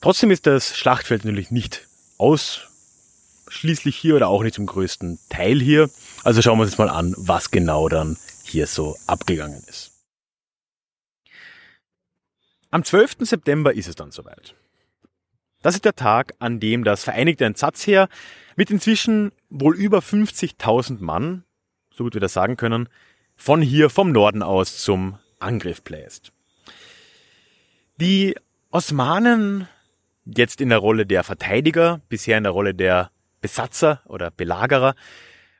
Trotzdem 0.06 0.30
ist 0.30 0.46
das 0.46 0.76
Schlachtfeld 0.76 1.24
natürlich 1.24 1.50
nicht 1.50 1.88
ausschließlich 2.18 3.96
hier 3.96 4.14
oder 4.14 4.28
auch 4.28 4.44
nicht 4.44 4.54
zum 4.54 4.66
größten 4.66 5.18
Teil 5.30 5.58
hier. 5.58 5.90
Also 6.22 6.42
schauen 6.42 6.58
wir 6.58 6.62
uns 6.62 6.70
jetzt 6.70 6.78
mal 6.78 6.88
an, 6.88 7.12
was 7.18 7.50
genau 7.50 7.88
dann 7.88 8.16
hier 8.44 8.68
so 8.68 8.96
abgegangen 9.08 9.64
ist. 9.66 9.90
Am 12.70 12.84
12. 12.84 13.16
September 13.22 13.74
ist 13.74 13.88
es 13.88 13.96
dann 13.96 14.12
soweit. 14.12 14.54
Das 15.62 15.74
ist 15.74 15.84
der 15.84 15.96
Tag, 15.96 16.34
an 16.38 16.60
dem 16.60 16.84
das 16.84 17.02
Vereinigte 17.02 17.44
Entsatzheer 17.44 18.08
mit 18.54 18.70
inzwischen 18.70 19.32
wohl 19.50 19.74
über 19.74 19.98
50.000 19.98 21.02
Mann, 21.02 21.42
so 21.90 22.04
gut 22.04 22.14
wir 22.14 22.20
das 22.20 22.32
sagen 22.32 22.56
können, 22.56 22.88
von 23.34 23.60
hier 23.60 23.90
vom 23.90 24.12
Norden 24.12 24.44
aus 24.44 24.78
zum 24.78 25.18
Angriff 25.40 25.82
bläst. 25.82 26.30
Die 27.96 28.36
Osmanen, 28.70 29.66
jetzt 30.26 30.60
in 30.60 30.68
der 30.68 30.78
Rolle 30.78 31.06
der 31.06 31.24
Verteidiger, 31.24 32.00
bisher 32.08 32.36
in 32.36 32.44
der 32.44 32.52
Rolle 32.52 32.74
der 32.74 33.10
Besatzer 33.40 34.02
oder 34.06 34.30
Belagerer, 34.30 34.94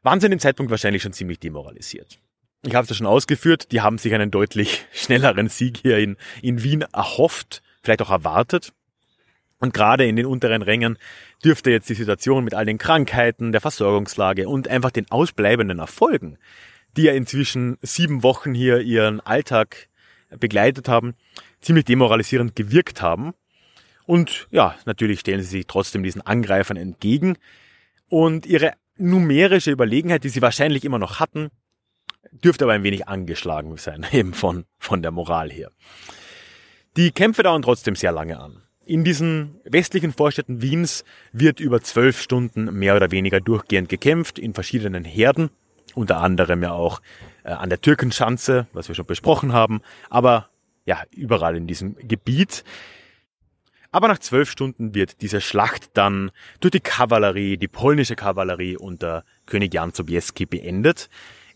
waren 0.02 0.20
zu 0.20 0.28
dem 0.28 0.38
Zeitpunkt 0.38 0.70
wahrscheinlich 0.70 1.02
schon 1.02 1.12
ziemlich 1.12 1.38
demoralisiert. 1.38 2.18
Ich 2.62 2.74
habe 2.74 2.84
es 2.84 2.90
ja 2.90 2.96
schon 2.96 3.06
ausgeführt, 3.06 3.70
die 3.72 3.80
haben 3.80 3.98
sich 3.98 4.12
einen 4.14 4.30
deutlich 4.30 4.86
schnelleren 4.92 5.48
Sieg 5.48 5.78
hier 5.78 5.98
in, 5.98 6.16
in 6.42 6.62
Wien 6.62 6.82
erhofft, 6.92 7.62
vielleicht 7.82 8.02
auch 8.02 8.10
erwartet. 8.10 8.72
Und 9.58 9.72
gerade 9.72 10.06
in 10.06 10.16
den 10.16 10.26
unteren 10.26 10.62
Rängen 10.62 10.98
dürfte 11.44 11.70
jetzt 11.70 11.88
die 11.88 11.94
Situation 11.94 12.44
mit 12.44 12.54
all 12.54 12.66
den 12.66 12.78
Krankheiten, 12.78 13.52
der 13.52 13.60
Versorgungslage 13.60 14.48
und 14.48 14.68
einfach 14.68 14.90
den 14.90 15.10
ausbleibenden 15.10 15.78
Erfolgen, 15.78 16.38
die 16.96 17.02
ja 17.02 17.12
inzwischen 17.12 17.78
sieben 17.80 18.22
Wochen 18.22 18.52
hier 18.52 18.80
ihren 18.80 19.20
Alltag 19.20 19.88
begleitet 20.38 20.88
haben, 20.88 21.14
ziemlich 21.60 21.84
demoralisierend 21.84 22.56
gewirkt 22.56 23.00
haben. 23.00 23.32
Und 24.07 24.46
ja, 24.50 24.76
natürlich 24.86 25.20
stellen 25.20 25.42
sie 25.42 25.48
sich 25.48 25.66
trotzdem 25.66 26.02
diesen 26.02 26.22
Angreifern 26.22 26.76
entgegen. 26.76 27.36
Und 28.09 28.46
ihre 28.46 28.72
numerische 28.96 29.72
Überlegenheit, 29.72 30.24
die 30.24 30.28
sie 30.28 30.42
wahrscheinlich 30.42 30.84
immer 30.84 30.98
noch 30.98 31.20
hatten, 31.20 31.50
dürfte 32.30 32.64
aber 32.64 32.72
ein 32.72 32.82
wenig 32.82 33.09
angeschlagen 33.09 33.76
sein, 33.76 34.07
eben 34.12 34.32
von, 34.32 34.64
von 34.78 35.02
der 35.02 35.11
Moral 35.11 35.50
her. 35.50 35.70
Die 36.96 37.11
Kämpfe 37.11 37.42
dauern 37.42 37.62
trotzdem 37.62 37.94
sehr 37.94 38.12
lange 38.12 38.38
an. 38.40 38.62
In 38.86 39.02
diesen 39.02 39.61
westlichen 39.64 40.12
Vorstädten 40.12 40.62
Wiens 40.62 41.04
wird 41.32 41.59
über 41.59 41.80
zwölf 41.82 42.20
Stunden 42.20 42.72
mehr 42.72 42.94
oder 42.94 43.11
weniger 43.11 43.40
durchgehend 43.40 43.88
gekämpft, 43.88 44.38
in 44.38 44.54
verschiedenen 44.54 45.04
Herden, 45.04 45.50
unter 45.94 46.18
anderem 46.18 46.62
ja 46.62 46.70
auch 46.70 47.02
äh, 47.42 47.50
an 47.50 47.68
der 47.68 47.80
Türkenschanze, 47.80 48.68
was 48.72 48.86
wir 48.86 48.94
schon 48.94 49.07
besprochen 49.07 49.52
haben, 49.52 49.82
aber 50.09 50.48
ja, 50.84 51.02
überall 51.11 51.57
in 51.57 51.66
diesem 51.66 51.96
Gebiet. 51.96 52.62
Aber 53.97 54.09
nach 54.09 54.18
zwölf 54.18 54.51
Stunden 54.51 54.94
wird 54.94 55.22
diese 55.22 55.40
Schlacht 55.40 55.88
dann 55.94 56.30
durch 56.61 56.72
die 56.72 56.80
Kavallerie, 56.80 57.57
die 57.57 57.66
polnische 57.66 58.14
Kavallerie 58.14 58.76
unter 58.76 59.24
König 59.47 59.72
Jan 59.72 59.94
Sobieski 59.94 60.44
beendet. 60.44 61.09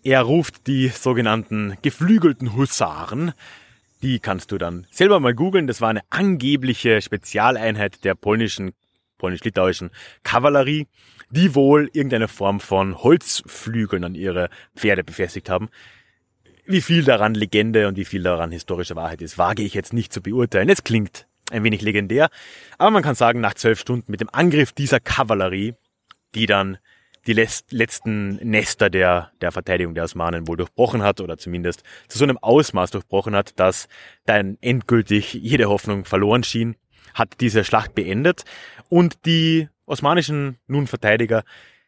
Er 0.02 0.22
ruft 0.22 0.66
die 0.66 0.88
sogenannten 0.88 1.76
geflügelten 1.82 2.56
Husaren, 2.56 3.34
die 4.00 4.20
kannst 4.20 4.52
du 4.52 4.56
dann 4.56 4.86
selber 4.90 5.20
mal 5.20 5.34
googeln. 5.34 5.66
Das 5.66 5.82
war 5.82 5.90
eine 5.90 6.00
angebliche 6.08 7.02
Spezialeinheit 7.02 8.06
der 8.06 8.14
polnischen, 8.14 8.72
polnisch-litauischen 9.18 9.90
Kavallerie, 10.22 10.86
die 11.28 11.54
wohl 11.54 11.90
irgendeine 11.92 12.26
Form 12.26 12.60
von 12.60 12.96
Holzflügeln 12.96 14.02
an 14.02 14.14
ihre 14.14 14.48
Pferde 14.74 15.04
befestigt 15.04 15.50
haben. 15.50 15.68
Wie 16.64 16.80
viel 16.80 17.04
daran 17.04 17.34
Legende 17.34 17.86
und 17.86 17.98
wie 17.98 18.06
viel 18.06 18.22
daran 18.22 18.50
historische 18.50 18.96
Wahrheit 18.96 19.20
ist, 19.20 19.36
wage 19.36 19.62
ich 19.62 19.74
jetzt 19.74 19.92
nicht 19.92 20.10
zu 20.10 20.22
beurteilen. 20.22 20.70
Es 20.70 20.84
klingt 20.84 21.26
ein 21.50 21.64
wenig 21.64 21.82
legendär, 21.82 22.28
aber 22.78 22.90
man 22.90 23.02
kann 23.02 23.14
sagen, 23.14 23.40
nach 23.40 23.54
zwölf 23.54 23.78
Stunden 23.80 24.10
mit 24.10 24.20
dem 24.20 24.30
Angriff 24.32 24.72
dieser 24.72 25.00
Kavallerie, 25.00 25.74
die 26.34 26.46
dann 26.46 26.78
die 27.26 27.34
letzten 27.34 28.36
Nester 28.36 28.88
der, 28.88 29.30
der 29.40 29.52
Verteidigung 29.52 29.94
der 29.94 30.04
Osmanen 30.04 30.48
wohl 30.48 30.56
durchbrochen 30.56 31.02
hat 31.02 31.20
oder 31.20 31.36
zumindest 31.36 31.82
zu 32.08 32.18
so 32.18 32.24
einem 32.24 32.38
Ausmaß 32.38 32.92
durchbrochen 32.92 33.34
hat, 33.34 33.58
dass 33.58 33.88
dann 34.24 34.56
endgültig 34.60 35.34
jede 35.34 35.68
Hoffnung 35.68 36.04
verloren 36.06 36.44
schien, 36.44 36.76
hat 37.12 37.40
diese 37.40 37.64
Schlacht 37.64 37.94
beendet 37.94 38.44
und 38.88 39.26
die 39.26 39.68
osmanischen 39.84 40.56
nun 40.66 40.86
Verteidiger 40.86 41.44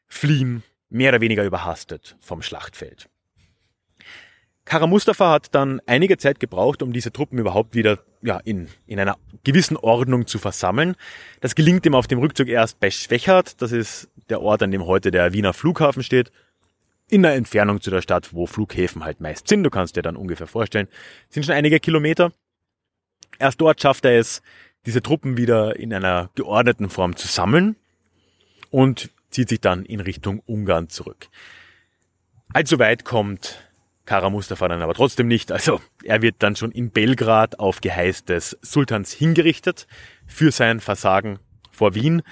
fliehen 0.06 0.62
mehr 0.90 1.10
oder 1.10 1.20
weniger 1.22 1.44
überhastet 1.44 2.16
vom 2.20 2.42
Schlachtfeld. 2.42 3.08
Kara 4.64 4.86
Mustafa 4.86 5.30
hat 5.30 5.54
dann 5.54 5.80
einige 5.86 6.18
Zeit 6.18 6.38
gebraucht, 6.38 6.82
um 6.82 6.92
diese 6.92 7.12
Truppen 7.12 7.38
überhaupt 7.38 7.74
wieder 7.74 7.98
ja, 8.22 8.38
in, 8.38 8.68
in 8.86 9.00
einer 9.00 9.16
gewissen 9.42 9.76
Ordnung 9.76 10.26
zu 10.26 10.38
versammeln. 10.38 10.94
Das 11.40 11.54
gelingt 11.54 11.84
ihm 11.84 11.94
auf 11.94 12.06
dem 12.06 12.20
Rückzug 12.20 12.48
erst 12.48 12.78
bei 12.78 12.90
Schwechat. 12.90 13.60
Das 13.60 13.72
ist 13.72 14.08
der 14.28 14.40
Ort, 14.40 14.62
an 14.62 14.70
dem 14.70 14.86
heute 14.86 15.10
der 15.10 15.32
Wiener 15.32 15.52
Flughafen 15.52 16.02
steht. 16.02 16.30
In 17.08 17.22
der 17.22 17.34
Entfernung 17.34 17.80
zu 17.80 17.90
der 17.90 18.02
Stadt, 18.02 18.32
wo 18.32 18.46
Flughäfen 18.46 19.04
halt 19.04 19.20
meist 19.20 19.48
sind. 19.48 19.64
Du 19.64 19.70
kannst 19.70 19.96
dir 19.96 20.02
dann 20.02 20.16
ungefähr 20.16 20.46
vorstellen. 20.46 20.88
sind 21.28 21.44
schon 21.44 21.54
einige 21.54 21.80
Kilometer. 21.80 22.32
Erst 23.38 23.60
dort 23.60 23.82
schafft 23.82 24.04
er 24.04 24.18
es, 24.18 24.42
diese 24.86 25.02
Truppen 25.02 25.36
wieder 25.36 25.76
in 25.76 25.92
einer 25.92 26.30
geordneten 26.34 26.88
Form 26.88 27.16
zu 27.16 27.26
sammeln 27.26 27.76
und 28.70 29.10
zieht 29.30 29.48
sich 29.48 29.60
dann 29.60 29.84
in 29.84 30.00
Richtung 30.00 30.40
Ungarn 30.46 30.88
zurück. 30.88 31.28
Allzu 32.52 32.78
weit 32.78 33.04
kommt 33.04 33.71
Kara 34.04 34.30
Mustafa 34.30 34.68
dann 34.68 34.82
aber 34.82 34.94
trotzdem 34.94 35.28
nicht. 35.28 35.52
Also 35.52 35.80
er 36.02 36.22
wird 36.22 36.36
dann 36.40 36.56
schon 36.56 36.72
in 36.72 36.90
Belgrad 36.90 37.60
auf 37.60 37.80
Geheiß 37.80 38.24
des 38.24 38.58
Sultans 38.62 39.12
hingerichtet 39.12 39.86
für 40.26 40.50
sein 40.50 40.80
Versagen 40.80 41.38
vor 41.70 41.94
Wien. 41.94 42.22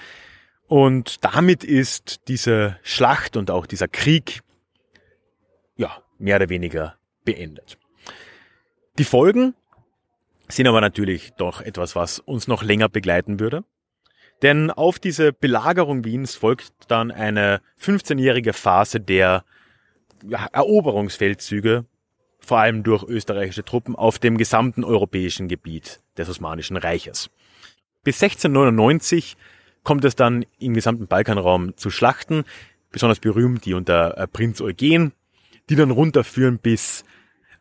Und 0.67 1.23
damit 1.23 1.63
ist 1.63 2.27
diese 2.27 2.77
Schlacht 2.83 3.37
und 3.37 3.51
auch 3.51 3.65
dieser 3.65 3.87
Krieg 3.87 4.41
ja 5.75 6.01
mehr 6.17 6.37
oder 6.37 6.49
weniger 6.49 6.95
beendet. 7.25 7.77
Die 8.97 9.03
Folgen 9.03 9.55
sind 10.49 10.67
aber 10.67 10.81
natürlich 10.81 11.31
doch 11.37 11.61
etwas, 11.61 11.95
was 11.95 12.19
uns 12.19 12.47
noch 12.47 12.63
länger 12.63 12.89
begleiten 12.89 13.39
würde. 13.39 13.63
Denn 14.41 14.71
auf 14.71 14.99
diese 14.99 15.33
Belagerung 15.33 16.03
Wiens 16.03 16.35
folgt 16.35 16.73
dann 16.87 17.11
eine 17.11 17.61
15-jährige 17.79 18.53
Phase 18.53 18.99
der 18.99 19.45
ja, 20.27 20.47
Eroberungsfeldzüge, 20.51 21.85
vor 22.39 22.57
allem 22.59 22.83
durch 22.83 23.03
österreichische 23.03 23.63
Truppen, 23.63 23.95
auf 23.95 24.19
dem 24.19 24.37
gesamten 24.37 24.83
europäischen 24.83 25.47
Gebiet 25.47 26.01
des 26.17 26.29
Osmanischen 26.29 26.77
Reiches. 26.77 27.29
Bis 28.03 28.21
1699 28.21 29.37
kommt 29.83 30.05
es 30.05 30.15
dann 30.15 30.45
im 30.59 30.73
gesamten 30.73 31.07
Balkanraum 31.07 31.77
zu 31.77 31.89
Schlachten, 31.89 32.43
besonders 32.91 33.19
berühmt 33.19 33.65
die 33.65 33.73
unter 33.73 34.17
äh, 34.17 34.27
Prinz 34.27 34.61
Eugen, 34.61 35.13
die 35.69 35.75
dann 35.75 35.91
runterführen 35.91 36.59
bis, 36.59 37.03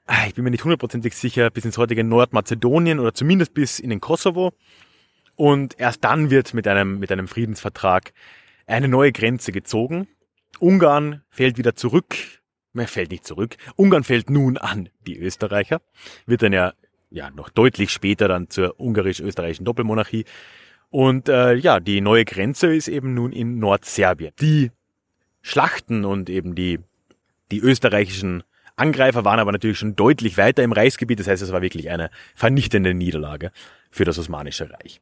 ah, 0.06 0.26
ich 0.26 0.34
bin 0.34 0.44
mir 0.44 0.50
nicht 0.50 0.64
hundertprozentig 0.64 1.14
sicher, 1.14 1.50
bis 1.50 1.64
ins 1.64 1.78
heutige 1.78 2.04
Nordmazedonien 2.04 2.98
oder 2.98 3.14
zumindest 3.14 3.54
bis 3.54 3.78
in 3.78 3.90
den 3.90 4.00
Kosovo. 4.00 4.52
Und 5.36 5.78
erst 5.78 6.04
dann 6.04 6.30
wird 6.30 6.52
mit 6.52 6.66
einem, 6.66 6.98
mit 6.98 7.12
einem 7.12 7.28
Friedensvertrag 7.28 8.12
eine 8.66 8.88
neue 8.88 9.12
Grenze 9.12 9.52
gezogen. 9.52 10.08
Ungarn 10.58 11.22
fällt 11.30 11.56
wieder 11.56 11.74
zurück 11.74 12.39
man 12.72 12.86
fällt 12.86 13.10
nicht 13.10 13.24
zurück. 13.24 13.56
Ungarn 13.76 14.04
fällt 14.04 14.30
nun 14.30 14.56
an 14.56 14.88
die 15.06 15.18
Österreicher, 15.18 15.80
wird 16.26 16.42
dann 16.42 16.52
ja, 16.52 16.72
ja 17.10 17.30
noch 17.30 17.48
deutlich 17.48 17.90
später 17.90 18.28
dann 18.28 18.48
zur 18.48 18.78
ungarisch-österreichischen 18.78 19.64
Doppelmonarchie. 19.64 20.24
Und 20.90 21.28
äh, 21.28 21.54
ja, 21.54 21.80
die 21.80 22.00
neue 22.00 22.24
Grenze 22.24 22.74
ist 22.74 22.88
eben 22.88 23.14
nun 23.14 23.32
in 23.32 23.58
Nordserbien. 23.58 24.32
Die 24.40 24.70
Schlachten 25.42 26.04
und 26.04 26.28
eben 26.28 26.54
die, 26.54 26.80
die 27.50 27.60
österreichischen 27.60 28.42
Angreifer 28.76 29.24
waren 29.24 29.38
aber 29.38 29.52
natürlich 29.52 29.78
schon 29.78 29.94
deutlich 29.94 30.36
weiter 30.38 30.62
im 30.62 30.72
Reichsgebiet. 30.72 31.20
Das 31.20 31.28
heißt, 31.28 31.42
es 31.42 31.52
war 31.52 31.62
wirklich 31.62 31.90
eine 31.90 32.10
vernichtende 32.34 32.94
Niederlage 32.94 33.52
für 33.90 34.04
das 34.04 34.18
Osmanische 34.18 34.70
Reich. 34.70 35.00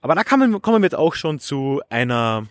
Aber 0.00 0.14
da 0.14 0.22
kommen, 0.22 0.62
kommen 0.62 0.82
wir 0.82 0.86
jetzt 0.86 0.94
auch 0.94 1.14
schon 1.14 1.38
zu 1.38 1.82
einer 1.90 2.46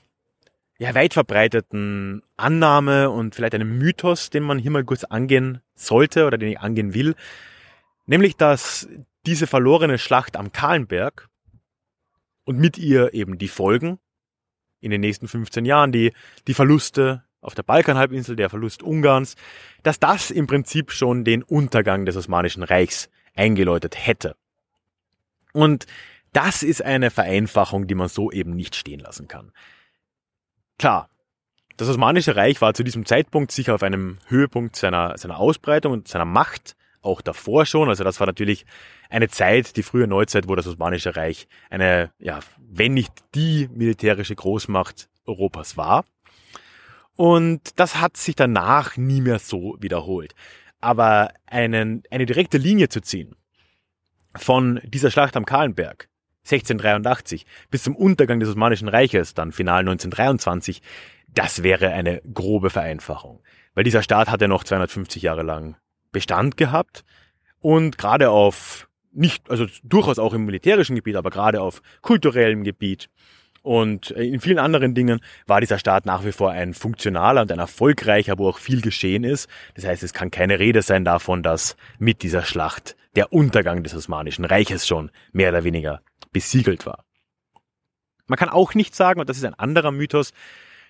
ja, 0.80 0.94
weit 0.94 1.14
verbreiteten 1.14 2.22
Annahme 2.36 3.10
und 3.10 3.34
vielleicht 3.36 3.56
einem 3.56 3.78
Mythos, 3.78 4.30
den 4.30 4.44
man 4.44 4.60
hier 4.60 4.72
mal 4.72 4.84
kurz 4.84 5.04
angehen 5.04 5.62
sollte 5.76 6.26
oder 6.26 6.38
den 6.38 6.50
ich 6.50 6.60
angehen 6.60 6.94
will. 6.94 7.16
Nämlich, 8.06 8.38
dass 8.38 8.88
diese 9.26 9.48
verlorene 9.48 9.98
Schlacht 9.98 10.38
am 10.38 10.52
Kahlenberg 10.52 11.30
und 12.46 12.60
mit 12.60 12.78
ihr 12.78 13.14
eben 13.14 13.38
die 13.38 13.48
Folgen 13.48 14.00
in 14.80 14.92
den 14.92 15.02
nächsten 15.02 15.28
15 15.28 15.66
Jahren, 15.66 15.92
die, 15.92 16.14
die 16.48 16.54
Verluste 16.54 17.24
auf 17.42 17.56
der 17.56 17.64
Balkanhalbinsel, 17.64 18.36
der 18.36 18.50
Verlust 18.50 18.84
Ungarns, 18.84 19.36
dass 19.84 20.00
das 20.00 20.32
im 20.32 20.48
Prinzip 20.48 20.92
schon 20.92 21.24
den 21.24 21.44
Untergang 21.44 22.06
des 22.06 22.16
Osmanischen 22.16 22.64
Reichs 22.64 23.10
eingeläutet 23.36 23.96
hätte. 24.06 24.36
Und 25.54 25.88
das 26.34 26.62
ist 26.62 26.84
eine 26.84 27.10
Vereinfachung, 27.10 27.88
die 27.88 27.96
man 27.96 28.10
so 28.10 28.32
eben 28.32 28.56
nicht 28.56 28.76
stehen 28.76 29.00
lassen 29.00 29.28
kann. 29.28 29.52
Klar, 30.78 31.10
das 31.78 31.90
Osmanische 31.90 32.36
Reich 32.36 32.62
war 32.62 32.74
zu 32.74 32.84
diesem 32.84 33.06
Zeitpunkt 33.06 33.52
sicher 33.52 33.76
auf 33.76 33.84
einem 33.84 34.18
Höhepunkt 34.28 34.76
seiner, 34.76 35.18
seiner 35.18 35.40
Ausbreitung 35.40 35.94
und 35.94 36.08
seiner 36.08 36.26
Macht, 36.26 36.76
auch 37.02 37.22
davor 37.22 37.66
schon. 37.66 37.90
Also 37.90 38.04
das 38.04 38.20
war 38.20 38.28
natürlich 38.28 38.66
eine 39.10 39.30
Zeit, 39.30 39.78
die 39.78 39.84
frühe 39.84 40.08
Neuzeit, 40.08 40.48
wo 40.48 40.56
das 40.56 40.68
Osmanische 40.68 41.16
Reich 41.16 41.48
eine, 41.70 42.12
ja, 42.20 42.40
wenn 42.58 42.94
nicht 42.94 43.14
die 43.34 43.70
militärische 43.72 44.36
Großmacht 44.36 45.10
Europas 45.26 45.78
war. 45.78 46.06
Und 47.16 47.80
das 47.80 48.00
hat 48.00 48.18
sich 48.18 48.36
danach 48.36 48.98
nie 48.98 49.22
mehr 49.22 49.40
so 49.40 49.76
wiederholt. 49.80 50.36
Aber 50.80 51.32
einen, 51.48 52.04
eine 52.12 52.28
direkte 52.28 52.60
Linie 52.60 52.90
zu 52.90 53.02
ziehen 53.02 53.36
von 54.36 54.80
dieser 54.84 55.10
Schlacht 55.10 55.36
am 55.36 55.46
Kahlenberg 55.46 56.10
1683 56.52 57.46
bis 57.70 57.84
zum 57.84 57.96
Untergang 57.96 58.40
des 58.40 58.50
Osmanischen 58.50 58.88
Reiches, 58.88 59.34
dann 59.34 59.52
final 59.52 59.82
1923, 59.82 60.82
das 61.28 61.64
wäre 61.64 61.92
eine 61.92 62.22
grobe 62.34 62.70
Vereinfachung. 62.70 63.42
Weil 63.74 63.84
dieser 63.84 64.02
Staat 64.02 64.30
hat 64.30 64.42
ja 64.42 64.48
noch 64.48 64.64
250 64.64 65.22
Jahre 65.22 65.44
lang 65.44 65.76
Bestand 66.12 66.58
gehabt 66.58 67.04
und 67.60 67.98
gerade 67.98 68.30
auf 68.30 68.88
nicht, 69.12 69.50
also 69.50 69.66
durchaus 69.84 70.20
auch 70.20 70.34
im 70.34 70.46
militärischen 70.46 70.96
Gebiet, 70.96 71.16
aber 71.16 71.30
gerade 71.30 71.62
auf 71.62 71.82
kulturellem 72.02 72.64
Gebiet 72.64 73.10
und 73.68 74.12
in 74.12 74.40
vielen 74.40 74.60
anderen 74.60 74.94
Dingen 74.94 75.20
war 75.46 75.60
dieser 75.60 75.78
Staat 75.78 76.06
nach 76.06 76.24
wie 76.24 76.32
vor 76.32 76.52
ein 76.52 76.74
funktionaler 76.74 77.42
und 77.42 77.52
ein 77.52 77.60
erfolgreicher, 77.60 78.38
wo 78.38 78.48
auch 78.48 78.60
viel 78.60 78.80
geschehen 78.80 79.26
ist. 79.26 79.50
Das 79.76 79.86
heißt, 79.86 80.04
es 80.04 80.14
kann 80.14 80.32
keine 80.32 80.58
Rede 80.58 80.82
sein 80.82 81.04
davon, 81.04 81.44
dass 81.44 81.76
mit 82.00 82.24
dieser 82.24 82.44
Schlacht 82.44 82.96
der 83.18 83.34
Untergang 83.34 83.84
des 83.84 83.94
Osmanischen 83.94 84.46
Reiches 84.46 84.88
schon 84.88 85.12
mehr 85.34 85.50
oder 85.50 85.66
weniger 85.66 86.02
besiegelt 86.38 86.86
war. 86.86 87.04
Man 88.28 88.38
kann 88.38 88.50
auch 88.50 88.76
nicht 88.76 88.94
sagen, 88.94 89.20
und 89.20 89.28
das 89.28 89.38
ist 89.38 89.44
ein 89.44 89.56
anderer 89.56 89.92
Mythos, 89.92 90.34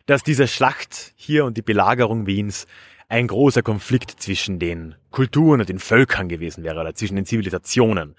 dass 0.05 0.21
diese 0.21 0.45
Schlacht 0.45 1.13
hier 1.15 1.45
und 1.45 1.55
die 1.55 1.61
Belagerung 1.61 2.27
Wiens 2.27 2.67
ein 3.07 3.27
großer 3.27 3.61
Konflikt 3.61 4.21
zwischen 4.21 4.59
den 4.59 4.95
Kulturen 5.09 5.61
und 5.61 5.69
den 5.69 5.79
Völkern 5.79 6.27
gewesen 6.27 6.65
wäre 6.65 6.81
oder 6.81 6.93
zwischen 6.95 7.15
den 7.15 7.25
Zivilisationen. 7.25 8.15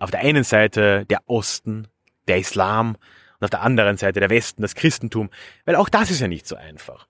Auf 0.00 0.10
der 0.10 0.20
einen 0.20 0.42
Seite 0.42 1.06
der 1.06 1.20
Osten, 1.26 1.86
der 2.26 2.38
Islam 2.38 2.96
und 3.38 3.44
auf 3.44 3.50
der 3.50 3.62
anderen 3.62 3.96
Seite 3.96 4.18
der 4.18 4.30
Westen, 4.30 4.62
das 4.62 4.74
Christentum, 4.74 5.30
weil 5.66 5.76
auch 5.76 5.88
das 5.88 6.10
ist 6.10 6.20
ja 6.20 6.26
nicht 6.26 6.48
so 6.48 6.56
einfach. 6.56 7.06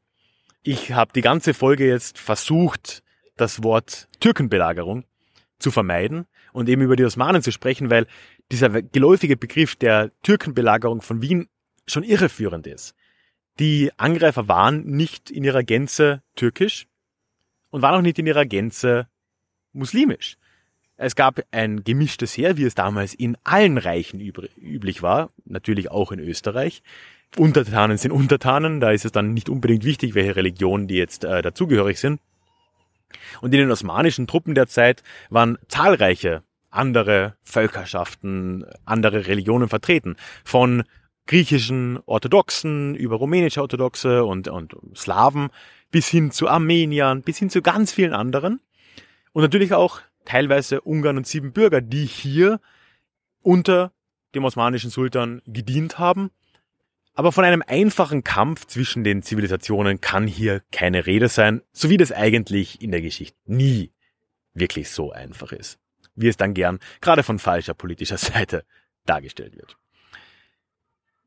Ich 0.62 0.92
habe 0.92 1.14
die 1.14 1.22
ganze 1.22 1.54
Folge 1.54 1.88
jetzt 1.88 2.18
versucht, 2.18 3.02
das 3.36 3.62
Wort 3.62 4.08
Türkenbelagerung 4.20 5.04
zu 5.58 5.70
vermeiden 5.70 6.26
und 6.52 6.68
eben 6.68 6.82
über 6.82 6.96
die 6.96 7.04
Osmanen 7.06 7.42
zu 7.42 7.52
sprechen, 7.52 7.88
weil 7.88 8.06
dieser 8.52 8.82
geläufige 8.82 9.36
Begriff 9.36 9.76
der 9.76 10.12
Türkenbelagerung 10.22 11.02
von 11.02 11.22
Wien 11.22 11.48
schon 11.86 12.02
irreführend 12.02 12.66
ist. 12.66 12.94
Die 13.58 13.90
Angreifer 13.96 14.48
waren 14.48 14.84
nicht 14.84 15.30
in 15.30 15.44
ihrer 15.44 15.62
Gänze 15.62 16.22
türkisch 16.34 16.86
und 17.70 17.82
waren 17.82 17.94
auch 17.94 18.02
nicht 18.02 18.18
in 18.18 18.26
ihrer 18.26 18.44
Gänze 18.44 19.08
muslimisch. 19.72 20.36
Es 20.98 21.14
gab 21.14 21.40
ein 21.50 21.84
gemischtes 21.84 22.36
Heer, 22.36 22.56
wie 22.56 22.64
es 22.64 22.74
damals 22.74 23.12
in 23.12 23.36
allen 23.44 23.76
Reichen 23.76 24.20
üblich 24.20 25.02
war, 25.02 25.30
natürlich 25.44 25.90
auch 25.90 26.10
in 26.10 26.20
Österreich. 26.20 26.82
Untertanen 27.36 27.98
sind 27.98 28.12
Untertanen, 28.12 28.80
da 28.80 28.92
ist 28.92 29.04
es 29.04 29.12
dann 29.12 29.34
nicht 29.34 29.50
unbedingt 29.50 29.84
wichtig, 29.84 30.14
welche 30.14 30.36
Religionen 30.36 30.86
die 30.86 30.94
jetzt 30.94 31.24
äh, 31.24 31.42
dazugehörig 31.42 32.00
sind. 32.00 32.20
Und 33.42 33.52
in 33.52 33.60
den 33.60 33.70
osmanischen 33.70 34.26
Truppen 34.26 34.54
der 34.54 34.68
Zeit 34.68 35.02
waren 35.28 35.58
zahlreiche 35.68 36.42
andere 36.70 37.36
Völkerschaften, 37.42 38.64
andere 38.84 39.26
Religionen 39.26 39.68
vertreten. 39.68 40.16
Von 40.44 40.84
griechischen 41.26 41.98
Orthodoxen 42.06 42.94
über 42.94 43.16
rumänische 43.16 43.60
Orthodoxe 43.60 44.24
und, 44.24 44.48
und 44.48 44.76
Slawen 44.94 45.50
bis 45.90 46.08
hin 46.08 46.30
zu 46.30 46.48
Armeniern, 46.48 47.22
bis 47.22 47.38
hin 47.38 47.50
zu 47.50 47.62
ganz 47.62 47.92
vielen 47.92 48.12
anderen. 48.12 48.60
Und 49.32 49.42
natürlich 49.42 49.74
auch 49.74 50.00
teilweise 50.24 50.80
Ungarn 50.80 51.16
und 51.16 51.26
Siebenbürger, 51.26 51.80
die 51.80 52.06
hier 52.06 52.60
unter 53.42 53.92
dem 54.34 54.44
osmanischen 54.44 54.90
Sultan 54.90 55.42
gedient 55.46 55.98
haben. 55.98 56.30
Aber 57.14 57.32
von 57.32 57.44
einem 57.44 57.62
einfachen 57.66 58.24
Kampf 58.24 58.66
zwischen 58.66 59.02
den 59.02 59.22
Zivilisationen 59.22 60.00
kann 60.00 60.26
hier 60.26 60.62
keine 60.70 61.06
Rede 61.06 61.28
sein, 61.28 61.62
so 61.72 61.88
wie 61.88 61.96
das 61.96 62.12
eigentlich 62.12 62.82
in 62.82 62.90
der 62.90 63.00
Geschichte 63.00 63.38
nie 63.46 63.92
wirklich 64.52 64.90
so 64.90 65.12
einfach 65.12 65.52
ist, 65.52 65.78
wie 66.16 66.28
es 66.28 66.36
dann 66.36 66.54
gern 66.54 66.80
gerade 67.00 67.22
von 67.22 67.38
falscher 67.38 67.74
politischer 67.74 68.18
Seite 68.18 68.64
dargestellt 69.04 69.56
wird. 69.56 69.76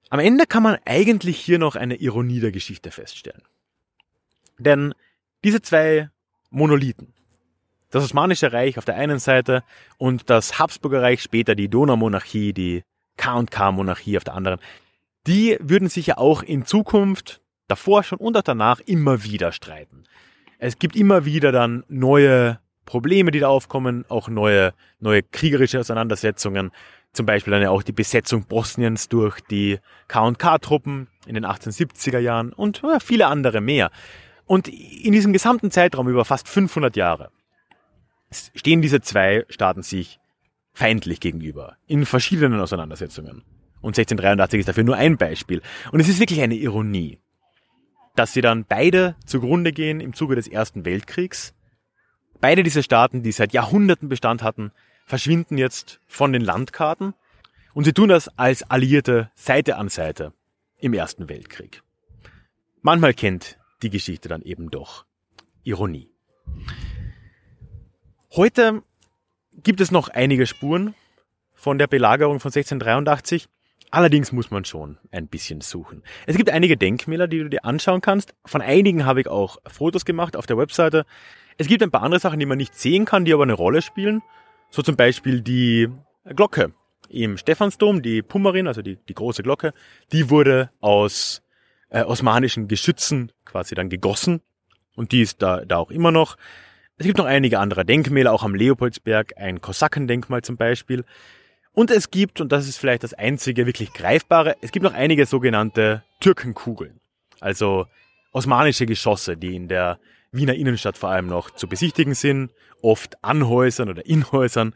Am 0.09 0.19
Ende 0.19 0.45
kann 0.45 0.63
man 0.63 0.77
eigentlich 0.85 1.39
hier 1.39 1.59
noch 1.59 1.75
eine 1.75 1.95
Ironie 1.95 2.39
der 2.39 2.51
Geschichte 2.51 2.91
feststellen. 2.91 3.43
Denn 4.57 4.93
diese 5.43 5.61
zwei 5.61 6.09
Monolithen, 6.49 7.13
das 7.91 8.03
Osmanische 8.03 8.51
Reich 8.51 8.77
auf 8.77 8.85
der 8.85 8.95
einen 8.95 9.19
Seite 9.19 9.63
und 9.97 10.29
das 10.29 10.59
Habsburger 10.59 11.01
Reich, 11.01 11.21
später 11.21 11.55
die 11.55 11.69
Donaumonarchie, 11.69 12.53
die 12.53 12.83
K&K-Monarchie 13.17 14.17
auf 14.17 14.23
der 14.23 14.33
anderen, 14.33 14.59
die 15.27 15.57
würden 15.59 15.89
sich 15.89 16.07
ja 16.07 16.17
auch 16.17 16.43
in 16.43 16.65
Zukunft, 16.65 17.41
davor 17.67 18.03
schon 18.03 18.19
und 18.19 18.35
auch 18.35 18.41
danach, 18.41 18.79
immer 18.79 19.23
wieder 19.23 19.51
streiten. 19.51 20.03
Es 20.57 20.79
gibt 20.79 20.95
immer 20.95 21.25
wieder 21.25 21.51
dann 21.51 21.83
neue 21.87 22.59
Probleme, 22.89 23.29
die 23.29 23.39
da 23.39 23.49
aufkommen, 23.49 24.03
auch 24.09 24.29
neue, 24.29 24.73
neue 24.99 25.21
kriegerische 25.21 25.79
Auseinandersetzungen. 25.79 26.71
Zum 27.13 27.27
Beispiel 27.27 27.51
dann 27.51 27.61
ja 27.61 27.69
auch 27.69 27.83
die 27.83 27.91
Besetzung 27.91 28.45
Bosniens 28.45 29.09
durch 29.09 29.41
die 29.41 29.77
K&K-Truppen 30.07 31.07
in 31.27 31.35
den 31.35 31.45
1870er 31.45 32.17
Jahren 32.17 32.51
und 32.51 32.81
ja, 32.81 32.99
viele 32.99 33.27
andere 33.27 33.61
mehr. 33.61 33.91
Und 34.45 34.67
in 34.67 35.11
diesem 35.11 35.33
gesamten 35.33 35.69
Zeitraum 35.69 36.09
über 36.09 36.25
fast 36.25 36.47
500 36.47 36.95
Jahre 36.95 37.29
stehen 38.55 38.81
diese 38.81 39.01
zwei 39.01 39.45
Staaten 39.49 39.83
sich 39.83 40.19
feindlich 40.73 41.19
gegenüber 41.19 41.77
in 41.85 42.07
verschiedenen 42.07 42.59
Auseinandersetzungen. 42.59 43.43
Und 43.81 43.99
1683 43.99 44.61
ist 44.61 44.69
dafür 44.69 44.83
nur 44.83 44.95
ein 44.95 45.17
Beispiel. 45.17 45.61
Und 45.91 45.99
es 45.99 46.09
ist 46.09 46.19
wirklich 46.19 46.41
eine 46.41 46.55
Ironie, 46.55 47.19
dass 48.15 48.33
sie 48.33 48.41
dann 48.41 48.65
beide 48.67 49.15
zugrunde 49.27 49.73
gehen 49.73 49.99
im 49.99 50.13
Zuge 50.13 50.35
des 50.35 50.47
Ersten 50.47 50.85
Weltkriegs. 50.85 51.53
Beide 52.41 52.63
diese 52.63 52.83
Staaten, 52.83 53.21
die 53.21 53.31
seit 53.31 53.53
Jahrhunderten 53.53 54.07
Bestand 54.07 54.43
hatten, 54.43 54.71
verschwinden 55.05 55.57
jetzt 55.57 55.99
von 56.07 56.31
den 56.31 56.41
Landkarten. 56.41 57.13
Und 57.73 57.83
sie 57.83 57.93
tun 57.93 58.09
das 58.09 58.29
als 58.37 58.63
Alliierte 58.63 59.31
Seite 59.35 59.77
an 59.77 59.89
Seite 59.89 60.33
im 60.79 60.93
Ersten 60.93 61.29
Weltkrieg. 61.29 61.83
Manchmal 62.81 63.13
kennt 63.13 63.57
die 63.81 63.89
Geschichte 63.89 64.29
dann 64.29 64.41
eben 64.41 64.71
doch 64.71 65.05
Ironie. 65.63 66.09
Heute 68.35 68.83
gibt 69.53 69.81
es 69.81 69.91
noch 69.91 70.07
einige 70.07 70.45
Spuren 70.45 70.95
von 71.53 71.77
der 71.77 71.87
Belagerung 71.87 72.39
von 72.39 72.49
1683. 72.49 73.47
Allerdings 73.91 74.31
muss 74.31 74.51
man 74.51 74.65
schon 74.65 74.97
ein 75.11 75.27
bisschen 75.27 75.61
suchen. 75.61 76.03
Es 76.25 76.37
gibt 76.37 76.49
einige 76.49 76.77
Denkmäler, 76.77 77.27
die 77.27 77.39
du 77.39 77.49
dir 77.49 77.65
anschauen 77.65 78.01
kannst. 78.01 78.33
Von 78.45 78.61
einigen 78.61 79.05
habe 79.05 79.21
ich 79.21 79.27
auch 79.27 79.57
Fotos 79.67 80.05
gemacht 80.05 80.37
auf 80.37 80.45
der 80.45 80.57
Webseite. 80.57 81.05
Es 81.59 81.67
gibt 81.67 81.83
ein 81.83 81.91
paar 81.91 82.03
andere 82.03 82.21
Sachen, 82.21 82.39
die 82.39 82.45
man 82.45 82.57
nicht 82.57 82.73
sehen 82.73 83.03
kann, 83.03 83.25
die 83.25 83.33
aber 83.33 83.43
eine 83.43 83.53
Rolle 83.53 83.81
spielen. 83.81 84.21
So 84.69 84.81
zum 84.81 84.95
Beispiel 84.95 85.41
die 85.41 85.89
Glocke 86.23 86.71
im 87.09 87.37
Stephansdom, 87.37 88.01
die 88.01 88.21
Pummerin, 88.21 88.65
also 88.65 88.81
die, 88.81 88.95
die 88.95 89.13
große 89.13 89.43
Glocke, 89.43 89.73
die 90.13 90.29
wurde 90.29 90.69
aus 90.79 91.41
äh, 91.89 92.03
osmanischen 92.03 92.69
Geschützen 92.69 93.33
quasi 93.43 93.75
dann 93.75 93.89
gegossen 93.89 94.41
und 94.95 95.11
die 95.11 95.21
ist 95.21 95.41
da, 95.41 95.65
da 95.65 95.79
auch 95.79 95.91
immer 95.91 96.13
noch. 96.13 96.37
Es 96.97 97.05
gibt 97.05 97.17
noch 97.17 97.25
einige 97.25 97.59
andere 97.59 97.83
Denkmäler, 97.83 98.31
auch 98.31 98.43
am 98.43 98.55
Leopoldsberg, 98.55 99.33
ein 99.35 99.59
Kosakendenkmal 99.59 100.43
zum 100.43 100.55
Beispiel. 100.55 101.03
Und 101.73 101.91
es 101.91 102.09
gibt, 102.09 102.39
und 102.39 102.53
das 102.53 102.69
ist 102.69 102.77
vielleicht 102.77 103.03
das 103.03 103.13
einzige 103.13 103.65
wirklich 103.65 103.91
greifbare, 103.91 104.55
es 104.61 104.71
gibt 104.71 104.83
noch 104.83 104.93
einige 104.93 105.25
sogenannte 105.25 106.03
Türkenkugeln. 106.21 107.01
Also 107.41 107.85
osmanische 108.31 108.85
Geschosse, 108.85 109.37
die 109.37 109.55
in 109.55 109.67
der 109.67 109.99
Wiener 110.31 110.55
Innenstadt 110.55 110.97
vor 110.97 111.09
allem 111.09 111.27
noch 111.27 111.51
zu 111.51 111.67
besichtigen 111.67 112.13
sind, 112.13 112.51
oft 112.81 113.23
an 113.23 113.47
Häusern 113.47 113.89
oder 113.89 114.05
in 114.05 114.31
Häusern. 114.31 114.73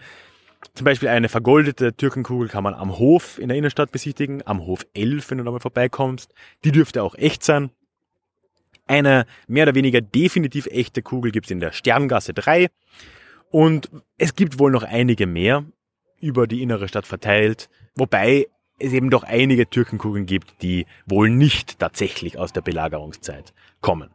Zum 0.73 0.85
Beispiel 0.85 1.09
eine 1.09 1.29
vergoldete 1.29 1.93
Türkenkugel 1.95 2.47
kann 2.47 2.63
man 2.63 2.73
am 2.73 2.97
Hof 2.97 3.37
in 3.37 3.49
der 3.49 3.57
Innenstadt 3.57 3.91
besichtigen, 3.91 4.41
am 4.45 4.65
Hof 4.65 4.85
11, 4.93 5.29
wenn 5.29 5.37
du 5.37 5.43
da 5.43 5.51
mal 5.51 5.59
vorbeikommst. 5.59 6.33
Die 6.63 6.71
dürfte 6.71 7.03
auch 7.03 7.15
echt 7.15 7.43
sein, 7.43 7.69
Eine 8.85 9.25
mehr 9.47 9.63
oder 9.63 9.75
weniger 9.75 10.01
definitiv 10.01 10.67
echte 10.67 11.01
Kugel 11.01 11.31
gibt's 11.31 11.51
in 11.51 11.59
der 11.59 11.71
Sterngasse 11.71 12.33
3 12.33 12.67
und 13.49 13.89
es 14.17 14.35
gibt 14.35 14.59
wohl 14.59 14.71
noch 14.71 14.83
einige 14.83 15.25
mehr 15.25 15.63
über 16.19 16.47
die 16.47 16.61
innere 16.61 16.87
Stadt 16.87 17.07
verteilt, 17.07 17.69
wobei 17.95 18.47
es 18.80 18.93
eben 18.93 19.09
doch 19.09 19.24
einige 19.24 19.69
Türkenkugeln 19.69 20.26
gibt, 20.26 20.61
die 20.61 20.86
wohl 21.05 21.30
nicht 21.30 21.80
tatsächlich 21.80 22.38
aus 22.38 22.53
der 22.53 22.61
Belagerungszeit 22.61 23.53
kommen. 23.82 24.09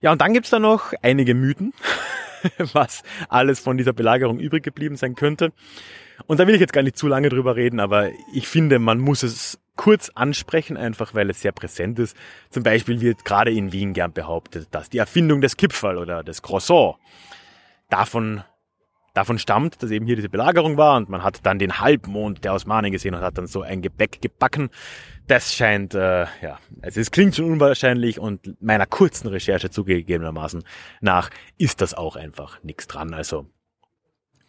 Ja, 0.00 0.12
und 0.12 0.20
dann 0.20 0.34
gibt's 0.34 0.50
da 0.50 0.58
noch 0.58 0.92
einige 1.02 1.34
Mythen, 1.34 1.72
was 2.72 3.02
alles 3.28 3.60
von 3.60 3.78
dieser 3.78 3.92
Belagerung 3.92 4.38
übrig 4.38 4.62
geblieben 4.62 4.96
sein 4.96 5.14
könnte. 5.14 5.52
Und 6.26 6.40
da 6.40 6.46
will 6.46 6.54
ich 6.54 6.60
jetzt 6.60 6.72
gar 6.72 6.82
nicht 6.82 6.98
zu 6.98 7.08
lange 7.08 7.28
drüber 7.28 7.56
reden, 7.56 7.80
aber 7.80 8.10
ich 8.32 8.46
finde, 8.46 8.78
man 8.78 8.98
muss 8.98 9.22
es 9.22 9.58
kurz 9.76 10.10
ansprechen, 10.14 10.76
einfach 10.76 11.14
weil 11.14 11.30
es 11.30 11.40
sehr 11.40 11.52
präsent 11.52 11.98
ist. 11.98 12.16
Zum 12.50 12.62
Beispiel 12.62 13.00
wird 13.00 13.24
gerade 13.24 13.50
in 13.50 13.72
Wien 13.72 13.92
gern 13.92 14.12
behauptet, 14.12 14.68
dass 14.70 14.90
die 14.90 14.98
Erfindung 14.98 15.40
des 15.40 15.56
Kipferl 15.56 15.98
oder 15.98 16.22
des 16.22 16.42
Croissant 16.42 16.96
davon, 17.88 18.44
davon 19.14 19.38
stammt, 19.38 19.82
dass 19.82 19.90
eben 19.90 20.06
hier 20.06 20.16
diese 20.16 20.28
Belagerung 20.28 20.76
war 20.76 20.96
und 20.96 21.08
man 21.08 21.22
hat 21.22 21.46
dann 21.46 21.58
den 21.58 21.80
Halbmond 21.80 22.44
der 22.44 22.52
Osmanen 22.52 22.92
gesehen 22.92 23.14
und 23.14 23.22
hat 23.22 23.38
dann 23.38 23.46
so 23.46 23.62
ein 23.62 23.80
Gebäck 23.80 24.20
gebacken. 24.20 24.70
Das 25.26 25.54
scheint, 25.54 25.94
äh, 25.94 26.26
ja, 26.42 26.58
also 26.82 27.00
es 27.00 27.10
klingt 27.10 27.34
schon 27.36 27.46
unwahrscheinlich 27.46 28.18
und 28.18 28.60
meiner 28.60 28.86
kurzen 28.86 29.28
Recherche 29.28 29.70
zugegebenermaßen 29.70 30.64
nach 31.00 31.30
ist 31.56 31.80
das 31.80 31.94
auch 31.94 32.16
einfach 32.16 32.62
nichts 32.62 32.86
dran. 32.88 33.14
Also 33.14 33.46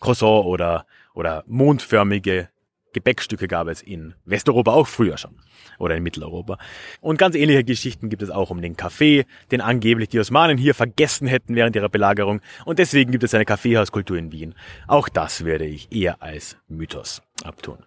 Croissant 0.01 0.45
oder, 0.45 0.86
oder 1.13 1.43
mondförmige 1.47 2.49
Gebäckstücke 2.95 3.47
gab 3.47 3.67
es 3.67 3.81
in 3.81 4.15
Westeuropa 4.23 4.71
auch 4.71 4.87
früher 4.87 5.17
schon. 5.17 5.35
Oder 5.77 5.97
in 5.97 6.03
Mitteleuropa. 6.03 6.57
Und 7.01 7.17
ganz 7.17 7.35
ähnliche 7.35 7.65
Geschichten 7.65 8.09
gibt 8.09 8.23
es 8.23 8.29
auch 8.29 8.49
um 8.49 8.61
den 8.61 8.77
Kaffee, 8.77 9.25
den 9.51 9.59
angeblich 9.59 10.07
die 10.09 10.19
Osmanen 10.19 10.57
hier 10.57 10.73
vergessen 10.73 11.27
hätten 11.27 11.55
während 11.55 11.75
ihrer 11.75 11.89
Belagerung. 11.89 12.39
Und 12.63 12.79
deswegen 12.79 13.11
gibt 13.11 13.25
es 13.25 13.33
eine 13.33 13.43
Kaffeehauskultur 13.43 14.17
in 14.17 14.31
Wien. 14.31 14.55
Auch 14.87 15.09
das 15.09 15.43
werde 15.43 15.65
ich 15.65 15.91
eher 15.91 16.23
als 16.23 16.57
Mythos 16.69 17.21
abtun. 17.43 17.79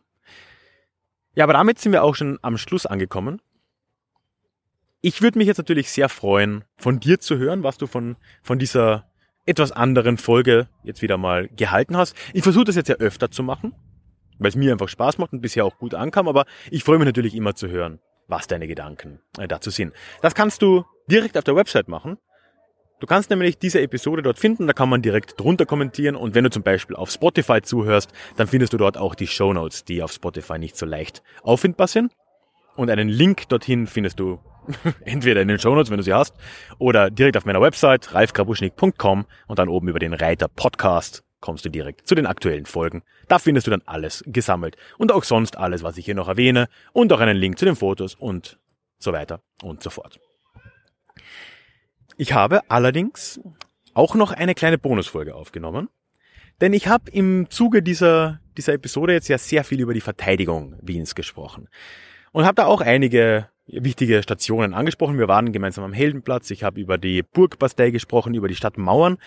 Ja, 1.34 1.44
aber 1.44 1.54
damit 1.54 1.78
sind 1.78 1.92
wir 1.92 2.04
auch 2.04 2.14
schon 2.14 2.38
am 2.42 2.58
Schluss 2.58 2.84
angekommen. 2.84 3.40
Ich 5.00 5.22
würde 5.22 5.38
mich 5.38 5.46
jetzt 5.46 5.58
natürlich 5.58 5.90
sehr 5.90 6.10
freuen, 6.10 6.64
von 6.76 7.00
dir 7.00 7.20
zu 7.20 7.38
hören, 7.38 7.62
was 7.62 7.78
du 7.78 7.86
von, 7.86 8.16
von 8.42 8.58
dieser 8.58 9.08
etwas 9.46 9.72
anderen 9.72 10.18
Folge 10.18 10.68
jetzt 10.82 11.00
wieder 11.00 11.16
mal 11.16 11.48
gehalten 11.48 11.96
hast. 11.96 12.14
Ich 12.34 12.42
versuche 12.42 12.66
das 12.66 12.76
jetzt 12.76 12.88
ja 12.88 12.96
öfter 12.96 13.30
zu 13.30 13.42
machen, 13.42 13.74
weil 14.38 14.48
es 14.48 14.56
mir 14.56 14.72
einfach 14.72 14.88
Spaß 14.88 15.18
macht 15.18 15.32
und 15.32 15.40
bisher 15.40 15.64
auch 15.64 15.78
gut 15.78 15.94
ankam, 15.94 16.28
aber 16.28 16.46
ich 16.70 16.84
freue 16.84 16.98
mich 16.98 17.06
natürlich 17.06 17.34
immer 17.34 17.54
zu 17.54 17.68
hören, 17.68 17.98
was 18.26 18.46
deine 18.46 18.66
Gedanken 18.66 19.20
äh, 19.38 19.48
dazu 19.48 19.70
sind. 19.70 19.92
Das 20.22 20.34
kannst 20.34 20.62
du 20.62 20.84
direkt 21.10 21.36
auf 21.36 21.44
der 21.44 21.56
Website 21.56 21.88
machen. 21.88 22.18
Du 23.00 23.06
kannst 23.06 23.30
nämlich 23.30 23.58
diese 23.58 23.80
Episode 23.80 24.22
dort 24.22 24.40
finden, 24.40 24.66
da 24.66 24.72
kann 24.72 24.88
man 24.88 25.02
direkt 25.02 25.38
drunter 25.38 25.66
kommentieren 25.66 26.16
und 26.16 26.34
wenn 26.34 26.42
du 26.42 26.50
zum 26.50 26.64
Beispiel 26.64 26.96
auf 26.96 27.10
Spotify 27.10 27.62
zuhörst, 27.62 28.10
dann 28.36 28.48
findest 28.48 28.72
du 28.72 28.76
dort 28.76 28.98
auch 28.98 29.14
die 29.14 29.28
Show 29.28 29.52
Notes, 29.52 29.84
die 29.84 30.02
auf 30.02 30.10
Spotify 30.10 30.58
nicht 30.58 30.76
so 30.76 30.84
leicht 30.84 31.22
auffindbar 31.42 31.86
sind. 31.86 32.12
Und 32.74 32.90
einen 32.90 33.08
Link 33.08 33.48
dorthin 33.48 33.86
findest 33.86 34.18
du 34.18 34.40
entweder 35.04 35.42
in 35.42 35.48
den 35.48 35.58
Shownotes, 35.58 35.90
wenn 35.90 35.98
du 35.98 36.02
sie 36.02 36.12
hast, 36.12 36.34
oder 36.78 37.10
direkt 37.10 37.36
auf 37.36 37.44
meiner 37.44 37.60
Website 37.60 38.14
ralfgrabuschnik.com 38.14 39.26
und 39.46 39.58
dann 39.58 39.68
oben 39.68 39.88
über 39.88 39.98
den 40.00 40.12
Reiter 40.12 40.48
Podcast 40.48 41.22
kommst 41.40 41.64
du 41.64 41.68
direkt 41.68 42.06
zu 42.06 42.14
den 42.14 42.26
aktuellen 42.26 42.66
Folgen. 42.66 43.02
Da 43.28 43.38
findest 43.38 43.66
du 43.66 43.70
dann 43.70 43.82
alles 43.86 44.24
gesammelt 44.26 44.76
und 44.98 45.12
auch 45.12 45.24
sonst 45.24 45.56
alles, 45.56 45.82
was 45.82 45.96
ich 45.96 46.04
hier 46.04 46.14
noch 46.14 46.28
erwähne 46.28 46.68
und 46.92 47.12
auch 47.12 47.20
einen 47.20 47.36
Link 47.36 47.58
zu 47.58 47.64
den 47.64 47.76
Fotos 47.76 48.14
und 48.14 48.58
so 48.98 49.12
weiter 49.12 49.40
und 49.62 49.82
so 49.82 49.90
fort. 49.90 50.20
Ich 52.16 52.32
habe 52.32 52.62
allerdings 52.68 53.40
auch 53.94 54.14
noch 54.14 54.32
eine 54.32 54.54
kleine 54.54 54.78
Bonusfolge 54.78 55.34
aufgenommen, 55.34 55.88
denn 56.60 56.72
ich 56.72 56.88
habe 56.88 57.10
im 57.12 57.48
Zuge 57.50 57.82
dieser, 57.82 58.40
dieser 58.56 58.72
Episode 58.74 59.12
jetzt 59.12 59.28
ja 59.28 59.38
sehr 59.38 59.62
viel 59.62 59.80
über 59.80 59.94
die 59.94 60.00
Verteidigung 60.00 60.74
Wiens 60.82 61.14
gesprochen 61.14 61.68
und 62.32 62.44
habe 62.44 62.56
da 62.56 62.66
auch 62.66 62.80
einige 62.80 63.48
wichtige 63.68 64.22
Stationen 64.22 64.74
angesprochen. 64.74 65.18
Wir 65.18 65.28
waren 65.28 65.52
gemeinsam 65.52 65.84
am 65.84 65.92
Heldenplatz. 65.92 66.50
Ich 66.50 66.64
habe 66.64 66.80
über 66.80 66.98
die 66.98 67.22
Burgbastei 67.22 67.90
gesprochen, 67.90 68.34
über 68.34 68.48
die 68.48 68.56
Stadtmauern. 68.56 69.18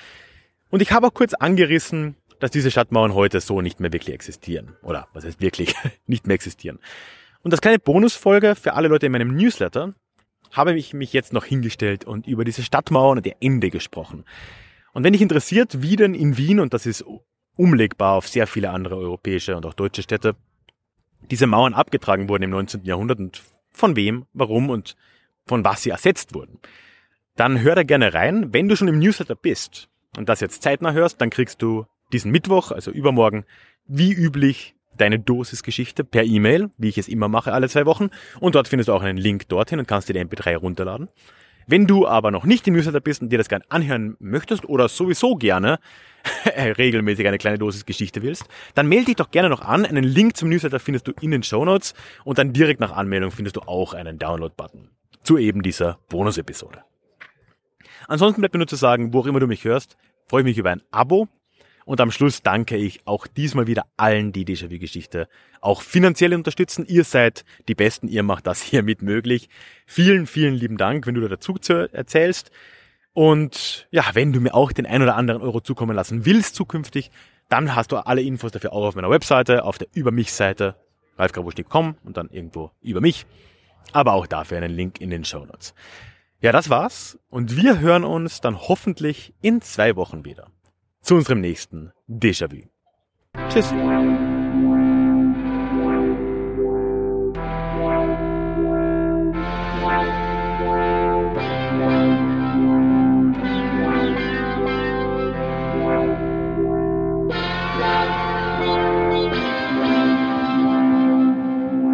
Und 0.72 0.82
ich 0.82 0.91
habe 0.91 1.07
auch 1.07 1.13
kurz 1.13 1.34
angerissen, 1.34 2.15
dass 2.39 2.49
diese 2.49 2.72
Stadtmauern 2.72 3.13
heute 3.13 3.39
so 3.41 3.61
nicht 3.61 3.80
mehr 3.80 3.93
wirklich 3.93 4.15
existieren. 4.15 4.76
Oder 4.82 5.07
was 5.13 5.26
heißt 5.26 5.41
wirklich 5.41 5.76
nicht 6.07 6.26
mehr 6.26 6.36
existieren. 6.36 6.80
Und 7.43 7.51
das 7.51 7.61
kleine 7.61 7.78
Bonusfolge 7.78 8.55
für 8.55 8.74
alle 8.74 8.88
Leute 8.88 9.05
in 9.05 9.11
meinem 9.11 9.36
Newsletter 9.36 9.93
habe 10.51 10.74
ich 10.74 10.93
mich 10.93 11.13
jetzt 11.13 11.34
noch 11.34 11.45
hingestellt 11.45 12.05
und 12.05 12.28
über 12.28 12.43
diese 12.43 12.63
Stadtmauern 12.63 13.19
und 13.19 13.26
ihr 13.26 13.36
Ende 13.39 13.69
gesprochen. 13.69 14.26
Und 14.93 15.03
wenn 15.03 15.13
dich 15.13 15.22
interessiert, 15.22 15.82
wie 15.82 15.95
denn 15.95 16.13
in 16.13 16.38
Wien, 16.38 16.59
und 16.59 16.74
das 16.74 16.86
ist 16.86 17.05
umlegbar 17.55 18.15
auf 18.15 18.28
sehr 18.28 18.47
viele 18.47 18.72
andere 18.72 18.97
europäische 18.97 19.55
und 19.55 19.65
auch 19.65 19.74
deutsche 19.74 20.03
Städte, 20.03 20.36
diese 21.30 21.47
Mauern 21.47 21.74
abgetragen 21.74 22.28
wurden 22.28 22.43
im 22.43 22.49
19. 22.49 22.84
Jahrhundert 22.84 23.19
und 23.19 23.41
von 23.72 23.95
wem, 23.95 24.26
warum 24.34 24.69
und 24.69 24.95
von 25.45 25.63
was 25.63 25.84
sie 25.84 25.91
ersetzt 25.91 26.34
wurden. 26.34 26.59
Dann 27.36 27.61
hör 27.61 27.76
da 27.76 27.84
gerne 27.84 28.13
rein. 28.13 28.53
Wenn 28.53 28.67
du 28.67 28.76
schon 28.76 28.88
im 28.88 28.99
Newsletter 28.99 29.36
bist 29.36 29.89
und 30.18 30.30
das 30.30 30.39
jetzt 30.39 30.62
zeitnah 30.62 30.93
hörst, 30.93 31.22
dann 31.22 31.30
kriegst 31.30 31.62
du 31.62 31.86
diesen 32.12 32.32
Mittwoch, 32.32 32.72
also 32.72 32.91
übermorgen, 32.91 33.45
wie 33.88 34.14
üblich 34.14 34.76
deine 34.97 35.20
Dosis 35.20 35.64
Geschichte 35.64 36.03
per 36.03 36.24
E-Mail, 36.24 36.70
wie 36.78 36.89
ich 36.89 36.97
es 36.97 37.07
immer 37.07 37.28
mache 37.28 37.53
alle 37.53 37.70
zwei 37.70 37.86
Wochen. 37.86 38.09
Und 38.39 38.55
dort 38.55 38.68
findest 38.68 38.89
du 38.89 38.93
auch 38.93 39.01
einen 39.01 39.18
Link 39.18 39.47
dorthin 39.47 39.80
und 39.80 39.88
kannst 39.88 40.09
dir 40.09 40.14
den 40.14 40.30
MP3 40.30 40.57
runterladen. 40.57 41.09
Wenn 41.68 41.88
du 41.88 42.07
aber 42.07 42.32
noch 42.32 42.43
nicht 42.43 42.68
im 42.68 42.74
Newsletter 42.74 42.99
bist 42.99 43.22
und 43.22 43.30
dir 43.30 43.38
das 43.38 43.47
gerne 43.47 43.64
anhören 43.70 44.18
möchtest 44.20 44.68
oder 44.68 44.89
sowieso 44.89 45.36
gerne 45.36 45.80
regelmäßig 46.78 47.28
eine 47.28 47.38
kleine 47.38 47.57
Dosis 47.57 47.86
Geschichte 47.86 48.22
willst, 48.24 48.45
dann 48.76 48.88
melde 48.88 49.05
dich 49.05 49.16
doch 49.16 49.32
gerne 49.32 49.49
noch 49.49 49.62
an. 49.62 49.86
Einen 49.86 50.03
Link 50.03 50.36
zum 50.36 50.49
Newsletter 50.49 50.80
findest 50.80 51.07
du 51.07 51.14
in 51.22 51.32
den 51.32 51.43
Show 51.43 51.64
Notes 51.64 51.93
und 52.26 52.38
dann 52.38 52.51
direkt 52.51 52.80
nach 52.80 52.91
Anmeldung 52.91 53.32
findest 53.32 53.55
du 53.55 53.62
auch 53.62 53.93
einen 53.93 54.20
Download-Button 54.20 54.89
zu 55.24 55.38
eben 55.38 55.62
dieser 55.62 55.99
Bonus-Episode. 56.09 56.84
Ansonsten 58.12 58.41
bleibt 58.41 58.53
mir 58.53 58.59
nur 58.59 58.68
zu 58.68 58.76
sagen, 58.76 59.14
wo 59.14 59.22
auch 59.22 59.26
immer 59.26 59.39
du 59.39 59.47
mich 59.47 59.64
hörst, 59.64 59.95
freue 60.28 60.41
ich 60.41 60.45
mich 60.45 60.57
über 60.57 60.70
ein 60.70 60.82
Abo 60.91 61.30
und 61.86 62.01
am 62.01 62.12
Schluss 62.12 62.41
danke 62.41 62.76
ich 62.76 63.07
auch 63.07 63.26
diesmal 63.26 63.68
wieder 63.68 63.86
allen, 63.95 64.34
die 64.34 64.43
Déjà-vu-Geschichte 64.43 65.30
auch 65.62 65.82
finanziell 65.82 66.34
unterstützen. 66.34 66.86
Ihr 66.86 67.05
seid 67.05 67.45
die 67.70 67.74
Besten, 67.74 68.09
ihr 68.09 68.24
macht 68.24 68.47
das 68.47 68.62
hier 68.64 68.84
mit 68.84 69.01
möglich. 69.01 69.47
Vielen, 69.86 70.28
vielen 70.28 70.55
lieben 70.55 70.76
Dank, 70.76 71.07
wenn 71.07 71.16
du 71.16 71.22
da 71.22 71.30
dazu 71.30 71.55
erzählst. 71.93 72.51
Und 73.14 73.88
ja, 73.91 74.03
wenn 74.12 74.34
du 74.34 74.41
mir 74.41 74.55
auch 74.55 74.74
den 74.74 74.86
ein 74.86 75.01
oder 75.01 75.16
anderen 75.16 75.41
Euro 75.41 75.62
zukommen 75.62 75.95
lassen 75.95 76.26
willst 76.26 76.55
zukünftig, 76.55 77.12
dann 77.47 77.78
hast 77.78 77.93
du 77.93 77.97
alle 77.97 78.22
Infos 78.22 78.51
dafür 78.51 78.74
auch 78.74 78.88
auf 78.88 78.95
meiner 78.95 79.09
Webseite, 79.09 79.64
auf 79.64 79.78
der 79.78 79.88
Über 79.93 80.12
mich-Seite, 80.12 80.76
ralfgrabusch.com 81.18 81.95
und 82.03 82.18
dann 82.18 82.30
irgendwo 82.30 82.72
über 82.82 82.99
mich. 82.99 83.26
Aber 83.93 84.12
auch 84.12 84.28
dafür 84.28 84.57
einen 84.57 84.74
Link 84.74 84.99
in 84.99 85.12
den 85.12 85.24
Show 85.24 85.45
Notes. 85.45 85.74
Ja, 86.41 86.51
das 86.51 86.71
war's. 86.71 87.19
Und 87.29 87.55
wir 87.55 87.79
hören 87.79 88.03
uns 88.03 88.41
dann 88.41 88.59
hoffentlich 88.59 89.33
in 89.41 89.61
zwei 89.61 89.95
Wochen 89.95 90.25
wieder. 90.25 90.47
Zu 91.01 91.15
unserem 91.15 91.39
nächsten 91.39 91.91
Déjà-vu. 92.07 92.63
Tschüss. 93.49 93.71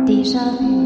Déjà 0.05 0.39
vu. 0.57 0.76